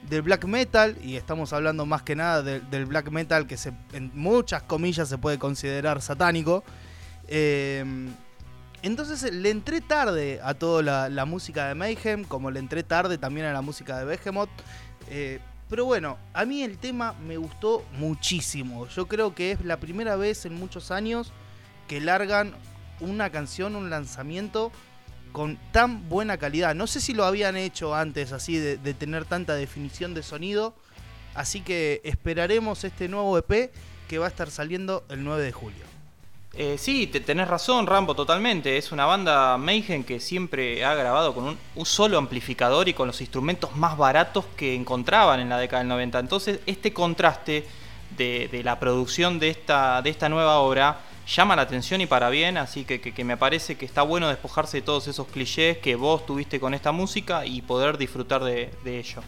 del 0.08 0.22
black 0.22 0.44
metal, 0.44 0.96
y 1.02 1.16
estamos 1.16 1.52
hablando 1.52 1.84
más 1.84 2.02
que 2.02 2.14
nada 2.14 2.42
del 2.42 2.86
black 2.86 3.10
metal 3.10 3.46
que 3.46 3.56
se, 3.56 3.72
en 3.92 4.10
muchas 4.14 4.62
comillas 4.62 5.08
se 5.08 5.18
puede 5.18 5.38
considerar 5.38 6.00
satánico. 6.00 6.64
Em, 7.28 8.12
entonces 8.82 9.32
le 9.32 9.50
entré 9.50 9.80
tarde 9.80 10.40
a 10.42 10.54
toda 10.54 11.08
la, 11.08 11.24
música 11.24 11.68
de 11.68 11.74
Mayhem, 11.74 12.24
como 12.24 12.50
le 12.50 12.60
entré 12.60 12.82
tarde 12.84 13.18
también 13.18 13.46
a 13.46 13.52
la 13.52 13.62
música 13.62 13.98
de 13.98 14.04
Behemoth. 14.04 14.50
Eh, 15.08 15.40
pero 15.68 15.84
bueno, 15.84 16.18
a 16.32 16.44
mí 16.44 16.62
el 16.62 16.78
tema 16.78 17.14
me 17.26 17.36
gustó 17.36 17.84
muchísimo. 17.98 18.86
Yo 18.88 19.08
creo 19.08 19.34
que 19.34 19.52
es 19.52 19.64
la 19.64 19.78
primera 19.78 20.16
vez 20.16 20.46
en 20.46 20.54
muchos 20.54 20.90
años 20.90 21.32
que 21.88 22.00
largan 22.00 22.54
una 23.00 23.30
canción, 23.30 23.74
un 23.74 23.90
lanzamiento 23.90 24.70
con 25.32 25.58
tan 25.72 26.08
buena 26.08 26.38
calidad. 26.38 26.74
No 26.74 26.86
sé 26.86 27.00
si 27.00 27.14
lo 27.14 27.24
habían 27.24 27.56
hecho 27.56 27.94
antes 27.94 28.32
así 28.32 28.58
de, 28.58 28.94
tener 28.94 29.24
tanta 29.24 29.54
definición 29.54 30.14
de 30.14 30.22
sonido. 30.22 30.74
Así 31.34 31.60
que 31.60 32.00
esperaremos 32.04 32.84
este 32.84 33.08
nuevo 33.08 33.36
EP 33.36 33.72
que 34.08 34.18
va 34.18 34.26
a 34.26 34.28
estar 34.28 34.50
saliendo 34.50 35.04
el 35.08 35.24
9 35.24 35.42
de 35.42 35.52
julio. 35.52 35.85
Eh, 36.58 36.78
sí, 36.78 37.06
te, 37.06 37.20
tenés 37.20 37.48
razón, 37.48 37.86
Rambo, 37.86 38.14
totalmente. 38.14 38.78
Es 38.78 38.90
una 38.90 39.04
banda 39.04 39.58
Mayhem 39.58 40.04
que 40.04 40.20
siempre 40.20 40.82
ha 40.86 40.94
grabado 40.94 41.34
con 41.34 41.58
un, 41.74 41.86
solo 41.86 42.16
amplificador 42.16 42.88
y 42.88 42.94
con 42.94 43.06
los 43.06 43.20
instrumentos 43.20 43.76
más 43.76 43.98
baratos 43.98 44.46
que 44.56 44.74
encontraban 44.74 45.40
en 45.40 45.50
la 45.50 45.58
década 45.58 45.80
del 45.80 45.88
90. 45.88 46.18
Entonces, 46.18 46.60
este 46.64 46.94
contraste 46.94 47.66
de, 48.16 48.62
la 48.64 48.80
producción 48.80 49.38
de 49.38 49.50
esta, 49.50 50.00
de 50.00 50.08
esta 50.08 50.30
nueva 50.30 50.60
obra 50.60 51.00
llama 51.26 51.56
la 51.56 51.62
atención 51.62 52.00
y 52.00 52.06
para 52.06 52.30
bien, 52.30 52.56
así 52.56 52.84
que, 52.84 53.24
me 53.24 53.36
parece 53.36 53.76
que 53.76 53.84
está 53.84 54.00
bueno 54.02 54.28
despojarse 54.28 54.78
de 54.78 54.82
todos 54.82 55.08
esos 55.08 55.26
clichés 55.26 55.76
que 55.78 55.94
vos 55.94 56.24
tuviste 56.24 56.58
con 56.58 56.72
esta 56.72 56.90
música 56.92 57.44
y 57.44 57.60
poder 57.62 57.98
disfrutar 57.98 58.42
de 58.42 58.70
ello. 58.86 59.22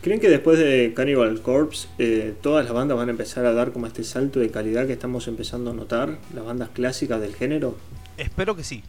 ¿Creen 0.00 0.20
que 0.20 0.28
después 0.28 0.58
de 0.58 0.92
Cannibal 0.94 1.40
Corpse 1.42 1.88
eh, 1.98 2.34
todas 2.40 2.64
las 2.64 2.72
bandas 2.72 2.96
van 2.96 3.08
a 3.08 3.10
empezar 3.10 3.44
a 3.44 3.52
dar 3.52 3.72
como 3.72 3.86
este 3.86 4.04
salto 4.04 4.38
de 4.38 4.50
calidad 4.50 4.86
que 4.86 4.92
estamos 4.92 5.26
empezando 5.26 5.70
a 5.70 5.74
notar, 5.74 6.18
las 6.34 6.44
bandas 6.44 6.68
clásicas 6.68 7.20
del 7.20 7.34
género? 7.34 7.76
Espero 8.16 8.54
que 8.54 8.62
sí. 8.62 8.84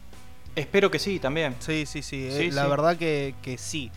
Espero 0.54 0.90
que 0.90 0.98
sí, 0.98 1.18
también. 1.18 1.54
Sí, 1.60 1.86
sí, 1.86 2.02
sí. 2.02 2.28
Eh, 2.30 2.50
la 2.52 2.66
verdad 2.66 2.96
que, 2.96 3.34
sí. 3.58 3.90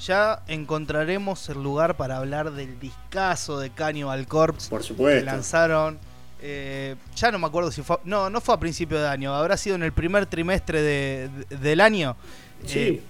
Ya 0.00 0.42
encontraremos 0.46 1.48
el 1.48 1.62
lugar 1.62 1.96
para 1.96 2.18
hablar 2.18 2.52
del 2.52 2.78
discazo 2.78 3.58
de 3.58 3.70
Cannibal 3.70 4.26
Corpse. 4.26 4.68
Por 4.68 4.82
supuesto. 4.82 5.20
Que 5.20 5.24
lanzaron. 5.24 5.98
Eh, 6.42 6.96
ya 7.16 7.30
no 7.30 7.38
me 7.38 7.46
acuerdo 7.46 7.72
si 7.72 7.82
fue. 7.82 7.98
No, 8.04 8.28
no 8.28 8.40
fue 8.40 8.54
a 8.54 8.60
principio 8.60 9.00
de 9.00 9.08
año. 9.08 9.34
Habrá 9.34 9.56
sido 9.56 9.74
en 9.74 9.82
el 9.82 9.92
primer 9.92 10.26
trimestre 10.26 11.28
del 11.48 11.80
año. 11.80 12.16
Sí. 12.66 13.00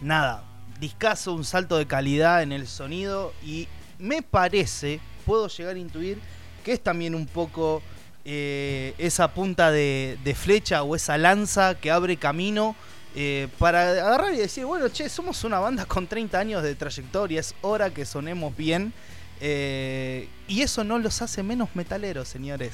nada, 0.00 0.44
discaso, 0.84 1.32
un 1.32 1.44
salto 1.44 1.78
de 1.78 1.86
calidad 1.86 2.42
en 2.42 2.52
el 2.52 2.66
sonido 2.66 3.32
y 3.42 3.68
me 3.98 4.20
parece, 4.20 5.00
puedo 5.24 5.48
llegar 5.48 5.76
a 5.76 5.78
intuir 5.78 6.18
que 6.62 6.72
es 6.72 6.80
también 6.80 7.14
un 7.14 7.26
poco 7.26 7.82
eh, 8.26 8.94
esa 8.98 9.32
punta 9.32 9.70
de, 9.70 10.36
flecha 10.36 10.82
o 10.82 10.94
esa 10.94 11.16
lanza 11.16 11.74
que 11.74 11.90
abre 11.90 12.18
camino 12.18 12.76
eh, 13.16 13.48
para 13.58 13.92
agarrar 13.92 14.34
y 14.34 14.38
decir, 14.38 14.66
bueno, 14.66 14.88
che, 14.88 15.08
somos 15.08 15.42
una 15.44 15.58
banda 15.58 15.86
con 15.86 16.06
30 16.06 16.38
años 16.38 16.62
de 16.62 16.74
trayectoria, 16.74 17.40
es 17.40 17.54
hora 17.62 17.88
que 17.88 18.04
sonemos 18.04 18.54
bien. 18.54 18.92
Eh, 19.40 20.28
y 20.48 20.62
eso 20.62 20.84
no 20.84 20.98
los 20.98 21.22
hace 21.22 21.42
menos 21.42 21.68
metaleros, 21.74 22.28
señores. 22.28 22.72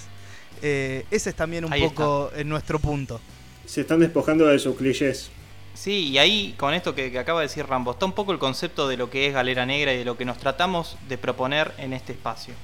ese 0.61 1.31
es 1.31 1.35
también 1.35 1.65
un 1.65 1.73
poco 1.79 2.31
en 2.35 2.49
nuestro 2.49 2.79
punto. 2.79 3.21
Se 3.67 3.83
están 3.83 4.01
despojando 4.01 4.47
de 4.47 4.59
sus 4.59 4.77
clichés. 4.77 5.31
Sí, 5.75 6.09
y 6.09 6.19
ahí 6.19 6.55
con 6.59 6.75
esto 6.75 6.95
que, 6.95 7.17
acaba 7.19 7.41
de 7.41 7.47
decir 7.47 7.67
Rambo, 7.67 7.93
está 7.93 8.07
un 8.07 8.13
poco 8.13 8.33
el 8.33 8.39
concepto 8.39 8.89
de 8.89 8.97
lo 8.97 9.11
que 9.11 9.27
es 9.27 9.35
Galera 9.35 9.67
Negra 9.67 9.95
y 9.95 9.99
de 9.99 10.05
lo 10.05 10.17
que 10.17 10.25
nos 10.25 10.39
tratamos 10.39 10.97
de 11.09 11.17
proponer 11.19 11.73
en 11.79 11.93
este 11.93 12.13
espacio. 12.13 12.55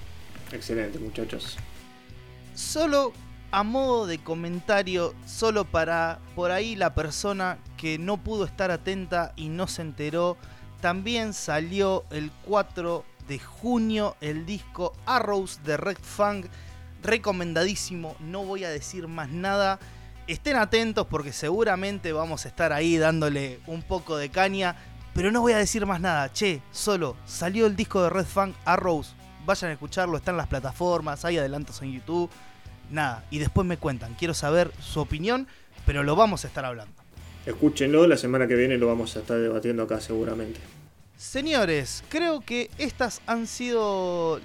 Excelente, 0.53 0.99
muchachos. 0.99 1.57
Solo 2.55 3.13
a 3.51 3.63
modo 3.63 4.07
de 4.07 4.19
comentario, 4.19 5.15
solo 5.27 5.65
para 5.65 6.19
por 6.35 6.51
ahí 6.51 6.77
la 6.77 6.95
persona 6.95 7.59
que 7.77 7.99
no 7.99 8.19
pudo 8.19 8.45
estar 8.45 8.71
atenta 8.71 9.33
y 9.37 9.49
no 9.49 9.67
se 9.67 9.83
enteró, 9.83 10.37
también 10.81 11.33
salió 11.33 12.05
el 12.11 12.31
4 12.45 13.05
de 13.29 13.39
junio, 13.39 14.17
el 14.21 14.47
disco 14.47 14.93
Arrows 15.07 15.61
de 15.65 15.77
Red 15.77 15.99
Fang. 16.01 16.45
Recomendadísimo, 17.03 18.17
no 18.21 18.45
voy 18.45 18.65
a 18.65 18.71
decir 18.71 19.09
más 19.09 19.31
nada. 19.31 19.79
Estén 20.27 20.57
atentos 20.57 21.07
porque 21.07 21.33
seguramente 21.33 22.13
vamos 22.13 22.45
a 22.45 22.49
estar 22.49 22.73
ahí 22.73 22.97
dándole 22.97 23.61
un 23.67 23.83
poco 23.83 24.17
de 24.17 24.29
caña. 24.29 24.75
Pero 25.15 25.31
no 25.31 25.41
voy 25.41 25.53
a 25.53 25.59
decir 25.59 25.87
más 25.87 26.01
nada. 26.01 26.33
Che, 26.33 26.61
solo 26.73 27.17
salió 27.25 27.67
el 27.67 27.77
disco 27.77 28.03
de 28.03 28.11
Red 28.11 28.27
Fang 28.27 28.53
Arrows. 28.65 29.15
Vayan 29.47 29.71
a 29.71 29.75
escucharlo, 29.75 30.17
está 30.17 30.33
en 30.33 30.37
las 30.37 30.49
plataformas, 30.49 31.25
hay 31.25 31.39
adelantos 31.39 31.81
en 31.81 31.93
YouTube. 31.93 32.29
Nada, 32.91 33.25
y 33.31 33.39
después 33.39 33.67
me 33.67 33.77
cuentan. 33.77 34.15
Quiero 34.15 34.35
saber 34.35 34.73
su 34.81 35.01
opinión, 35.01 35.47
pero 35.87 36.03
lo 36.03 36.17
vamos 36.17 36.45
a 36.45 36.49
estar 36.49 36.65
hablando. 36.65 36.93
Escúchenlo, 37.47 38.07
la 38.09 38.17
semana 38.17 38.49
que 38.49 38.57
viene 38.57 38.77
lo 38.77 38.89
vamos 38.89 39.17
a 39.17 39.21
estar 39.21 39.39
debatiendo 39.39 39.85
acá 39.85 40.01
seguramente. 40.01 40.59
Señores, 41.17 42.03
creo 42.09 42.41
que 42.41 42.71
estas 42.77 43.23
han 43.27 43.47
sido 43.47 44.41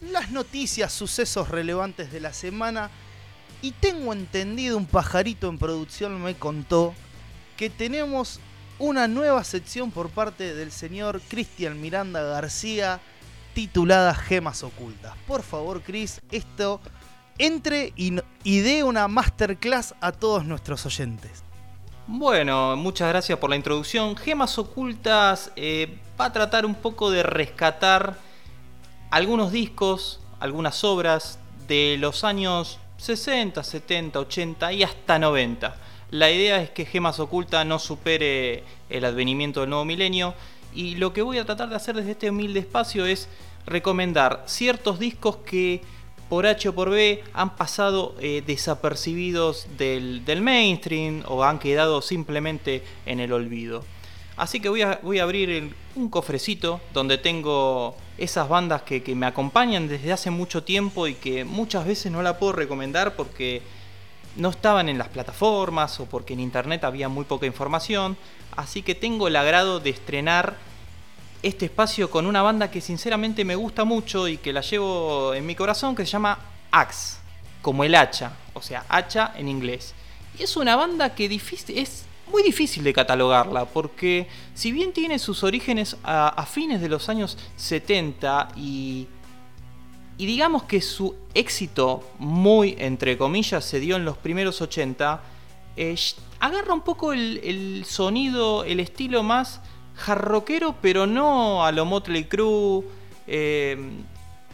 las 0.00 0.30
noticias, 0.30 0.92
sucesos 0.92 1.48
relevantes 1.48 2.12
de 2.12 2.20
la 2.20 2.32
semana. 2.32 2.90
Y 3.60 3.72
tengo 3.72 4.12
entendido, 4.12 4.76
un 4.76 4.86
pajarito 4.86 5.48
en 5.48 5.58
producción 5.58 6.22
me 6.22 6.34
contó 6.36 6.94
que 7.56 7.70
tenemos 7.70 8.38
una 8.78 9.08
nueva 9.08 9.42
sección 9.42 9.90
por 9.90 10.10
parte 10.10 10.54
del 10.54 10.70
señor 10.70 11.20
Cristian 11.28 11.80
Miranda 11.80 12.22
García 12.22 13.00
titulada 13.54 14.14
Gemas 14.14 14.62
Ocultas. 14.62 15.14
Por 15.26 15.42
favor, 15.42 15.82
Chris, 15.82 16.20
esto 16.30 16.80
entre 17.38 17.92
y, 17.96 18.16
y 18.44 18.60
dé 18.60 18.84
una 18.84 19.08
masterclass 19.08 19.94
a 20.00 20.12
todos 20.12 20.44
nuestros 20.44 20.86
oyentes. 20.86 21.42
Bueno, 22.06 22.76
muchas 22.76 23.08
gracias 23.08 23.38
por 23.38 23.50
la 23.50 23.56
introducción. 23.56 24.16
Gemas 24.16 24.56
Ocultas 24.58 25.50
eh, 25.56 25.98
va 26.18 26.26
a 26.26 26.32
tratar 26.32 26.64
un 26.64 26.74
poco 26.74 27.10
de 27.10 27.22
rescatar 27.22 28.16
algunos 29.10 29.52
discos, 29.52 30.20
algunas 30.40 30.84
obras 30.84 31.38
de 31.66 31.96
los 31.98 32.24
años 32.24 32.78
60, 32.98 33.64
70, 33.64 34.20
80 34.20 34.72
y 34.74 34.82
hasta 34.82 35.18
90. 35.18 35.76
La 36.10 36.30
idea 36.30 36.60
es 36.60 36.70
que 36.70 36.84
Gemas 36.84 37.20
Ocultas 37.20 37.64
no 37.64 37.78
supere 37.78 38.64
el 38.90 39.04
advenimiento 39.04 39.60
del 39.60 39.70
nuevo 39.70 39.84
milenio 39.84 40.34
y 40.74 40.96
lo 40.96 41.12
que 41.12 41.22
voy 41.22 41.38
a 41.38 41.44
tratar 41.44 41.68
de 41.68 41.76
hacer 41.76 41.96
desde 41.96 42.12
este 42.12 42.30
humilde 42.30 42.60
espacio 42.60 43.06
es 43.06 43.28
recomendar 43.66 44.42
ciertos 44.46 44.98
discos 44.98 45.36
que 45.38 45.82
por 46.28 46.46
H 46.46 46.68
o 46.68 46.74
por 46.74 46.90
B 46.90 47.22
han 47.32 47.56
pasado 47.56 48.14
eh, 48.20 48.42
desapercibidos 48.46 49.66
del, 49.78 50.22
mainstream 50.42 51.22
o 51.26 51.42
han 51.44 51.58
quedado 51.58 52.02
simplemente 52.02 52.82
en 53.06 53.20
el 53.20 53.32
olvido. 53.32 53.84
Así 54.38 54.60
que 54.60 54.68
voy 54.68 54.82
a, 54.82 55.00
abrir 55.20 55.74
un 55.96 56.08
cofrecito 56.08 56.80
donde 56.94 57.18
tengo 57.18 57.96
esas 58.16 58.48
bandas 58.48 58.82
que, 58.82 59.02
me 59.16 59.26
acompañan 59.26 59.88
desde 59.88 60.12
hace 60.12 60.30
mucho 60.30 60.62
tiempo 60.62 61.08
y 61.08 61.14
que 61.14 61.44
muchas 61.44 61.84
veces 61.84 62.12
no 62.12 62.22
la 62.22 62.38
puedo 62.38 62.52
recomendar 62.52 63.16
porque 63.16 63.62
no 64.36 64.50
estaban 64.50 64.88
en 64.88 64.96
las 64.96 65.08
plataformas 65.08 65.98
o 65.98 66.06
porque 66.06 66.34
en 66.34 66.40
internet 66.40 66.84
había 66.84 67.08
muy 67.08 67.24
poca 67.24 67.46
información. 67.46 68.16
Así 68.56 68.82
que 68.82 68.94
tengo 68.94 69.26
el 69.26 69.34
agrado 69.34 69.80
de 69.80 69.90
estrenar 69.90 70.56
este 71.42 71.64
espacio 71.64 72.08
con 72.08 72.24
una 72.24 72.40
banda 72.40 72.70
que 72.70 72.80
sinceramente 72.80 73.44
me 73.44 73.56
gusta 73.56 73.82
mucho 73.82 74.28
y 74.28 74.36
que 74.36 74.52
la 74.52 74.60
llevo 74.60 75.34
en 75.34 75.46
mi 75.46 75.56
corazón, 75.56 75.96
que 75.96 76.06
se 76.06 76.12
llama 76.12 76.38
Axe, 76.70 77.16
como 77.60 77.82
el 77.82 77.96
hacha, 77.96 78.32
o 78.54 78.62
sea, 78.62 78.84
hacha 78.88 79.32
en 79.36 79.48
inglés. 79.48 79.94
Y 80.38 80.44
es 80.44 80.56
una 80.56 80.76
banda 80.76 81.16
que 81.16 81.28
difícil, 81.28 81.78
es 81.78 82.04
muy 82.30 82.42
difícil 82.42 82.84
de 82.84 82.92
catalogarla, 82.92 83.64
porque 83.66 84.28
si 84.54 84.72
bien 84.72 84.92
tiene 84.92 85.18
sus 85.18 85.42
orígenes 85.42 85.96
a, 86.02 86.46
fines 86.46 86.80
de 86.80 86.88
los 86.88 87.08
años 87.08 87.36
70 87.56 88.48
y, 88.56 89.06
digamos 90.16 90.64
que 90.64 90.80
su 90.80 91.14
éxito 91.34 92.02
muy, 92.18 92.76
entre 92.78 93.16
comillas, 93.16 93.64
se 93.64 93.80
dio 93.80 93.96
en 93.96 94.04
los 94.04 94.16
primeros 94.16 94.60
80, 94.60 95.20
eh, 95.76 95.96
agarra 96.40 96.74
un 96.74 96.82
poco 96.82 97.12
el, 97.12 97.40
el 97.44 97.84
sonido, 97.84 98.64
el 98.64 98.80
estilo 98.80 99.22
más 99.22 99.60
jarroquero, 99.98 100.76
pero 100.80 101.06
no 101.06 101.64
a 101.64 101.72
lo 101.72 101.84
Motley 101.84 102.24
Crue, 102.24 102.84
eh, 103.26 103.76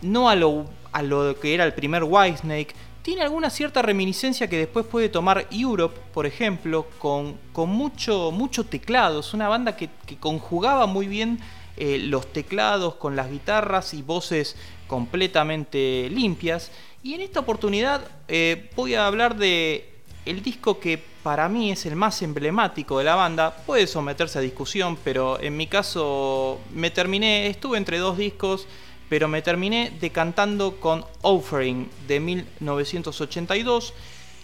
no 0.03 0.29
a 0.29 0.35
lo, 0.35 0.67
a 0.93 1.03
lo 1.03 1.39
que 1.39 1.55
era 1.55 1.65
el 1.65 1.75
primer 1.75 2.05
Whitesnake. 2.05 2.75
Tiene 3.05 3.21
alguna 3.21 3.51
cierta 3.51 3.83
reminiscencia 3.83 4.49
que 4.49 4.57
después 4.57 4.87
puede 4.87 5.11
tomar 5.11 5.47
Europe, 5.51 6.01
por 6.15 6.25
ejemplo, 6.25 6.87
con, 6.99 7.37
con 7.53 7.69
mucho, 7.69 8.31
mucho 8.31 8.65
teclado. 8.65 9.21
Es 9.21 9.35
una 9.35 9.47
banda 9.47 9.77
que, 9.77 9.91
conjugaba 10.19 10.87
muy 10.87 11.07
bien 11.07 11.39
eh, 11.77 11.99
los 11.99 12.33
teclados 12.33 12.95
con 12.95 13.15
las 13.15 13.31
guitarras 13.31 13.93
y 13.93 14.01
voces 14.01 14.57
completamente 14.87 16.09
limpias. 16.11 16.73
Y 17.03 17.13
en 17.13 17.21
esta 17.21 17.41
oportunidad 17.41 18.09
eh, 18.27 18.71
voy 18.75 18.95
a 18.95 19.07
hablar 19.07 19.37
de 19.37 19.87
el 20.25 20.43
disco 20.43 20.81
que 20.81 20.99
para 21.23 21.47
mí 21.51 21.73
es 21.73 21.85
el 21.85 21.97
más 21.97 22.23
emblemático 22.23 22.97
de 22.97 23.05
la 23.05 23.17
banda, 23.17 23.55
puede 23.67 23.87
someterse 23.87 24.39
a 24.39 24.43
discusión, 24.43 24.97
pero 25.05 25.39
en 25.43 25.59
mi 25.59 25.67
caso 25.67 26.59
me 26.73 26.91
terminé, 26.91 27.49
estuve 27.49 27.77
entre 27.77 27.99
dos 27.99 28.17
discos, 28.17 28.67
pero 29.15 29.29
me 29.29 29.43
terminé 29.43 29.93
decantando 30.01 30.81
con 30.81 31.05
Offering 31.23 31.89
de 32.09 32.19
1982. 32.19 33.95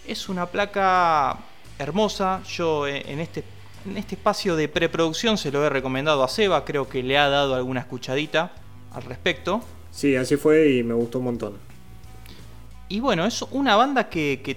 Es 0.07 0.29
una 0.29 0.45
placa 0.45 1.39
hermosa, 1.77 2.41
yo 2.43 2.87
eh, 2.87 3.03
en 3.05 3.19
este, 3.19 3.43
en 3.85 3.97
este 3.97 4.15
espacio 4.15 4.55
de 4.55 4.69
preproducción 4.69 5.37
se 5.37 5.51
lo 5.51 5.65
he 5.65 5.69
recomendado 5.69 6.23
a 6.23 6.29
Seba, 6.29 6.63
creo 6.63 6.87
que 6.87 7.03
le 7.03 7.17
ha 7.17 7.27
dado 7.27 7.53
alguna 7.53 7.81
escuchadita 7.81 8.53
al 8.93 9.03
respecto. 9.03 9.61
Sí, 9.91 10.15
así 10.15 10.37
fue 10.37 10.71
y 10.71 10.83
me 10.83 10.93
gustó 10.93 11.19
un 11.19 11.25
montón. 11.25 11.57
Y 12.87 13.01
bueno, 13.01 13.25
es 13.25 13.41
una 13.51 13.75
banda 13.75 14.07
que, 14.07 14.39
que 14.41 14.55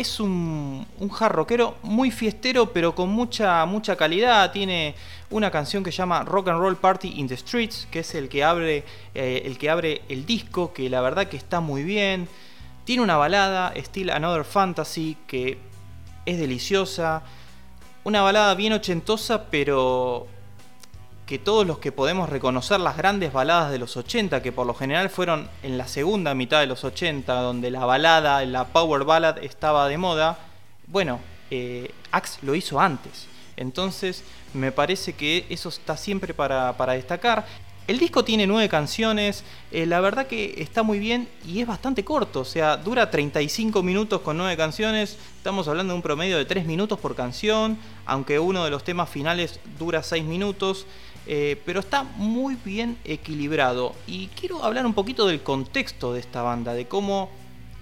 es 0.00 0.18
un, 0.18 0.86
un 0.98 1.10
hard 1.18 1.32
rockero 1.32 1.76
muy 1.82 2.10
fiestero, 2.10 2.72
pero 2.72 2.94
con 2.94 3.10
mucha, 3.10 3.64
mucha 3.66 3.96
calidad. 3.96 4.50
Tiene 4.50 4.94
una 5.30 5.50
canción 5.50 5.84
que 5.84 5.92
se 5.92 5.98
llama 5.98 6.24
Rock 6.24 6.48
and 6.48 6.58
Roll 6.58 6.76
Party 6.76 7.20
in 7.20 7.28
the 7.28 7.36
Streets, 7.36 7.86
que 7.90 8.00
es 8.00 8.14
el 8.14 8.28
que 8.28 8.42
abre, 8.42 8.84
eh, 9.14 9.42
el, 9.44 9.58
que 9.58 9.70
abre 9.70 10.02
el 10.08 10.26
disco, 10.26 10.72
que 10.72 10.88
la 10.90 11.00
verdad 11.00 11.28
que 11.28 11.36
está 11.36 11.60
muy 11.60 11.84
bien. 11.84 12.28
Tiene 12.84 13.02
una 13.02 13.16
balada, 13.16 13.72
Still 13.76 14.10
Another 14.10 14.44
Fantasy, 14.44 15.16
que 15.26 15.58
es 16.26 16.38
deliciosa. 16.38 17.22
Una 18.02 18.22
balada 18.22 18.54
bien 18.54 18.72
ochentosa, 18.72 19.50
pero 19.50 20.26
que 21.30 21.38
todos 21.38 21.64
los 21.64 21.78
que 21.78 21.92
podemos 21.92 22.28
reconocer 22.28 22.80
las 22.80 22.96
grandes 22.96 23.32
baladas 23.32 23.70
de 23.70 23.78
los 23.78 23.96
80, 23.96 24.42
que 24.42 24.50
por 24.50 24.66
lo 24.66 24.74
general 24.74 25.10
fueron 25.10 25.48
en 25.62 25.78
la 25.78 25.86
segunda 25.86 26.34
mitad 26.34 26.58
de 26.58 26.66
los 26.66 26.82
80, 26.82 27.32
donde 27.34 27.70
la 27.70 27.84
balada, 27.84 28.44
la 28.44 28.64
power 28.64 29.04
ballad 29.04 29.38
estaba 29.38 29.86
de 29.86 29.96
moda, 29.96 30.40
bueno, 30.88 31.20
eh, 31.52 31.94
Axe 32.10 32.40
lo 32.42 32.56
hizo 32.56 32.80
antes. 32.80 33.28
Entonces 33.56 34.24
me 34.54 34.72
parece 34.72 35.12
que 35.12 35.46
eso 35.50 35.68
está 35.68 35.96
siempre 35.96 36.34
para, 36.34 36.74
destacar. 36.88 37.46
El 37.86 38.00
disco 38.00 38.24
tiene 38.24 38.48
nueve 38.48 38.68
canciones, 38.68 39.44
eh, 39.70 39.86
la 39.86 40.00
verdad 40.00 40.26
que 40.26 40.54
está 40.58 40.82
muy 40.82 40.98
bien 40.98 41.28
y 41.46 41.60
es 41.60 41.66
bastante 41.68 42.04
corto, 42.04 42.40
o 42.40 42.44
sea, 42.44 42.76
dura 42.76 43.08
35 43.08 43.84
minutos 43.84 44.20
con 44.22 44.36
nueve 44.36 44.56
canciones, 44.56 45.16
estamos 45.36 45.68
hablando 45.68 45.92
de 45.92 45.96
un 45.96 46.02
promedio 46.02 46.38
de 46.38 46.44
3 46.44 46.66
minutos 46.66 46.98
por 46.98 47.14
canción, 47.14 47.78
aunque 48.04 48.40
uno 48.40 48.64
de 48.64 48.70
los 48.70 48.82
temas 48.82 49.08
finales 49.08 49.60
dura 49.78 50.02
6 50.02 50.24
minutos. 50.24 50.86
Eh, 51.32 51.62
pero 51.64 51.78
está 51.78 52.02
muy 52.02 52.56
bien 52.56 52.98
equilibrado. 53.04 53.94
Y 54.08 54.26
quiero 54.28 54.64
hablar 54.64 54.84
un 54.84 54.94
poquito 54.94 55.28
del 55.28 55.44
contexto 55.44 56.12
de 56.12 56.18
esta 56.18 56.42
banda, 56.42 56.74
de 56.74 56.88
cómo 56.88 57.30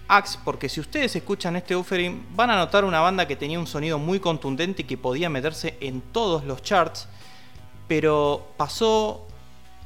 Axe, 0.07 0.38
porque 0.44 0.68
si 0.68 0.80
ustedes 0.80 1.16
escuchan 1.16 1.57
este 1.57 1.74
offering, 1.74 2.26
van 2.36 2.51
a 2.51 2.57
notar 2.57 2.84
una 2.84 3.01
banda 3.01 3.26
que 3.26 3.36
tenía 3.36 3.59
un 3.59 3.66
sonido 3.66 3.99
muy 3.99 4.20
contundente 4.20 4.82
y 4.82 4.84
que 4.84 4.99
podía 4.99 5.30
meterse 5.30 5.78
en 5.80 6.03
todos 6.03 6.44
los 6.44 6.62
charts, 6.62 7.09
pero 7.86 8.49
pasó 8.59 9.26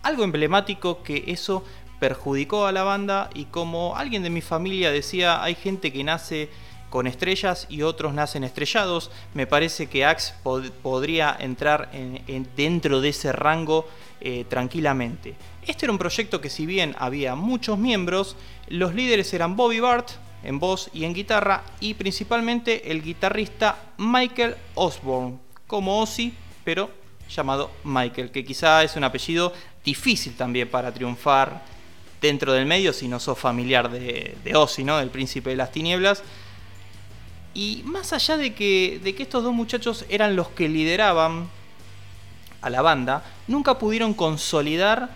algo 0.03 0.25
emblemático 0.25 1.05
que 1.05 1.23
eso 1.29 1.63
perjudicó 2.01 2.67
a 2.67 2.73
la 2.73 2.83
banda 2.83 3.31
y 3.33 3.45
como 3.45 3.95
alguien 3.95 4.25
de 4.25 4.31
mi 4.31 4.41
familia 4.41 4.91
decía, 4.91 5.41
hay 5.41 5.55
gente 5.55 5.93
que 5.93 6.03
nace 6.03 6.51
con 6.93 7.07
estrellas 7.07 7.66
y 7.70 7.80
otros 7.80 8.12
nacen 8.12 8.45
estrellados. 8.45 9.11
Me 9.32 9.47
parece 9.47 9.86
que 9.86 10.05
Axe 10.05 10.34
podría 10.82 11.34
entrar 11.40 11.88
en, 11.95 12.47
dentro 12.55 13.01
de 13.01 13.09
ese 13.09 13.32
rango 13.32 13.88
eh, 14.20 14.45
tranquilamente. 14.47 15.34
Este 15.66 15.86
era 15.86 15.93
un 15.93 15.99
proyecto 15.99 16.43
que 16.43 16.51
si 16.51 16.66
bien 16.66 16.95
había 16.99 17.34
muchos 17.34 17.78
miembros, 17.78 18.36
los 18.68 18.95
líderes 18.95 19.32
eran 19.32 19.57
Bobby 19.57 19.80
Bart 19.80 20.11
en 20.45 20.59
voz 20.59 20.90
y 20.93 21.05
en 21.05 21.14
guitarra 21.14 21.64
y 21.80 21.95
principalmente 21.95 22.90
el 22.90 23.03
guitarrista 23.03 23.78
Michael 23.97 24.57
Osborne, 24.74 25.38
como 25.66 26.03
Ozzy, 26.03 26.34
pero 26.62 26.90
llamado 27.34 27.70
Michael, 27.84 28.30
que 28.30 28.45
quizá 28.45 28.84
es 28.84 28.97
un 28.97 29.05
apellido 29.05 29.55
difícil 29.82 30.36
también 30.36 30.68
para 30.68 30.93
triunfar 30.93 31.62
dentro 32.20 32.53
del 32.53 32.66
medio 32.66 32.93
si 32.93 33.09
no 33.09 33.18
sos 33.18 33.38
familiar 33.38 33.90
de, 33.90 34.36
de 34.45 34.55
Ozzy, 34.55 34.84
¿no? 34.84 34.99
del 34.99 35.09
príncipe 35.09 35.49
de 35.49 35.57
las 35.57 35.72
tinieblas. 35.72 36.22
Y 37.55 37.83
más 37.85 38.13
allá 38.13 38.37
de 38.37 38.55
que, 38.55 39.01
de 39.03 39.15
que 39.15 39.25
estos 39.25 39.45
dos 39.45 39.53
muchachos 39.53 40.05
eran 40.09 40.37
los 40.37 40.49
que 40.49 40.69
lideraban 40.69 41.49
a 42.61 42.71
la 42.71 42.83
banda, 42.83 43.25
nunca 43.47 43.79
pudieron 43.79 44.15
consolidar 44.15 45.11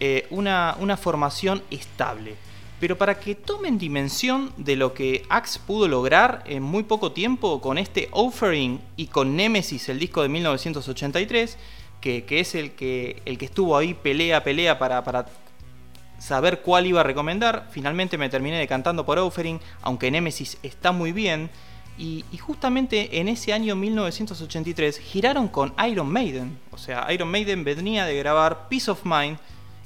eh, 0.00 0.26
una, 0.30 0.76
una 0.80 0.96
formación 0.96 1.62
estable. 1.70 2.36
Pero 2.80 2.98
para 2.98 3.20
que 3.20 3.34
tomen 3.34 3.78
dimensión 3.78 4.52
de 4.56 4.74
lo 4.74 4.92
que 4.92 5.24
Axe 5.28 5.60
pudo 5.64 5.86
lograr 5.86 6.42
en 6.46 6.62
muy 6.62 6.82
poco 6.82 7.12
tiempo 7.12 7.60
con 7.60 7.78
este 7.78 8.08
Offering 8.10 8.80
y 8.96 9.06
con 9.06 9.36
Nemesis, 9.36 9.88
el 9.88 10.00
disco 10.00 10.22
de 10.22 10.28
1983, 10.28 11.58
que, 12.00 12.24
es 12.28 12.54
el 12.56 12.72
que, 12.72 13.22
el 13.24 13.38
que 13.38 13.44
estuvo 13.44 13.76
ahí 13.76 13.94
pelea, 13.94 14.42
pelea 14.42 14.78
para, 14.78 15.04
para 15.04 15.26
saber 16.18 16.62
cuál 16.62 16.86
iba 16.86 17.00
a 17.00 17.04
recomendar. 17.04 17.68
Finalmente 17.70 18.18
me 18.18 18.28
terminé 18.28 18.58
decantando 18.58 19.06
por 19.06 19.18
Offering, 19.18 19.60
aunque 19.82 20.10
Nemesis 20.10 20.58
está 20.62 20.90
muy 20.90 21.12
bien. 21.12 21.50
Y, 21.98 22.24
justamente 22.38 23.20
en 23.20 23.28
ese 23.28 23.52
año 23.52 23.76
1983 23.76 24.98
giraron 24.98 25.48
con 25.48 25.74
Iron 25.88 26.08
Maiden. 26.08 26.58
O 26.70 26.78
sea, 26.78 27.06
Iron 27.12 27.28
Maiden 27.28 27.64
venía 27.64 28.06
de 28.06 28.16
grabar 28.16 28.68
Peace 28.68 28.90
of 28.90 29.04
Mind 29.04 29.38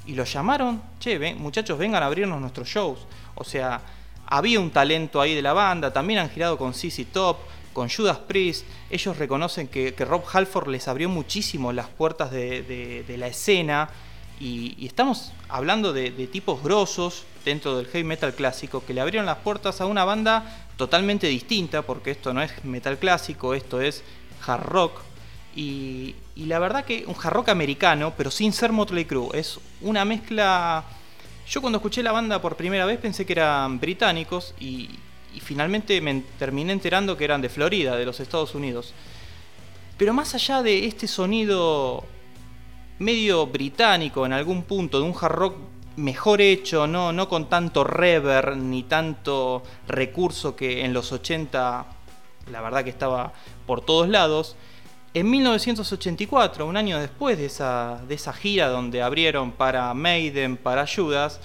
y 0.05 0.15
lo 0.15 0.23
llamaron, 0.23 0.81
che, 0.99 1.35
muchachos, 1.35 1.77
vengan 1.77 2.01
a 2.01 2.05
abrirnos 2.05 2.39
nuestros 2.39 2.67
shows. 2.67 2.99
O 3.35 3.43
sea, 3.43 3.81
había 4.25 4.59
un 4.59 4.71
talento 4.71 5.21
ahí 5.21 5.35
de 5.35 5.41
la 5.41 5.53
banda, 5.53 5.91
también 5.91 6.19
han 6.19 6.29
girado 6.29 6.57
con 6.57 6.73
CC 6.73 7.05
Top, 7.05 7.37
con 7.73 7.89
Judas 7.89 8.17
Priest. 8.17 8.65
Ellos 8.89 9.17
reconocen 9.17 9.67
que, 9.67 9.93
Rob 9.99 10.23
Halford 10.31 10.69
les 10.69 10.87
abrió 10.87 11.09
muchísimo 11.09 11.71
las 11.71 11.87
puertas 11.87 12.31
de, 12.31 13.15
la 13.17 13.27
escena. 13.27 13.89
Y, 14.39 14.85
estamos 14.85 15.33
hablando 15.49 15.93
de, 15.93 16.11
tipos 16.27 16.63
grosos 16.63 17.25
dentro 17.45 17.77
del 17.77 17.85
heavy 17.87 18.03
metal 18.03 18.33
clásico 18.33 18.83
que 18.83 18.93
le 18.93 19.01
abrieron 19.01 19.25
las 19.25 19.37
puertas 19.37 19.79
a 19.81 19.85
una 19.85 20.05
banda 20.05 20.66
totalmente 20.77 21.27
distinta, 21.27 21.81
porque 21.81 22.11
esto 22.11 22.33
no 22.33 22.41
es 22.41 22.63
metal 22.63 22.97
clásico, 22.97 23.53
esto 23.53 23.81
es 23.81 24.03
hard 24.45 24.63
rock. 24.63 25.01
Y, 25.55 26.15
la 26.35 26.59
verdad 26.59 26.85
que 26.85 27.03
un 27.07 27.15
hard 27.15 27.33
rock 27.33 27.49
americano, 27.49 28.13
pero 28.15 28.29
sin 28.29 28.53
ser 28.53 28.71
Motley 28.71 29.05
Crue. 29.05 29.31
Es 29.33 29.59
una 29.81 30.05
mezcla. 30.05 30.85
Yo 31.49 31.61
cuando 31.61 31.77
escuché 31.77 32.03
la 32.03 32.11
banda 32.11 32.39
por 32.41 32.55
primera 32.55 32.85
vez 32.85 32.99
pensé 32.99 33.25
que 33.25 33.33
eran 33.33 33.79
británicos 33.79 34.53
y, 34.59 34.89
finalmente 35.41 36.01
me 36.01 36.23
terminé 36.39 36.73
enterando 36.73 37.15
que 37.15 37.23
eran 37.23 37.41
de 37.41 37.49
Florida, 37.49 37.95
de 37.95 38.05
los 38.05 38.19
Estados 38.19 38.55
Unidos. 38.55 38.93
Pero 39.97 40.13
más 40.13 40.33
allá 40.35 40.61
de 40.61 40.85
este 40.85 41.07
sonido 41.07 42.05
medio 42.99 43.45
británico 43.47 44.25
en 44.25 44.33
algún 44.33 44.63
punto, 44.63 44.99
de 44.99 45.05
un 45.05 45.15
hard 45.19 45.35
rock 45.35 45.55
mejor 45.97 46.41
hecho, 46.41 46.87
no, 46.87 47.11
no 47.11 47.27
con 47.27 47.49
tanto 47.49 47.83
reverb 47.83 48.55
ni 48.55 48.83
tanto 48.83 49.63
recurso 49.87 50.55
que 50.55 50.85
en 50.85 50.93
los 50.93 51.11
80 51.11 51.85
la 52.51 52.61
verdad 52.61 52.83
que 52.83 52.89
estaba 52.89 53.33
por 53.65 53.81
todos 53.81 54.07
lados, 54.07 54.55
en 55.13 55.29
1984, 55.29 56.65
un 56.65 56.77
año 56.77 56.99
después 56.99 57.37
de 57.37 57.45
esa, 57.45 58.01
de 58.07 58.15
esa 58.15 58.33
gira 58.33 58.67
donde 58.69 59.01
abrieron 59.01 59.51
para 59.51 59.93
Maiden, 59.93 60.57
para 60.57 60.85
Judas, 60.85 61.39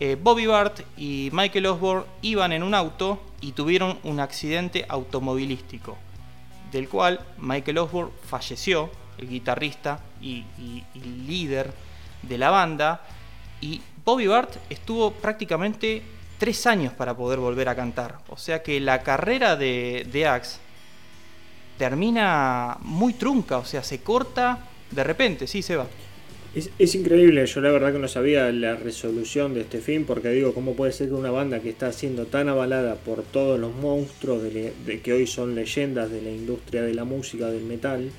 eh, 0.00 0.16
Bobby 0.20 0.46
Bart 0.46 0.80
y 0.96 1.28
Michael 1.32 1.66
Osborne 1.66 2.06
iban 2.22 2.52
en 2.52 2.62
un 2.62 2.74
auto 2.74 3.20
y 3.40 3.52
tuvieron 3.52 3.98
un 4.04 4.20
accidente 4.20 4.86
automovilístico, 4.88 5.98
del 6.72 6.88
cual 6.88 7.20
Michael 7.38 7.78
Osborne 7.78 8.12
falleció, 8.22 8.90
el 9.18 9.28
guitarrista 9.28 10.00
y, 10.22 10.44
líder 10.94 11.74
de 12.22 12.38
la 12.38 12.50
banda, 12.50 13.02
y 13.60 13.82
Bobby 14.08 14.26
Bart 14.26 14.56
estuvo 14.70 15.12
prácticamente 15.12 16.00
tres 16.38 16.66
años 16.66 16.94
para 16.94 17.14
poder 17.14 17.40
volver 17.40 17.68
a 17.68 17.76
cantar. 17.76 18.20
O 18.30 18.38
sea 18.38 18.62
que 18.62 18.80
la 18.80 19.02
carrera 19.02 19.54
de, 19.54 20.26
Axe 20.26 20.60
termina 21.76 22.78
muy 22.80 23.12
trunca, 23.12 23.58
o 23.58 23.66
sea, 23.66 23.82
se 23.82 23.98
corta 23.98 24.66
de 24.90 25.04
repente, 25.04 25.46
sí, 25.46 25.60
se 25.60 25.76
va. 25.76 25.86
Es, 26.54 26.94
increíble, 26.94 27.44
yo 27.44 27.60
la 27.60 27.70
verdad 27.70 27.92
que 27.92 27.98
no 27.98 28.08
sabía 28.08 28.50
la 28.50 28.76
resolución 28.76 29.52
de 29.52 29.60
este 29.60 29.82
film, 29.82 30.06
porque 30.06 30.30
digo, 30.30 30.54
¿cómo 30.54 30.72
puede 30.72 30.92
ser 30.92 31.08
que 31.08 31.14
una 31.14 31.30
banda 31.30 31.60
que 31.60 31.68
está 31.68 31.92
siendo 31.92 32.24
tan 32.24 32.48
avalada 32.48 32.94
por 32.94 33.22
todos 33.24 33.60
los 33.60 33.74
monstruos 33.74 34.42
de, 34.42 35.00
que 35.04 35.12
hoy 35.12 35.26
son 35.26 35.54
leyendas 35.54 36.10
de 36.10 36.22
la 36.22 36.30
industria 36.30 36.80
de 36.80 36.94
la 36.94 37.04
música, 37.04 37.48
del 37.48 37.64
metal, 37.64 38.10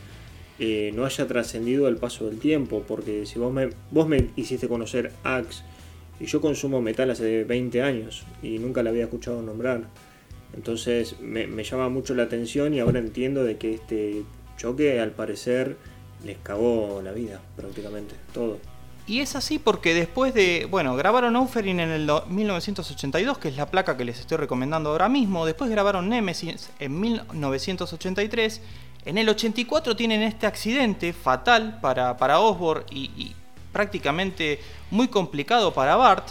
eh, 0.59 0.91
no 0.93 1.05
haya 1.05 1.25
trascendido 1.25 1.87
el 1.87 1.95
paso 1.95 2.27
del 2.27 2.37
tiempo? 2.37 2.83
Porque 2.87 3.25
si 3.25 3.39
vos 3.39 3.51
me 3.51 4.29
hiciste 4.35 4.67
conocer 4.67 5.13
Axe, 5.23 5.63
y 6.19 6.25
yo 6.25 6.41
consumo 6.41 6.81
metal 6.81 7.09
hace 7.11 7.43
20 7.43 7.81
años, 7.81 8.23
y 8.43 8.59
nunca 8.59 8.83
la 8.83 8.89
había 8.89 9.03
escuchado 9.03 9.41
nombrar. 9.41 9.83
Entonces 10.53 11.19
me, 11.19 11.63
llama 11.63 11.89
mucho 11.89 12.13
la 12.15 12.23
atención 12.23 12.73
y 12.73 12.79
ahora 12.79 12.99
entiendo 12.99 13.43
de 13.43 13.57
que 13.57 13.75
este 13.75 14.23
choque 14.57 14.99
al 14.99 15.11
parecer 15.11 15.77
les 16.25 16.37
cagó 16.39 17.01
la 17.03 17.11
vida 17.11 17.39
prácticamente, 17.55 18.15
todo. 18.33 18.57
Y 19.07 19.21
es 19.21 19.35
así 19.35 19.57
porque 19.57 19.93
después 19.93 20.33
de, 20.33 20.67
bueno, 20.69 20.95
grabaron 20.95 21.35
Offering 21.35 21.79
en 21.79 21.89
el 21.89 22.11
1982, 22.29 23.37
que 23.37 23.47
es 23.47 23.57
la 23.57 23.65
placa 23.67 23.97
que 23.97 24.05
les 24.05 24.19
estoy 24.19 24.37
recomendando 24.37 24.91
ahora 24.91 25.09
mismo, 25.09 25.45
después 25.45 25.69
grabaron 25.71 26.09
Nemesis 26.09 26.69
en 26.79 26.99
1983, 26.99 28.61
en 29.05 29.17
el 29.17 29.29
84 29.29 29.95
tienen 29.95 30.21
este 30.21 30.45
accidente 30.45 31.13
fatal 31.13 31.79
para, 31.81 32.17
para 32.17 32.39
Osborne 32.39 32.85
y, 32.91 33.05
y 33.15 33.35
prácticamente 33.79 34.59
muy 34.91 35.07
complicado 35.07 35.73
para 35.73 35.95
Bart, 35.95 36.27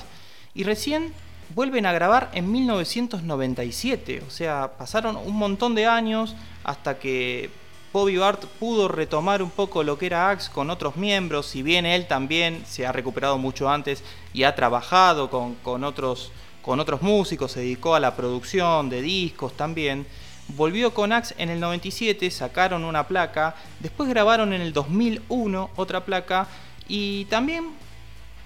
y 0.52 0.64
recién 0.64 1.14
vuelven 1.54 1.86
a 1.86 1.92
grabar 1.92 2.28
en 2.34 2.52
1997. 2.52 4.22
O 4.28 4.30
sea, 4.30 4.72
pasaron 4.76 5.16
un 5.16 5.34
montón 5.34 5.74
de 5.74 5.86
años 5.86 6.36
hasta 6.62 6.98
que 6.98 7.48
Bobby 7.90 8.18
Bart 8.18 8.44
pudo 8.60 8.86
retomar 8.86 9.42
un 9.42 9.48
poco 9.50 9.82
lo 9.82 9.96
que 9.96 10.04
era 10.04 10.28
Axe 10.28 10.50
con 10.52 10.68
otros 10.68 10.96
miembros, 10.96 11.46
si 11.46 11.62
bien 11.62 11.86
él 11.86 12.06
también 12.06 12.62
se 12.66 12.86
ha 12.86 12.92
recuperado 12.92 13.38
mucho 13.38 13.70
antes 13.70 14.04
y 14.34 14.42
ha 14.42 14.54
trabajado 14.54 15.30
con, 15.30 15.84
otros, 15.84 16.32
con 16.60 16.80
otros 16.80 17.00
músicos, 17.00 17.52
se 17.52 17.60
dedicó 17.60 17.94
a 17.94 18.00
la 18.00 18.14
producción 18.14 18.90
de 18.90 19.00
discos 19.00 19.56
también. 19.56 20.06
Volvió 20.48 20.92
con 20.92 21.12
Axe 21.12 21.34
en 21.38 21.48
el 21.48 21.60
97, 21.60 22.30
sacaron 22.30 22.84
una 22.84 23.08
placa, 23.08 23.54
después 23.80 24.10
grabaron 24.10 24.52
en 24.52 24.60
el 24.60 24.74
2001 24.74 25.70
otra 25.76 26.04
placa 26.04 26.46
y 26.88 27.26
también 27.26 27.66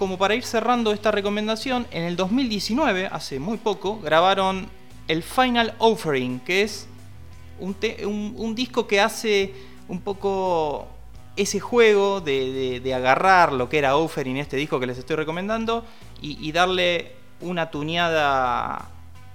como 0.02 0.18
para 0.18 0.34
ir 0.34 0.42
cerrando 0.42 0.92
esta 0.92 1.12
recomendación, 1.12 1.86
en 1.92 2.02
el 2.02 2.16
2019, 2.16 3.06
hace 3.06 3.38
muy 3.38 3.56
poco, 3.56 4.00
grabaron 4.00 4.66
el 5.06 5.22
Final 5.22 5.74
Offering, 5.78 6.40
que 6.40 6.62
es 6.62 6.88
un, 7.60 8.54
disco 8.56 8.88
que 8.88 9.00
hace 9.00 9.54
un 9.86 10.00
poco 10.00 10.88
ese 11.36 11.60
juego 11.60 12.20
de, 12.20 12.92
agarrar 12.92 13.52
lo 13.52 13.68
que 13.68 13.78
era 13.78 13.96
Offering, 13.96 14.38
este 14.38 14.56
disco 14.56 14.80
que 14.80 14.88
les 14.88 14.98
estoy 14.98 15.14
recomendando, 15.14 15.84
y, 16.20 16.50
darle 16.50 17.12
una 17.40 17.70
tuneada 17.70 18.88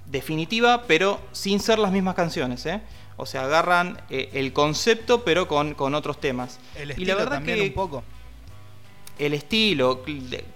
definitiva, 0.06 0.84
pero 0.86 1.22
sin 1.32 1.62
ser 1.62 1.80
las 1.80 1.94
mismas 1.94 2.16
canciones. 2.16 2.66
¿eh? 2.66 2.82
O 3.16 3.26
sea, 3.26 3.46
agarran 3.46 4.02
eh, 4.10 4.32
el 4.34 4.52
concepto, 4.52 5.24
pero 5.24 5.48
con, 5.48 5.96
otros 5.96 6.20
temas. 6.20 6.60
El 6.76 6.92
estilo 6.92 7.06
y 7.06 7.08
la 7.08 7.16
verdad 7.16 7.38
también 7.38 7.62
un 7.62 7.74
poco 7.74 8.04
el 9.20 9.34
estilo, 9.34 10.04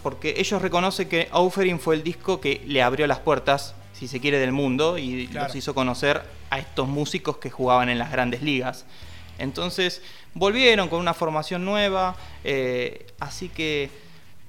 porque 0.04 0.36
ellos 0.38 0.62
reconocen 0.62 1.10
que 1.10 1.28
Offering 1.32 1.80
fue 1.80 1.96
el 1.96 2.04
disco 2.04 2.40
que 2.40 2.62
le 2.66 2.82
abrió 2.82 3.08
las 3.08 3.20
puertas, 3.20 3.76
si 3.94 4.08
se 4.08 4.20
quiere, 4.20 4.40
del 4.40 4.52
mundo 4.52 4.98
y 4.98 5.28
los 5.28 5.56
hizo 5.56 5.74
conocer 5.74 6.22
a 6.50 6.60
estos 6.60 6.88
músicos 6.88 7.38
que 7.38 7.50
jugaban 7.50 7.90
en 7.90 7.98
las 8.00 8.12
grandes 8.12 8.42
ligas. 8.42 8.86
Entonces 9.40 10.02
volvieron 10.34 10.88
con 10.90 11.00
una 11.00 11.14
formación 11.14 11.66
nueva, 11.66 12.16
eh, 12.44 13.08
así 13.20 13.50
que 13.50 13.90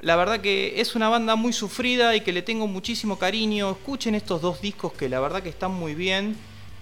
la 0.00 0.16
verdad 0.16 0.40
que 0.40 0.80
es 0.80 0.94
una 0.94 1.08
banda 1.08 1.36
muy 1.36 1.52
sufrida 1.52 2.14
y 2.16 2.20
que 2.22 2.32
le 2.32 2.42
tengo 2.42 2.66
muchísimo 2.66 3.18
cariño. 3.18 3.70
Escuchen 3.70 4.14
estos 4.14 4.42
dos 4.42 4.60
discos 4.60 4.92
que 4.92 5.08
la 5.08 5.20
verdad 5.20 5.42
que 5.42 5.48
están 5.48 5.72
muy 5.72 5.94
bien. 5.94 6.36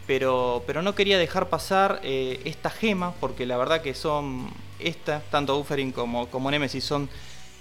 Pero, 0.07 0.65
pero 0.67 0.83
no 0.83 0.97
quería 0.97 1.19
dejar 1.19 1.51
pasar 1.51 2.01
eh, 2.03 2.41
esta 2.45 2.69
gema 2.69 3.15
porque 3.21 3.47
la 3.47 3.57
verdad 3.57 3.81
que 3.81 3.95
son 3.95 4.49
esta, 4.83 5.21
tanto 5.31 5.59
Offering 5.59 5.93
como, 5.93 6.29
como 6.29 6.51
Nemesis, 6.51 6.85
son, 6.85 7.09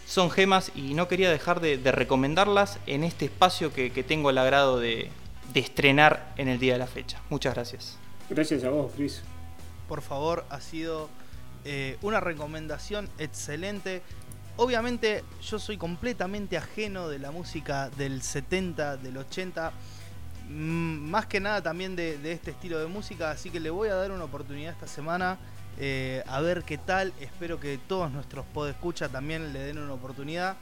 son 0.05 0.31
gemas 0.31 0.71
y 0.75 0.93
no 0.93 1.07
quería 1.07 1.29
dejar 1.29 1.59
de, 1.59 1.77
recomendarlas 1.91 2.79
en 2.87 3.03
este 3.03 3.25
espacio 3.25 3.71
que, 3.73 3.89
tengo 4.03 4.29
el 4.29 4.37
agrado 4.37 4.79
de, 4.79 5.09
estrenar 5.53 6.33
en 6.37 6.47
el 6.47 6.59
día 6.59 6.73
de 6.73 6.79
la 6.79 6.87
fecha. 6.87 7.21
Muchas 7.29 7.53
gracias. 7.53 7.97
Gracias 8.29 8.63
a 8.63 8.69
vos, 8.69 8.91
Chris. 8.95 9.21
Por 9.87 10.01
favor, 10.01 10.45
ha 10.49 10.61
sido 10.61 11.09
eh, 11.65 11.97
una 12.01 12.19
recomendación 12.19 13.09
excelente. 13.17 14.01
Obviamente 14.57 15.23
yo 15.41 15.59
soy 15.59 15.77
completamente 15.77 16.57
ajeno 16.57 17.07
de 17.07 17.19
la 17.19 17.31
música 17.31 17.89
del 17.91 18.21
70, 18.21 18.97
del 18.97 19.17
80, 19.17 19.71
mm, 20.49 21.09
más 21.09 21.25
que 21.27 21.39
nada 21.39 21.61
también 21.61 21.95
de, 21.95 22.17
de, 22.17 22.33
este 22.33 22.51
estilo 22.51 22.79
de 22.79 22.87
música, 22.87 23.31
así 23.31 23.49
que 23.49 23.59
le 23.59 23.69
voy 23.69 23.89
a 23.89 23.95
dar 23.95 24.11
una 24.11 24.25
oportunidad 24.25 24.73
esta 24.73 24.87
semana 24.87 25.37
eh, 25.79 26.23
a 26.27 26.41
ver 26.41 26.63
qué 26.63 26.77
tal. 26.77 27.13
Espero 27.19 27.59
que 27.59 27.79
todos 27.87 28.11
nuestros 28.11 28.45
podescuchas 28.53 29.11
también 29.11 29.53
le 29.53 29.59
den 29.59 29.77
una 29.77 29.93
oportunidad. 29.93 30.57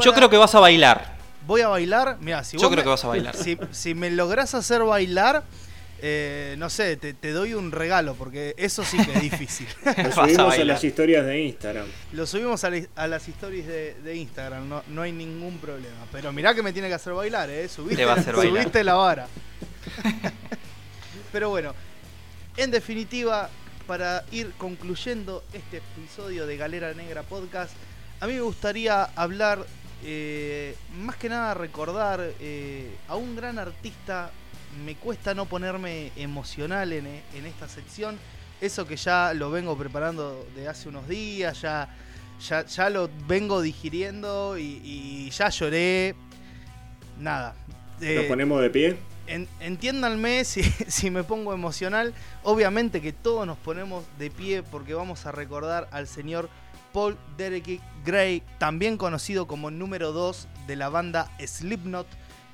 Yo 0.00 0.12
creo 0.12 0.28
que 0.28 0.36
vas 0.36 0.54
a 0.54 0.60
bailar. 0.60 1.16
Voy 1.46 1.60
a 1.60 1.68
bailar. 1.68 2.18
Mira, 2.20 2.42
si 2.44 2.58
Yo 2.58 2.68
creo 2.70 2.82
que 2.82 2.90
vas 2.90 3.04
a 3.04 3.08
bailar. 3.08 3.34
Si, 3.70 3.94
me 3.94 4.10
logras 4.10 4.54
hacer 4.54 4.82
bailar, 4.82 5.44
eh, 6.02 6.56
no 6.58 6.68
sé, 6.68 6.96
te, 6.96 7.14
te 7.14 7.30
doy 7.30 7.54
un 7.54 7.70
regalo, 7.70 8.14
porque 8.14 8.54
eso 8.58 8.84
sí 8.84 8.96
que 8.98 9.12
es 9.12 9.20
difícil. 9.22 9.68
Lo 9.84 9.92
a 9.92 10.12
subimos 10.12 10.58
a, 10.58 10.64
las 10.64 10.82
historias 10.82 11.24
de 11.24 11.40
Instagram. 11.40 11.86
Lo 12.12 12.26
subimos 12.26 12.64
a, 12.64 12.70
la- 12.70 12.86
a 12.96 13.06
las 13.06 13.28
stories 13.28 13.66
de, 13.66 13.94
de 14.02 14.16
Instagram, 14.16 14.68
no, 14.68 14.82
no 14.88 15.02
hay 15.02 15.12
ningún 15.12 15.58
problema. 15.58 16.06
Pero 16.10 16.32
mirá 16.32 16.52
que 16.54 16.62
me 16.62 16.72
tiene 16.72 16.88
que 16.88 16.94
hacer 16.94 17.12
bailar, 17.12 17.48
¿eh? 17.50 17.68
Subiste, 17.68 17.96
Te 17.96 18.04
va 18.04 18.14
a 18.14 18.16
hacer 18.16 18.34
bailar. 18.34 18.62
subiste 18.62 18.82
la 18.84 18.94
vara. 18.94 19.28
Pero 21.32 21.50
bueno, 21.50 21.74
en 22.56 22.70
definitiva, 22.70 23.48
para 23.88 24.22
ir 24.30 24.52
concluyendo 24.58 25.42
este 25.54 25.78
episodio 25.78 26.46
de 26.46 26.58
Galera 26.58 26.92
Negra 26.92 27.22
Podcast, 27.22 27.72
a 28.20 28.26
mí 28.26 28.34
me 28.34 28.42
gustaría 28.42 29.02
hablar, 29.16 29.64
eh, 30.04 30.76
más 30.98 31.16
que 31.16 31.30
nada 31.30 31.54
recordar 31.54 32.20
eh, 32.38 32.94
a 33.08 33.16
un 33.16 33.34
gran 33.34 33.58
artista. 33.58 34.30
Me 34.84 34.94
cuesta 34.94 35.32
no 35.34 35.46
ponerme 35.46 36.12
emocional 36.16 36.92
en, 36.92 37.06
en 37.06 37.46
esta 37.46 37.66
sección. 37.66 38.18
Eso 38.60 38.86
que 38.86 38.96
ya 38.96 39.32
lo 39.32 39.50
vengo 39.50 39.76
preparando 39.78 40.46
de 40.54 40.68
hace 40.68 40.90
unos 40.90 41.08
días, 41.08 41.62
ya, 41.62 41.88
ya, 42.46 42.66
ya 42.66 42.90
lo 42.90 43.08
vengo 43.26 43.62
digiriendo 43.62 44.58
y, 44.58 44.82
y 44.84 45.30
ya 45.30 45.48
lloré. 45.48 46.14
Nada. 47.18 47.54
Nos 47.98 48.02
Eh, 48.02 48.26
ponemos 48.28 48.60
de 48.60 48.68
pie. 48.70 48.98
En- 49.28 49.48
entiéndanme 49.60 50.44
si, 50.46 50.62
si 50.62 51.10
me 51.10 51.22
pongo 51.24 51.52
emocional. 51.54 52.14
Obviamente 52.42 53.00
que 53.00 53.12
todos 53.12 53.46
nos 53.46 53.58
ponemos 53.58 54.04
de 54.18 54.30
pie 54.30 54.62
porque 54.62 54.94
vamos 54.94 55.26
a 55.26 55.32
recordar 55.32 55.88
al 55.92 56.06
señor 56.08 56.48
Paul 56.92 57.16
Derek 57.36 57.80
Gray, 58.04 58.42
también 58.58 58.96
conocido 58.96 59.46
como 59.46 59.70
número 59.70 60.12
2 60.12 60.48
de 60.66 60.76
la 60.76 60.88
banda 60.88 61.30
Slipknot. 61.44 62.06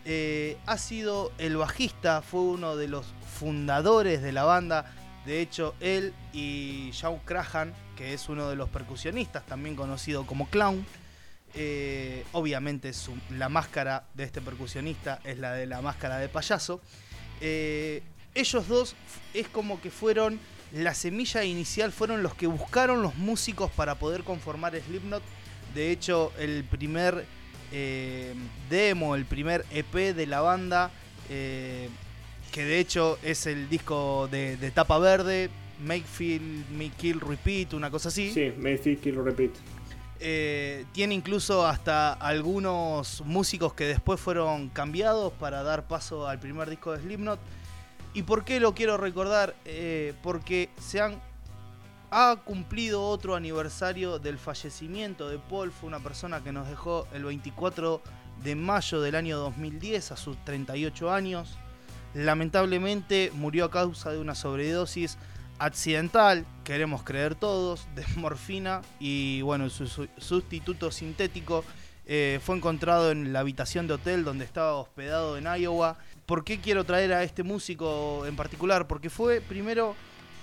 Eh, 0.04 0.58
ha 0.66 0.76
sido 0.76 1.32
el 1.38 1.56
bajista, 1.56 2.20
fue 2.20 2.40
uno 2.40 2.76
de 2.76 2.88
los 2.88 3.06
fundadores 3.38 4.20
de 4.22 4.32
la 4.32 4.44
banda. 4.44 4.92
De 5.24 5.40
hecho, 5.40 5.74
él 5.80 6.12
y 6.34 6.90
Shawn 6.92 7.20
Crahan, 7.24 7.72
que 7.96 8.12
es 8.12 8.28
uno 8.28 8.50
de 8.50 8.56
los 8.56 8.68
percusionistas, 8.68 9.46
también 9.46 9.76
conocido 9.76 10.26
como 10.26 10.46
Clown, 10.48 10.84
eh, 11.56 12.24
obviamente 12.32 12.92
su- 12.92 13.16
la 13.30 13.48
máscara 13.48 14.04
de 14.14 14.24
este 14.24 14.40
percusionista 14.40 15.20
es 15.24 15.38
la 15.38 15.52
de 15.52 15.66
la 15.66 15.80
máscara 15.82 16.18
de 16.18 16.28
payaso. 16.28 16.80
Eh, 17.40 18.02
ellos 18.34 18.66
dos 18.68 18.94
es 19.32 19.48
como 19.48 19.80
que 19.80 19.90
fueron 19.90 20.38
la 20.72 20.94
semilla 20.94 21.44
inicial, 21.44 21.92
fueron 21.92 22.22
los 22.22 22.34
que 22.34 22.46
buscaron 22.48 23.02
los 23.02 23.14
músicos 23.16 23.70
para 23.70 23.94
poder 23.96 24.24
conformar 24.24 24.74
Slipknot. 24.80 25.22
De 25.74 25.90
hecho, 25.92 26.32
el 26.38 26.64
primer 26.64 27.24
eh, 27.72 28.34
demo, 28.70 29.14
el 29.14 29.24
primer 29.24 29.64
EP 29.70 30.14
de 30.14 30.26
la 30.26 30.40
banda, 30.40 30.90
que 31.28 32.64
de 32.64 32.78
hecho 32.78 33.18
es 33.22 33.46
el 33.46 33.68
disco 33.68 34.28
de, 34.30 34.56
de 34.56 34.70
tapa 34.70 34.98
verde, 34.98 35.50
Make 35.84 36.04
Feel 36.04 36.64
Me 36.70 36.90
Kill 36.90 37.20
Repeat, 37.20 37.74
una 37.74 37.90
cosa 37.90 38.08
así. 38.08 38.32
Sí, 38.32 38.52
Mayfield 38.56 39.00
Kill 39.00 39.16
Repeat. 39.24 39.50
Eh, 40.26 40.86
tiene 40.92 41.14
incluso 41.14 41.66
hasta 41.66 42.14
algunos 42.14 43.22
músicos 43.26 43.74
que 43.74 43.84
después 43.84 44.18
fueron 44.18 44.70
cambiados 44.70 45.34
para 45.34 45.62
dar 45.62 45.86
paso 45.86 46.26
al 46.26 46.40
primer 46.40 46.70
disco 46.70 46.92
de 46.92 47.02
Slipknot. 47.02 47.38
¿Y 48.14 48.22
por 48.22 48.42
qué 48.44 48.58
lo 48.58 48.74
quiero 48.74 48.96
recordar? 48.96 49.54
Eh, 49.66 50.14
porque 50.22 50.70
se 50.80 51.02
han 51.02 51.20
ha 52.16 52.36
cumplido 52.36 53.02
otro 53.02 53.34
aniversario 53.34 54.20
del 54.20 54.38
fallecimiento 54.38 55.28
de 55.28 55.38
Paul. 55.38 55.72
Fue 55.72 55.88
una 55.88 55.98
persona 55.98 56.42
que 56.44 56.52
nos 56.52 56.68
dejó 56.68 57.08
el 57.12 57.24
24 57.24 58.00
de 58.44 58.54
mayo 58.54 59.00
del 59.00 59.16
año 59.16 59.36
2010 59.38 60.12
a 60.12 60.16
sus 60.16 60.42
38 60.44 61.12
años. 61.12 61.58
Lamentablemente 62.14 63.32
murió 63.34 63.64
a 63.64 63.70
causa 63.70 64.12
de 64.12 64.20
una 64.20 64.36
sobredosis 64.36 65.18
accidental, 65.58 66.46
queremos 66.64 67.02
creer 67.02 67.34
todos, 67.34 67.86
de 67.94 68.04
morfina 68.16 68.82
y 68.98 69.42
bueno, 69.42 69.70
su, 69.70 69.86
su- 69.86 70.08
sustituto 70.18 70.90
sintético 70.90 71.64
eh, 72.06 72.40
fue 72.42 72.56
encontrado 72.56 73.10
en 73.10 73.32
la 73.32 73.40
habitación 73.40 73.86
de 73.86 73.94
hotel 73.94 74.24
donde 74.24 74.44
estaba 74.44 74.74
hospedado 74.74 75.36
en 75.38 75.44
Iowa. 75.46 75.96
¿Por 76.26 76.44
qué 76.44 76.58
quiero 76.60 76.84
traer 76.84 77.12
a 77.12 77.22
este 77.22 77.42
músico 77.42 78.24
en 78.26 78.36
particular? 78.36 78.86
Porque 78.86 79.10
fue 79.10 79.40
primero 79.40 79.94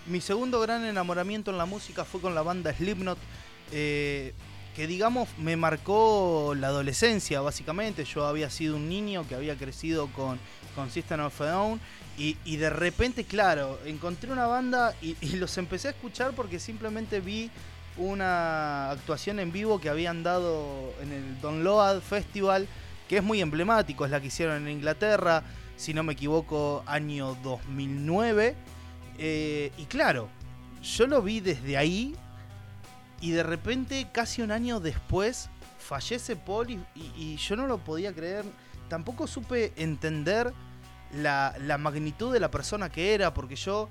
mi 0.08 0.22
segundo 0.22 0.60
gran 0.60 0.84
enamoramiento 0.86 1.52
en 1.52 1.58
la 1.58 1.66
música 1.66 2.06
fue 2.06 2.22
con 2.22 2.34
la 2.34 2.42
banda 2.42 2.74
Slipknot, 2.74 3.20
eh, 3.72 4.34
que 4.76 4.88
digamos 4.88 5.30
me 5.38 5.56
marcó 5.58 6.54
la 6.58 6.68
adolescencia 6.68 7.42
básicamente. 7.42 8.06
Yo 8.06 8.26
había 8.26 8.50
sido 8.50 8.76
un 8.78 8.90
niño 8.90 9.28
que 9.28 9.36
había 9.36 9.56
crecido 9.58 10.08
con, 10.08 10.40
con 10.76 10.90
System 10.90 11.20
of 11.22 11.40
a 11.42 11.46
Down 11.46 11.82
y, 12.18 12.58
de 12.58 12.70
repente, 12.70 13.24
claro, 13.24 13.80
encontré 13.86 14.32
una 14.32 14.46
banda 14.46 14.94
y, 15.02 15.16
los 15.38 15.58
empecé 15.58 15.88
a 15.88 15.92
escuchar 15.92 16.34
porque 16.34 16.60
simplemente 16.60 17.20
vi 17.20 17.50
una 17.98 18.92
actuación 18.92 19.40
en 19.40 19.52
vivo 19.52 19.80
que 19.82 19.90
habían 19.90 20.22
dado 20.22 20.94
en 21.02 21.12
el 21.12 21.42
Don 21.42 21.64
Load 21.64 22.02
Festival, 22.02 22.68
que 23.10 23.18
es 23.18 23.24
muy 23.24 23.42
emblemático, 23.42 24.06
es 24.06 24.12
la 24.12 24.22
que 24.22 24.28
hicieron 24.28 24.68
en 24.68 24.70
Inglaterra, 24.70 25.44
si 25.78 25.94
no 25.94 26.04
me 26.04 26.14
equivoco, 26.14 26.84
año 26.86 27.36
2009. 27.44 28.56
Eh, 29.18 29.72
y 29.78 29.86
claro, 29.86 30.30
yo 30.84 31.08
lo 31.08 31.22
vi 31.22 31.40
desde 31.40 31.76
ahí 31.78 32.16
y 33.20 33.32
de 33.32 33.44
repente, 33.44 34.08
casi 34.12 34.42
un 34.42 34.52
año 34.52 34.80
después, 34.80 35.50
fallece 35.80 36.36
Paul 36.36 36.86
y 36.96 37.36
yo 37.38 37.56
no 37.56 37.68
lo 37.68 37.80
podía 37.80 38.14
creer. 38.14 38.46
Tampoco 38.90 39.26
supe 39.26 39.74
entender 39.76 40.54
la, 41.14 41.78
magnitud 41.78 42.32
de 42.34 42.40
la 42.40 42.52
persona 42.52 42.90
que 42.90 43.14
era, 43.14 43.34
porque 43.34 43.56
yo 43.56 43.90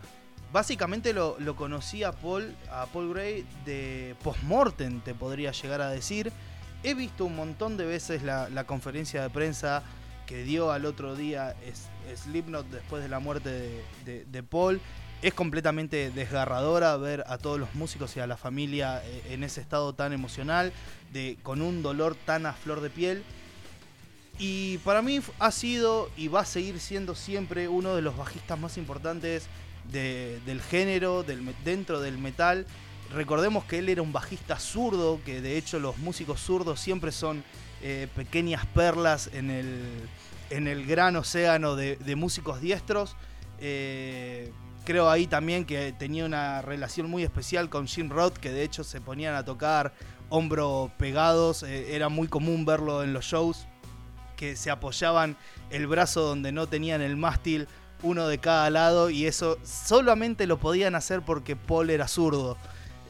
básicamente 0.53 1.12
lo, 1.12 1.37
lo 1.39 1.55
conocí 1.57 2.03
a 2.03 2.12
Paul, 2.12 2.55
a 2.73 2.87
Paul 2.87 3.12
Gray 3.12 3.47
de 3.64 4.16
postmortem, 4.23 5.01
te 5.01 5.14
podría 5.14 5.53
llegar 5.53 5.81
a 5.81 5.91
decir. 5.91 6.33
He 6.83 6.95
visto 6.95 7.25
un 7.27 7.37
montón 7.37 7.77
de 7.77 7.85
veces 7.87 8.23
la, 8.23 8.64
conferencia 8.64 9.23
de 9.23 9.31
prensa 9.31 9.83
que 10.27 10.45
dio 10.45 10.73
al 10.73 10.87
otro 10.87 11.14
día 11.14 11.55
Slipknot 12.16 12.66
después 12.71 13.03
de 13.03 13.09
la 13.09 13.18
muerte 13.18 13.51
de, 13.51 13.85
de- 14.05 14.25
de 14.25 14.43
Paul. 14.43 14.81
Es 15.23 15.35
completamente 15.35 16.11
desgarradora 16.11 16.97
ver 16.97 17.25
a 17.27 17.37
todos 17.37 17.61
los 17.61 17.75
músicos 17.75 18.16
y 18.16 18.21
a 18.21 18.27
la 18.27 18.39
familia 18.39 19.03
eh, 19.05 19.23
en 19.35 19.45
ese 19.45 19.61
estado 19.61 19.93
tan 19.95 20.14
emocional, 20.14 20.73
de, 21.12 21.37
con 21.43 21.61
un 21.61 21.83
dolor 21.83 22.14
tan 22.25 22.47
a 22.47 22.55
flor 22.55 22.81
de 22.81 22.89
piel. 22.89 23.23
Y 24.43 24.78
para 24.78 25.03
mí 25.03 25.20
ha 25.38 25.51
sido 25.51 26.09
y 26.16 26.28
va 26.28 26.41
a 26.41 26.45
seguir 26.47 26.80
siendo 26.80 27.14
siempre 27.14 27.68
uno 27.68 27.95
de 27.95 28.01
los 28.01 28.16
bajistas 28.16 28.59
más 28.59 28.78
importantes 28.78 29.49
de- 29.93 30.41
del 30.47 30.62
género, 30.62 31.24
dentro 31.62 32.01
del 32.01 32.16
metal. 32.16 32.66
Recordemos 33.12 33.64
que 33.64 33.80
él 33.80 33.91
era 33.91 34.01
un 34.01 34.12
bajista 34.14 34.59
zurdo, 34.59 35.20
que 35.26 35.43
de 35.43 35.59
hecho 35.59 35.78
los 35.78 35.99
músicos 35.99 36.41
zurdos 36.41 36.80
siempre 36.80 37.12
son 37.12 37.45
eh, 37.82 38.09
pequeñas 38.16 38.64
perlas 38.66 39.28
en 39.34 39.51
el, 39.51 39.78
en 40.49 40.68
el 40.68 40.86
gran 40.86 41.16
océano 41.16 41.76
de, 41.76 41.97
de 41.97 42.16
músicos 42.16 42.62
diestros. 42.62 43.16
Eh, 43.59 44.53
creo 44.86 45.11
ahí 45.11 45.26
también 45.26 45.66
que 45.66 45.93
tenía 45.99 46.24
una 46.24 46.62
relación 46.62 47.11
muy 47.11 47.24
especial 47.24 47.68
con 47.68 47.86
Jim 47.86 48.09
Roth, 48.09 48.38
que 48.38 48.53
de 48.53 48.62
hecho 48.62 48.84
se 48.84 49.03
ponían 49.03 49.34
a 49.34 49.45
tocar 49.45 49.93
hombro 50.30 50.91
pegados. 50.97 51.62
eh, 51.62 51.95
era 51.95 52.09
muy 52.09 52.26
común 52.28 52.64
verlo 52.64 53.03
en 53.03 53.12
los 53.12 53.26
shows, 53.26 53.66
que 54.41 54.57
se 54.57 54.70
apoyaban 54.70 55.36
el 55.68 55.86
brazo 55.86 56.22
donde 56.22 56.51
no 56.51 56.66
tenían 56.66 57.03
el 57.03 57.18
mástil, 57.18 57.68
uno 58.03 58.26
de 58.26 58.38
cada 58.38 58.70
lado, 58.70 59.11
y 59.11 59.26
eso 59.26 59.59
solamente 59.62 60.46
lo 60.46 60.58
podían 60.58 60.95
hacer 60.95 61.21
porque 61.21 61.57
Paul 61.57 61.91
era 61.91 62.08
zurdo. 62.08 62.57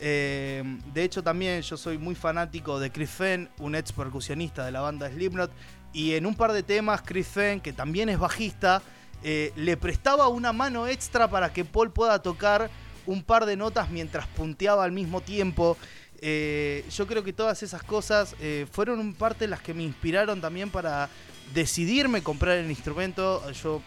Eh, 0.00 0.64
de 0.92 1.04
hecho, 1.04 1.22
también 1.22 1.62
yo 1.62 1.76
soy 1.76 1.98
muy 1.98 2.16
fanático 2.16 2.80
de 2.80 2.90
Chris 2.90 3.10
Fenn, 3.10 3.48
un 3.60 3.76
ex 3.76 3.92
percusionista 3.92 4.64
de 4.64 4.72
la 4.72 4.80
banda 4.80 5.08
Slipknot, 5.08 5.52
y 5.92 6.14
en 6.14 6.26
un 6.26 6.34
par 6.34 6.52
de 6.52 6.64
temas, 6.64 7.02
Chris 7.02 7.28
Fenn, 7.28 7.60
que 7.60 7.72
también 7.72 8.08
es 8.08 8.18
bajista, 8.18 8.82
eh, 9.22 9.52
le 9.54 9.76
prestaba 9.76 10.26
una 10.26 10.52
mano 10.52 10.88
extra 10.88 11.30
para 11.30 11.52
que 11.52 11.64
Paul 11.64 11.92
pueda 11.92 12.20
tocar 12.20 12.70
un 13.06 13.22
par 13.22 13.46
de 13.46 13.56
notas 13.56 13.88
mientras 13.88 14.26
punteaba 14.26 14.82
al 14.82 14.90
mismo 14.90 15.20
tiempo. 15.20 15.76
Eh, 16.22 16.84
yo 16.94 17.06
creo 17.06 17.24
que 17.24 17.32
todas 17.32 17.62
esas 17.62 17.82
cosas 17.82 18.36
eh, 18.40 18.66
fueron 18.70 19.14
parte 19.14 19.46
las 19.48 19.60
que 19.62 19.72
me 19.74 19.82
inspiraron 19.82 20.40
también 20.40 20.70
para 20.70 21.08
decidirme 21.54 22.22
comprar 22.22 22.58
el 22.58 22.70
instrumento. 22.70 23.50
Yo 23.52 23.80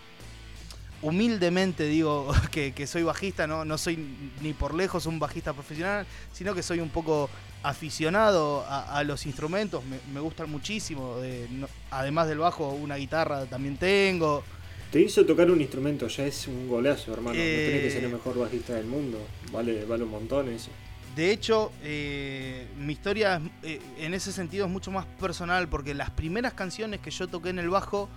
humildemente 1.02 1.86
digo 1.86 2.32
que, 2.52 2.74
que 2.74 2.88
soy 2.88 3.04
bajista, 3.04 3.46
no, 3.48 3.66
no 3.66 3.78
soy 3.78 3.98
ni 4.42 4.54
por 4.54 4.74
lejos 4.74 5.06
un 5.06 5.20
bajista 5.20 5.54
profesional, 5.54 6.06
sino 6.32 6.54
que 6.56 6.64
soy 6.64 6.80
un 6.80 6.90
poco 6.90 7.30
aficionado 7.62 8.62
a, 8.68 8.98
a 8.98 9.04
los 9.04 9.26
instrumentos, 9.26 9.84
me, 9.86 9.98
me 10.14 10.20
gustan 10.20 10.50
muchísimo. 10.50 11.18
eh, 11.22 11.48
no- 11.52 11.68
además 11.92 12.28
del 12.28 12.40
bajo, 12.40 12.70
una 12.70 12.96
guitarra 12.96 13.46
también 13.46 13.78
tengo. 13.78 14.44
Te 14.92 15.02
hizo 15.02 15.26
tocar 15.26 15.50
un 15.50 15.60
instrumento, 15.60 16.08
ya 16.08 16.26
es 16.26 16.48
un 16.48 16.68
golazo, 16.68 17.14
hermano. 17.14 17.36
Eh, 17.40 17.66
No 17.66 17.66
tenés 17.72 17.82
que 17.84 17.92
ser 17.92 18.04
el 18.06 18.12
mejor 18.12 18.38
bajista 18.38 18.74
del 18.74 18.86
mundo. 18.86 19.20
Vale, 19.52 19.86
vale 19.86 20.04
un 20.04 20.12
montón 20.12 20.50
eso. 20.50 20.70
De 21.16 21.32
hecho, 21.32 21.72
eh, 21.84 22.68
mi 22.78 22.94
historia 22.94 23.40
eh, 23.62 23.80
en 24.00 24.16
ese 24.16 24.32
sentido 24.32 24.66
es 24.66 24.72
mucho 24.72 24.90
más 24.90 25.06
personal 25.20 25.68
porque 25.68 25.94
las 25.94 26.10
primeras 26.10 26.54
canciones 26.54 27.02
que 27.02 27.12
yo 27.12 27.28
toqué 27.28 27.50
en 27.50 27.60
el 27.60 27.70
bajo 27.70 28.10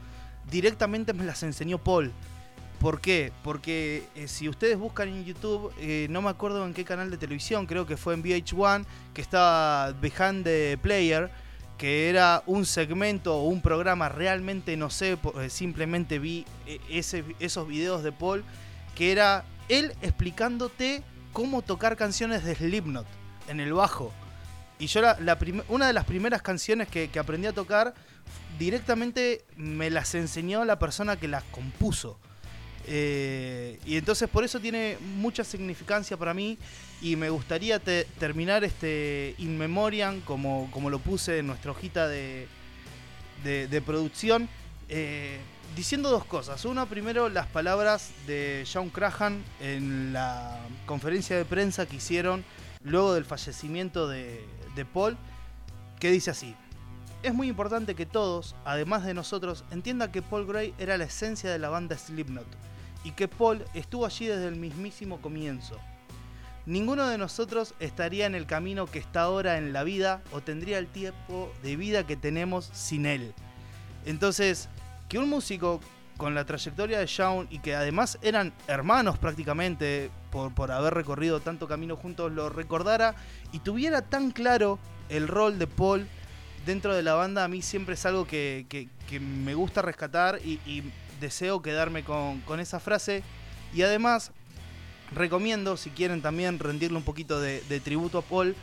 directamente 0.50 1.12
me 1.12 1.24
las 1.24 1.42
enseñó 1.42 1.76
Paul. 1.76 2.12
¿Por 2.80 3.00
qué? 3.00 3.32
Porque 3.42 4.04
eh, 4.14 4.28
si 4.28 4.48
ustedes 4.48 4.78
buscan 4.78 5.08
en 5.08 5.24
YouTube, 5.26 5.72
no 6.08 6.22
me 6.22 6.30
acuerdo 6.30 6.64
en 6.64 6.72
qué 6.72 6.84
canal 6.84 7.10
de 7.10 7.18
televisión, 7.18 7.66
creo 7.66 7.86
que 7.86 7.98
fue 7.98 8.14
en 8.14 8.22
VH1, 8.22 8.86
que 9.12 9.20
estaba 9.20 9.92
Behind 9.92 10.44
the 10.44 10.78
Player, 10.80 11.30
que 11.76 12.08
era 12.08 12.42
un 12.46 12.64
segmento 12.64 13.36
o 13.36 13.44
un 13.44 13.60
programa, 13.60 14.08
realmente 14.08 14.74
no 14.78 14.88
sé, 14.88 15.18
simplemente 15.48 16.18
vi 16.18 16.46
esos 16.88 17.68
videos 17.68 18.02
de 18.02 18.12
Paul, 18.12 18.44
que 18.94 19.12
era 19.12 19.44
él 19.68 19.92
explicándote 20.00 21.02
cómo 21.36 21.60
tocar 21.60 21.98
canciones 21.98 22.44
de 22.44 22.54
Slipknot 22.54 23.06
en 23.48 23.60
el 23.60 23.74
bajo. 23.74 24.10
Y 24.78 24.86
yo 24.86 25.02
una 25.68 25.86
de 25.86 25.92
las 25.92 26.06
primeras 26.06 26.40
canciones 26.40 26.88
que, 26.88 27.10
que 27.10 27.18
aprendí 27.18 27.46
a 27.46 27.52
tocar, 27.52 27.92
directamente 28.58 29.44
me 29.54 29.90
las 29.90 30.14
enseñó 30.14 30.64
la 30.64 30.78
persona 30.78 31.16
que 31.16 31.28
las 31.28 31.44
compuso. 31.44 32.18
Eh, 32.86 33.78
y 33.84 33.98
entonces 33.98 34.30
por 34.30 34.44
eso 34.44 34.60
tiene 34.60 34.96
mucha 35.18 35.44
significancia 35.44 36.16
para 36.16 36.32
mí 36.32 36.56
y 37.02 37.16
me 37.16 37.28
gustaría 37.28 37.80
terminar 37.80 38.64
este 38.64 39.34
In 39.36 39.58
Memoriam 39.58 40.22
como, 40.22 40.70
como 40.70 40.88
lo 40.88 41.00
puse 41.00 41.40
en 41.40 41.48
nuestra 41.48 41.72
hojita 41.72 42.08
de, 42.08 42.48
de, 43.44 43.82
producción. 43.82 44.48
Eh, 44.88 45.38
diciendo 45.74 46.10
dos 46.10 46.24
cosas. 46.24 46.64
Una, 46.64 46.86
primero, 46.86 47.28
las 47.28 47.46
palabras 47.46 48.10
de 48.26 48.66
John 48.72 48.90
Crahan 48.90 49.42
en 49.60 50.12
la 50.12 50.58
conferencia 50.86 51.36
de 51.36 51.44
prensa 51.44 51.86
que 51.86 51.96
hicieron 51.96 52.44
luego 52.82 53.14
del 53.14 53.24
fallecimiento 53.24 54.08
de, 54.08 54.44
de 54.74 54.84
Paul, 54.84 55.16
que 55.98 56.10
dice 56.10 56.30
así. 56.30 56.54
Es 57.22 57.34
muy 57.34 57.48
importante 57.48 57.94
que 57.94 58.06
todos, 58.06 58.54
además 58.64 59.04
de 59.04 59.14
nosotros, 59.14 59.64
entiendan 59.70 60.12
que 60.12 60.22
Paul 60.22 60.46
Gray 60.46 60.74
era 60.78 60.96
la 60.96 61.04
esencia 61.04 61.50
de 61.50 61.58
la 61.58 61.70
banda 61.70 61.98
Slipknot 61.98 62.46
y 63.02 63.12
que 63.12 63.26
Paul 63.26 63.64
estuvo 63.74 64.06
allí 64.06 64.26
desde 64.26 64.48
el 64.48 64.56
mismísimo 64.56 65.20
comienzo. 65.20 65.78
Ninguno 66.66 67.06
de 67.06 67.16
nosotros 67.16 67.74
estaría 67.78 68.26
en 68.26 68.34
el 68.34 68.46
camino 68.46 68.86
que 68.86 68.98
está 68.98 69.22
ahora 69.22 69.56
en 69.56 69.72
la 69.72 69.84
vida 69.84 70.22
o 70.32 70.40
tendría 70.40 70.78
el 70.78 70.88
tiempo 70.88 71.52
de 71.62 71.76
vida 71.76 72.04
que 72.04 72.16
tenemos 72.16 72.68
sin 72.72 73.06
él. 73.06 73.32
Entonces, 74.04 74.68
que 75.08 75.18
un 75.18 75.28
músico 75.28 75.80
con 76.16 76.34
la 76.34 76.46
trayectoria 76.46 76.98
de 76.98 77.06
Shawn 77.06 77.48
y 77.50 77.58
que 77.58 77.74
además 77.74 78.18
eran 78.22 78.52
hermanos 78.68 79.18
prácticamente 79.18 80.10
por, 80.30 80.54
por 80.54 80.72
haber 80.72 80.94
recorrido 80.94 81.40
tanto 81.40 81.68
camino 81.68 81.96
juntos, 81.96 82.32
lo 82.32 82.48
recordara 82.48 83.14
y 83.52 83.58
tuviera 83.58 84.02
tan 84.02 84.30
claro 84.30 84.78
el 85.08 85.28
rol 85.28 85.58
de 85.58 85.66
Paul 85.66 86.06
dentro 86.64 86.94
de 86.94 87.02
la 87.02 87.14
banda, 87.14 87.44
a 87.44 87.48
mí 87.48 87.62
siempre 87.62 87.94
es 87.94 88.06
algo 88.06 88.26
que, 88.26 88.88
me 89.20 89.54
gusta 89.54 89.82
rescatar 89.82 90.40
y 90.42 90.82
deseo 91.20 91.62
quedarme 91.62 92.04
con, 92.04 92.60
esa 92.60 92.80
frase. 92.80 93.22
Y 93.74 93.82
además, 93.82 94.32
recomiendo, 95.14 95.76
si 95.76 95.90
quieren 95.90 96.22
también 96.22 96.58
rendirle 96.58 96.96
un 96.96 97.04
poquito 97.04 97.40
de, 97.40 97.80
tributo 97.80 98.18
a 98.18 98.22
Paul, 98.22 98.54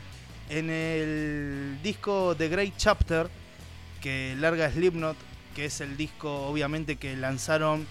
en 0.48 0.68
el 0.70 1.78
disco 1.82 2.34
The 2.36 2.48
Great 2.48 2.74
Chapter, 2.76 3.28
que 4.00 4.36
larga 4.38 4.70
Slipknot, 4.70 5.16
que 5.54 5.66
es 5.66 5.80
el 5.80 5.96
disco 5.96 6.46
obviamente 6.46 6.96
que 6.96 7.16
lanzaron 7.16 7.86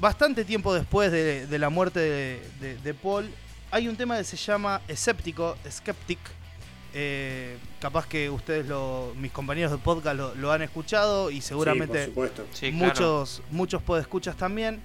bastante 0.00 0.44
tiempo 0.44 0.74
después 0.74 1.10
de, 1.10 1.58
la 1.58 1.70
muerte 1.70 2.00
de, 2.60 2.94
Paul, 2.94 3.30
hay 3.70 3.88
un 3.88 3.96
tema 3.96 4.18
que 4.18 4.24
se 4.24 4.36
llama 4.36 4.82
Escéptico, 4.88 5.56
Skeptic, 5.70 6.18
eh, 6.92 7.56
capaz 7.80 8.06
que 8.06 8.30
ustedes, 8.30 8.66
mis 9.16 9.32
compañeros 9.32 9.72
de 9.72 9.78
podcast, 9.78 10.16
lo, 10.36 10.52
han 10.52 10.62
escuchado 10.62 11.30
y 11.30 11.40
seguramente 11.40 12.12
muchos, 12.72 13.42
muchos 13.50 13.82
podescuchas 13.82 14.36
también. 14.36 14.80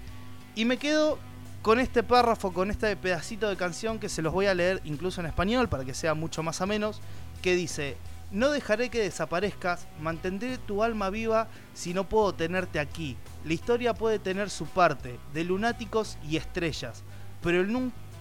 Y 0.55 0.65
me 0.65 0.77
quedo 0.77 1.19
con 1.61 1.79
este 1.79 2.03
párrafo, 2.03 2.53
con 2.53 2.71
este 2.71 2.95
pedacito 2.95 3.49
de 3.49 3.57
canción 3.57 3.99
que 3.99 4.09
se 4.09 4.21
los 4.21 4.33
voy 4.33 4.45
a 4.45 4.53
leer 4.53 4.81
incluso 4.85 5.21
en 5.21 5.27
español 5.27 5.69
para 5.69 5.85
que 5.85 5.93
sea 5.93 6.13
mucho 6.13 6.41
más 6.43 6.61
a 6.61 6.65
menos, 6.65 7.01
que 7.41 7.55
dice, 7.55 7.97
no 8.31 8.51
dejaré 8.51 8.89
que 8.89 9.01
desaparezcas, 9.01 9.87
mantendré 9.99 10.57
tu 10.57 10.83
alma 10.83 11.09
viva 11.09 11.47
si 11.73 11.93
no 11.93 12.07
puedo 12.07 12.33
tenerte 12.33 12.79
aquí. 12.79 13.17
La 13.43 13.53
historia 13.53 13.93
puede 13.93 14.19
tener 14.19 14.49
su 14.49 14.65
parte, 14.65 15.19
de 15.33 15.43
lunáticos 15.43 16.17
y 16.27 16.37
estrellas, 16.37 17.03
pero 17.41 17.59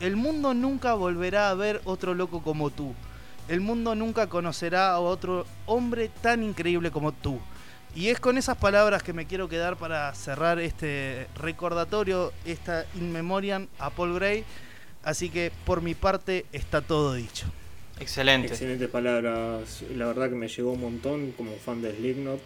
el, 0.00 0.16
mundo 0.16 0.54
nunca 0.54 0.94
volverá 0.94 1.50
a 1.50 1.54
ver 1.54 1.80
otro 1.84 2.14
loco 2.14 2.42
como 2.42 2.70
tú 2.70 2.94
el 3.48 3.60
mundo 3.62 3.94
nunca 3.94 4.26
conocerá 4.26 4.90
a 4.90 5.00
otro 5.00 5.46
hombre 5.66 6.10
tan 6.20 6.42
increíble 6.42 6.90
como 6.90 7.12
tú. 7.12 7.40
Y 7.94 8.08
es 8.08 8.20
con 8.20 8.36
esas 8.36 8.58
palabras 8.58 9.02
que 9.02 9.14
me 9.14 9.26
quiero 9.26 9.48
quedar 9.48 9.76
para 9.76 10.14
cerrar 10.14 10.58
este 10.58 11.26
recordatorio, 11.36 12.32
esta 12.44 12.84
in 12.94 13.10
memoriam 13.10 13.66
a 13.78 13.90
Paul 13.90 14.14
Gray. 14.14 14.44
Así 15.02 15.30
que 15.30 15.50
por 15.64 15.80
mi 15.80 15.94
parte 15.94 16.44
está 16.52 16.82
todo 16.82 17.14
dicho. 17.14 17.46
Excelente. 18.00 18.48
Excelentes 18.48 18.88
palabras. 18.88 19.82
La 19.94 20.06
verdad 20.06 20.28
que 20.28 20.36
me 20.36 20.48
llegó 20.48 20.72
un 20.72 20.80
montón 20.80 21.32
como 21.32 21.52
fan 21.56 21.82
de 21.82 21.94
Slipknot. 21.94 22.40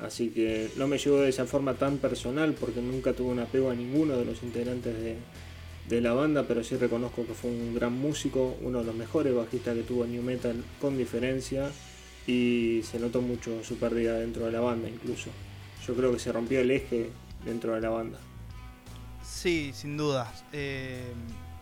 Así 0.00 0.30
que 0.30 0.70
no 0.76 0.88
me 0.88 0.98
llegó 0.98 1.20
de 1.20 1.28
esa 1.28 1.46
forma 1.46 1.74
tan 1.74 1.98
personal 1.98 2.54
porque 2.54 2.80
nunca 2.80 3.12
tuve 3.12 3.30
un 3.30 3.38
apego 3.38 3.70
a 3.70 3.74
ninguno 3.74 4.16
de 4.16 4.24
los 4.24 4.42
integrantes 4.42 4.94
de, 5.00 5.16
de 5.88 6.00
la 6.00 6.12
banda, 6.12 6.44
pero 6.48 6.64
sí 6.64 6.76
reconozco 6.76 7.26
que 7.26 7.34
fue 7.34 7.50
un 7.50 7.74
gran 7.74 7.92
músico, 7.92 8.56
uno 8.62 8.80
de 8.80 8.84
los 8.86 8.94
mejores 8.94 9.34
bajistas 9.34 9.76
que 9.76 9.82
tuvo 9.82 10.04
New 10.04 10.22
Metal 10.22 10.62
con 10.80 10.98
diferencia 10.98 11.70
y 12.26 12.80
se 12.90 12.98
notó 12.98 13.20
mucho 13.20 13.62
su 13.62 13.76
pérdida 13.76 14.18
dentro 14.18 14.46
de 14.46 14.52
la 14.52 14.60
banda 14.60 14.88
incluso. 14.88 15.30
Yo 15.86 15.94
creo 15.94 16.12
que 16.12 16.18
se 16.18 16.32
rompió 16.32 16.60
el 16.60 16.70
eje 16.70 17.10
dentro 17.44 17.74
de 17.74 17.80
la 17.80 17.90
banda. 17.90 18.18
Sí, 19.22 19.72
sin 19.74 19.96
duda. 19.96 20.32
Eh, 20.52 21.04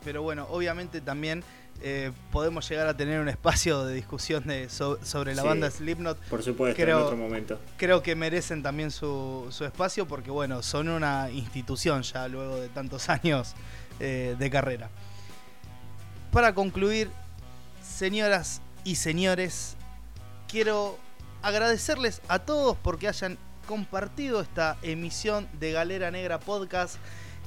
pero 0.05 0.23
bueno, 0.23 0.47
obviamente 0.51 1.01
también 1.01 1.43
eh, 1.85 2.13
podemos 2.31 2.69
llegar 2.69 2.87
a 2.87 2.97
tener 2.97 3.21
un 3.21 3.29
espacio 3.29 3.85
de 3.85 3.95
discusión 3.95 4.47
de, 4.47 4.69
sobre 4.69 5.35
la 5.35 5.43
banda 5.43 5.69
Slipknot. 5.69 6.17
Por 6.27 6.43
supuesto, 6.43 6.81
creo, 6.81 6.99
en 6.99 7.05
otro 7.05 7.17
momento. 7.17 7.59
Creo 7.77 8.03
que 8.03 8.15
merecen 8.15 8.63
también 8.63 8.93
su, 8.93 9.47
su 9.51 9.65
espacio 9.65 10.07
porque, 10.07 10.31
bueno, 10.31 10.63
son 10.63 10.89
una 10.89 11.29
institución 11.31 12.03
ya 12.03 12.29
luego 12.29 12.57
de 12.61 12.69
tantos 12.69 13.09
años 13.09 13.55
eh, 13.99 14.37
de 14.39 14.51
carrera. 14.51 14.91
Para 16.31 16.55
concluir, 16.55 17.11
señoras 17.83 18.63
y 18.85 18.95
señores, 18.95 19.77
quiero 20.49 20.99
agradecerles 21.43 22.23
a 22.29 22.39
todos 22.39 22.77
porque 22.81 23.09
hayan 23.09 23.39
compartido 23.67 24.41
esta 24.41 24.77
emisión 24.83 25.49
de 25.59 25.73
Galera 25.73 26.11
Negra 26.11 26.39
Podcast. 26.39 26.97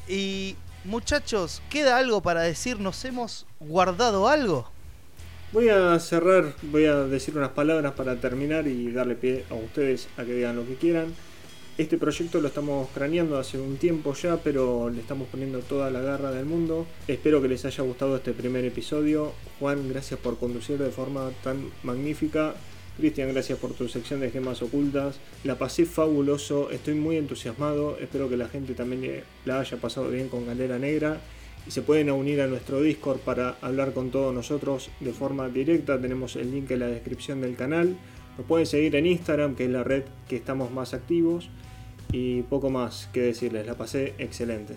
Y 0.07 0.55
muchachos, 0.85 1.61
¿queda 1.69 1.97
algo 1.97 2.21
para 2.21 2.41
decir? 2.41 2.79
¿Nos 2.79 3.03
hemos 3.05 3.45
guardado 3.59 4.27
algo? 4.27 4.69
Voy 5.51 5.69
a 5.69 5.97
cerrar, 5.99 6.53
voy 6.63 6.85
a 6.85 6.95
decir 7.03 7.37
unas 7.37 7.51
palabras 7.51 7.93
para 7.93 8.15
terminar 8.17 8.67
y 8.67 8.91
darle 8.91 9.15
pie 9.15 9.45
a 9.49 9.53
ustedes 9.53 10.07
a 10.17 10.23
que 10.23 10.33
digan 10.33 10.55
lo 10.55 10.65
que 10.65 10.75
quieran. 10.75 11.13
Este 11.77 11.97
proyecto 11.97 12.39
lo 12.39 12.47
estamos 12.47 12.87
craneando 12.93 13.37
hace 13.37 13.59
un 13.59 13.77
tiempo 13.77 14.13
ya, 14.13 14.37
pero 14.37 14.89
le 14.89 15.01
estamos 15.01 15.27
poniendo 15.27 15.59
toda 15.59 15.91
la 15.91 15.99
garra 15.99 16.31
del 16.31 16.45
mundo. 16.45 16.87
Espero 17.07 17.41
que 17.41 17.49
les 17.49 17.65
haya 17.65 17.83
gustado 17.83 18.15
este 18.15 18.31
primer 18.31 18.63
episodio. 18.63 19.33
Juan, 19.59 19.89
gracias 19.89 20.19
por 20.19 20.37
conducir 20.37 20.77
de 20.77 20.89
forma 20.89 21.31
tan 21.43 21.69
magnífica. 21.83 22.55
Cristian, 22.97 23.33
gracias 23.33 23.59
por 23.59 23.73
tu 23.73 23.89
sección 23.89 24.21
de 24.21 24.31
gemas 24.31 24.61
ocultas. 24.61 25.19
La 25.43 25.57
pasé 25.57 25.85
fabuloso, 25.85 26.71
estoy 26.71 26.93
muy 26.93 27.17
entusiasmado. 27.17 27.97
Espero 27.99 28.29
que 28.29 28.37
la 28.37 28.47
gente 28.47 28.73
también 28.73 29.23
la 29.43 29.59
haya 29.59 29.77
pasado 29.77 30.09
bien 30.09 30.29
con 30.29 30.45
Galera 30.45 30.79
Negra. 30.79 31.19
Y 31.67 31.71
se 31.71 31.81
pueden 31.81 32.09
unir 32.11 32.41
a 32.41 32.47
nuestro 32.47 32.81
Discord 32.81 33.19
para 33.19 33.57
hablar 33.61 33.91
con 33.93 34.11
todos 34.11 34.33
nosotros 34.33 34.89
de 35.01 35.11
forma 35.11 35.49
directa. 35.49 35.99
Tenemos 35.99 36.35
el 36.37 36.51
link 36.51 36.71
en 36.71 36.79
la 36.79 36.87
descripción 36.87 37.41
del 37.41 37.55
canal. 37.55 37.97
Nos 38.37 38.47
pueden 38.47 38.65
seguir 38.65 38.95
en 38.95 39.07
Instagram, 39.07 39.55
que 39.55 39.65
es 39.65 39.71
la 39.71 39.83
red 39.83 40.03
que 40.29 40.37
estamos 40.37 40.71
más 40.71 40.93
activos. 40.93 41.49
Y 42.11 42.43
poco 42.43 42.69
más 42.69 43.09
que 43.11 43.21
decirles, 43.21 43.65
la 43.65 43.73
pasé 43.75 44.13
excelente. 44.19 44.75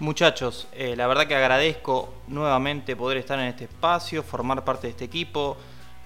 Muchachos, 0.00 0.68
eh, 0.72 0.96
la 0.96 1.06
verdad 1.06 1.26
que 1.26 1.34
agradezco 1.34 2.14
nuevamente 2.26 2.96
poder 2.96 3.18
estar 3.18 3.38
en 3.38 3.46
este 3.46 3.64
espacio, 3.64 4.22
formar 4.22 4.64
parte 4.64 4.86
de 4.86 4.92
este 4.92 5.04
equipo. 5.04 5.56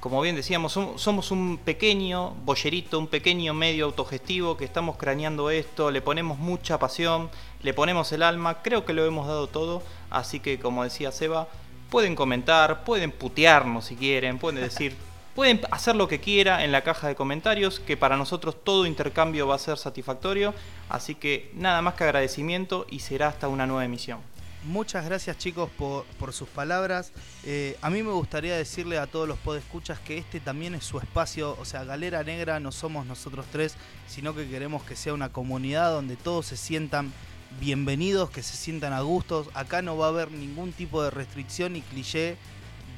Como 0.02 0.20
bien 0.20 0.34
decíamos, 0.34 0.72
somos 0.72 1.30
un 1.30 1.60
pequeño 1.64 2.30
bollerito, 2.44 2.98
un 2.98 3.06
pequeño 3.06 3.54
medio 3.54 3.84
autogestivo 3.84 4.56
que 4.56 4.64
estamos 4.64 4.96
craneando 4.96 5.48
esto, 5.48 5.92
le 5.92 6.02
ponemos 6.02 6.38
mucha 6.38 6.76
pasión, 6.80 7.30
le 7.62 7.72
ponemos 7.72 8.10
el 8.10 8.24
alma, 8.24 8.62
creo 8.62 8.84
que 8.84 8.94
lo 8.94 9.06
hemos 9.06 9.28
dado 9.28 9.46
todo, 9.46 9.80
así 10.10 10.40
que 10.40 10.58
como 10.58 10.82
decía 10.82 11.12
Seba, 11.12 11.46
pueden 11.88 12.16
comentar, 12.16 12.82
pueden 12.82 13.12
putearnos 13.12 13.84
si 13.84 13.94
quieren, 13.94 14.40
pueden 14.40 14.62
decir 14.62 14.96
Pueden 15.36 15.60
hacer 15.70 15.96
lo 15.96 16.08
que 16.08 16.20
quiera 16.20 16.62
en 16.64 16.72
la 16.72 16.82
caja 16.82 17.08
de 17.08 17.14
comentarios, 17.14 17.80
que 17.80 17.96
para 17.96 18.18
nosotros 18.18 18.56
todo 18.62 18.84
intercambio 18.84 19.46
va 19.46 19.54
a 19.54 19.58
ser 19.58 19.78
satisfactorio. 19.78 20.52
Así 20.90 21.14
que 21.14 21.50
nada 21.54 21.80
más 21.80 21.94
que 21.94 22.04
agradecimiento 22.04 22.86
y 22.90 22.98
será 22.98 23.28
hasta 23.28 23.48
una 23.48 23.66
nueva 23.66 23.86
emisión. 23.86 24.18
Muchas 24.64 25.05
gracias 25.05 25.39
chicos 25.39 25.68
por, 25.76 26.32
sus 26.32 26.48
palabras. 26.48 27.12
Eh, 27.44 27.76
a 27.82 27.90
mí 27.90 28.05
me 28.05 28.12
gustaría 28.12 28.56
decirle 28.56 28.97
a 28.97 29.09
todos 29.09 29.26
los 29.26 29.36
podescuchas 29.39 29.98
que 29.98 30.18
este 30.18 30.39
también 30.39 30.76
es 30.76 30.84
su 30.84 30.98
espacio. 30.98 31.56
O 31.60 31.64
sea, 31.64 31.82
Galera 31.82 32.22
Negra 32.22 32.60
no 32.60 32.70
somos 32.70 33.05
nosotros 33.05 33.44
tres, 33.51 33.74
sino 34.06 34.36
que 34.36 34.48
queremos 34.48 34.84
que 34.84 34.94
sea 34.94 35.14
una 35.14 35.30
comunidad 35.30 35.90
donde 35.90 36.14
todos 36.14 36.47
se 36.47 36.56
sientan 36.56 37.12
bienvenidos, 37.59 38.30
que 38.30 38.44
se 38.44 38.56
sientan 38.56 38.93
a 38.93 39.01
gustos. 39.01 39.48
Acá 39.55 39.82
no 39.82 39.97
va 39.97 40.06
a 40.06 40.10
haber 40.10 40.30
ningún 40.30 40.72
tipo 40.72 41.02
de 41.02 41.10
restricción 41.10 41.72
ni 41.72 41.80
cliché 41.80 42.36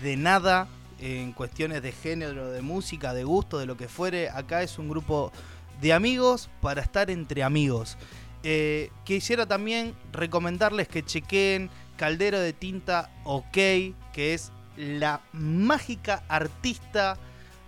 de 0.03 0.19
nada 0.19 0.69
en 1.01 1.33
cuestiones 1.33 1.83
de 1.83 1.93
género, 1.93 2.51
de 2.51 2.61
música, 2.61 3.15
de 3.15 3.25
gusto, 3.25 3.59
de 3.59 3.65
lo 3.65 3.79
que 3.79 3.89
fuere. 3.89 4.29
Acá 4.29 4.63
es 4.63 4.79
un 4.79 4.91
grupo 4.91 5.33
de 5.81 5.95
amigos 5.95 6.51
para 6.61 6.83
estar 6.83 7.11
entre 7.11 7.43
amigos. 7.43 7.97
Eh, 8.47 8.91
quisiera 9.05 9.47
también 9.47 9.95
recomendarles 10.13 10.87
que 10.87 11.03
chequeen 11.03 11.71
Caldero 11.97 12.39
de 12.39 12.53
Tinta 12.53 13.11
OK, 13.25 13.55
que 14.13 14.35
es 14.35 14.53
la 14.77 15.23
mágica 15.33 16.25
artista 16.29 17.17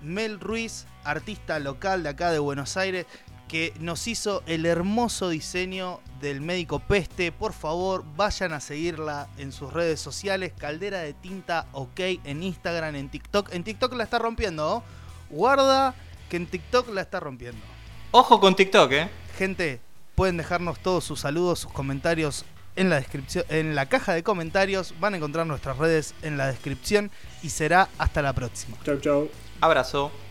Mel 0.03 0.39
Ruiz, 0.39 0.86
artista 1.03 1.59
local 1.59 2.03
de 2.03 2.11
acá 2.11 2.31
de 2.31 2.39
Buenos 2.39 2.77
Aires, 2.77 3.07
que 3.48 3.73
nos 3.81 4.07
hizo 4.07 4.43
el 4.47 4.66
hermoso 4.66 5.31
diseño 5.31 6.01
del 6.20 6.43
médico 6.43 6.81
Peste. 6.81 7.32
Por 7.32 7.55
favor, 7.55 8.05
vayan 8.15 8.53
a 8.53 8.61
seguirla 8.61 9.28
en 9.39 9.53
sus 9.53 9.73
redes 9.73 9.98
sociales. 9.98 10.53
Caldera 10.59 10.98
de 10.98 11.15
Tinta 11.15 11.69
OK 11.73 12.01
en 12.24 12.43
Instagram, 12.43 12.97
en 12.97 13.09
TikTok. 13.09 13.55
En 13.55 13.65
TikTok 13.65 13.94
la 13.94 14.05
está 14.05 14.19
rompiendo. 14.19 14.77
¿oh? 14.77 14.82
Guarda 15.31 15.94
que 16.28 16.36
en 16.36 16.47
TikTok 16.47 16.90
la 16.90 17.01
está 17.01 17.20
rompiendo. 17.20 17.65
Ojo 18.11 18.40
con 18.40 18.57
TikTok, 18.57 18.93
¿eh? 18.93 19.11
Gente, 19.39 19.81
pueden 20.16 20.36
dejarnos 20.36 20.80
todos 20.80 21.05
sus 21.05 21.20
saludos, 21.20 21.60
sus 21.60 21.72
comentarios 21.72 22.44
en 22.74 22.90
la 22.90 22.97
descripción, 22.97 23.44
en 23.48 23.76
la 23.76 23.86
caja 23.86 24.14
de 24.14 24.24
comentarios. 24.24 24.94
Van 24.98 25.14
a 25.14 25.18
encontrar 25.18 25.47
nuestras 25.47 25.78
redes 25.78 26.14
en 26.22 26.36
la 26.36 26.48
descripción 26.48 27.12
y 27.44 27.51
será 27.51 27.88
hasta 27.98 28.22
la 28.22 28.32
próxima. 28.32 28.76
Chau, 28.84 28.98
chau. 28.98 29.30
Abrazo. 29.60 30.26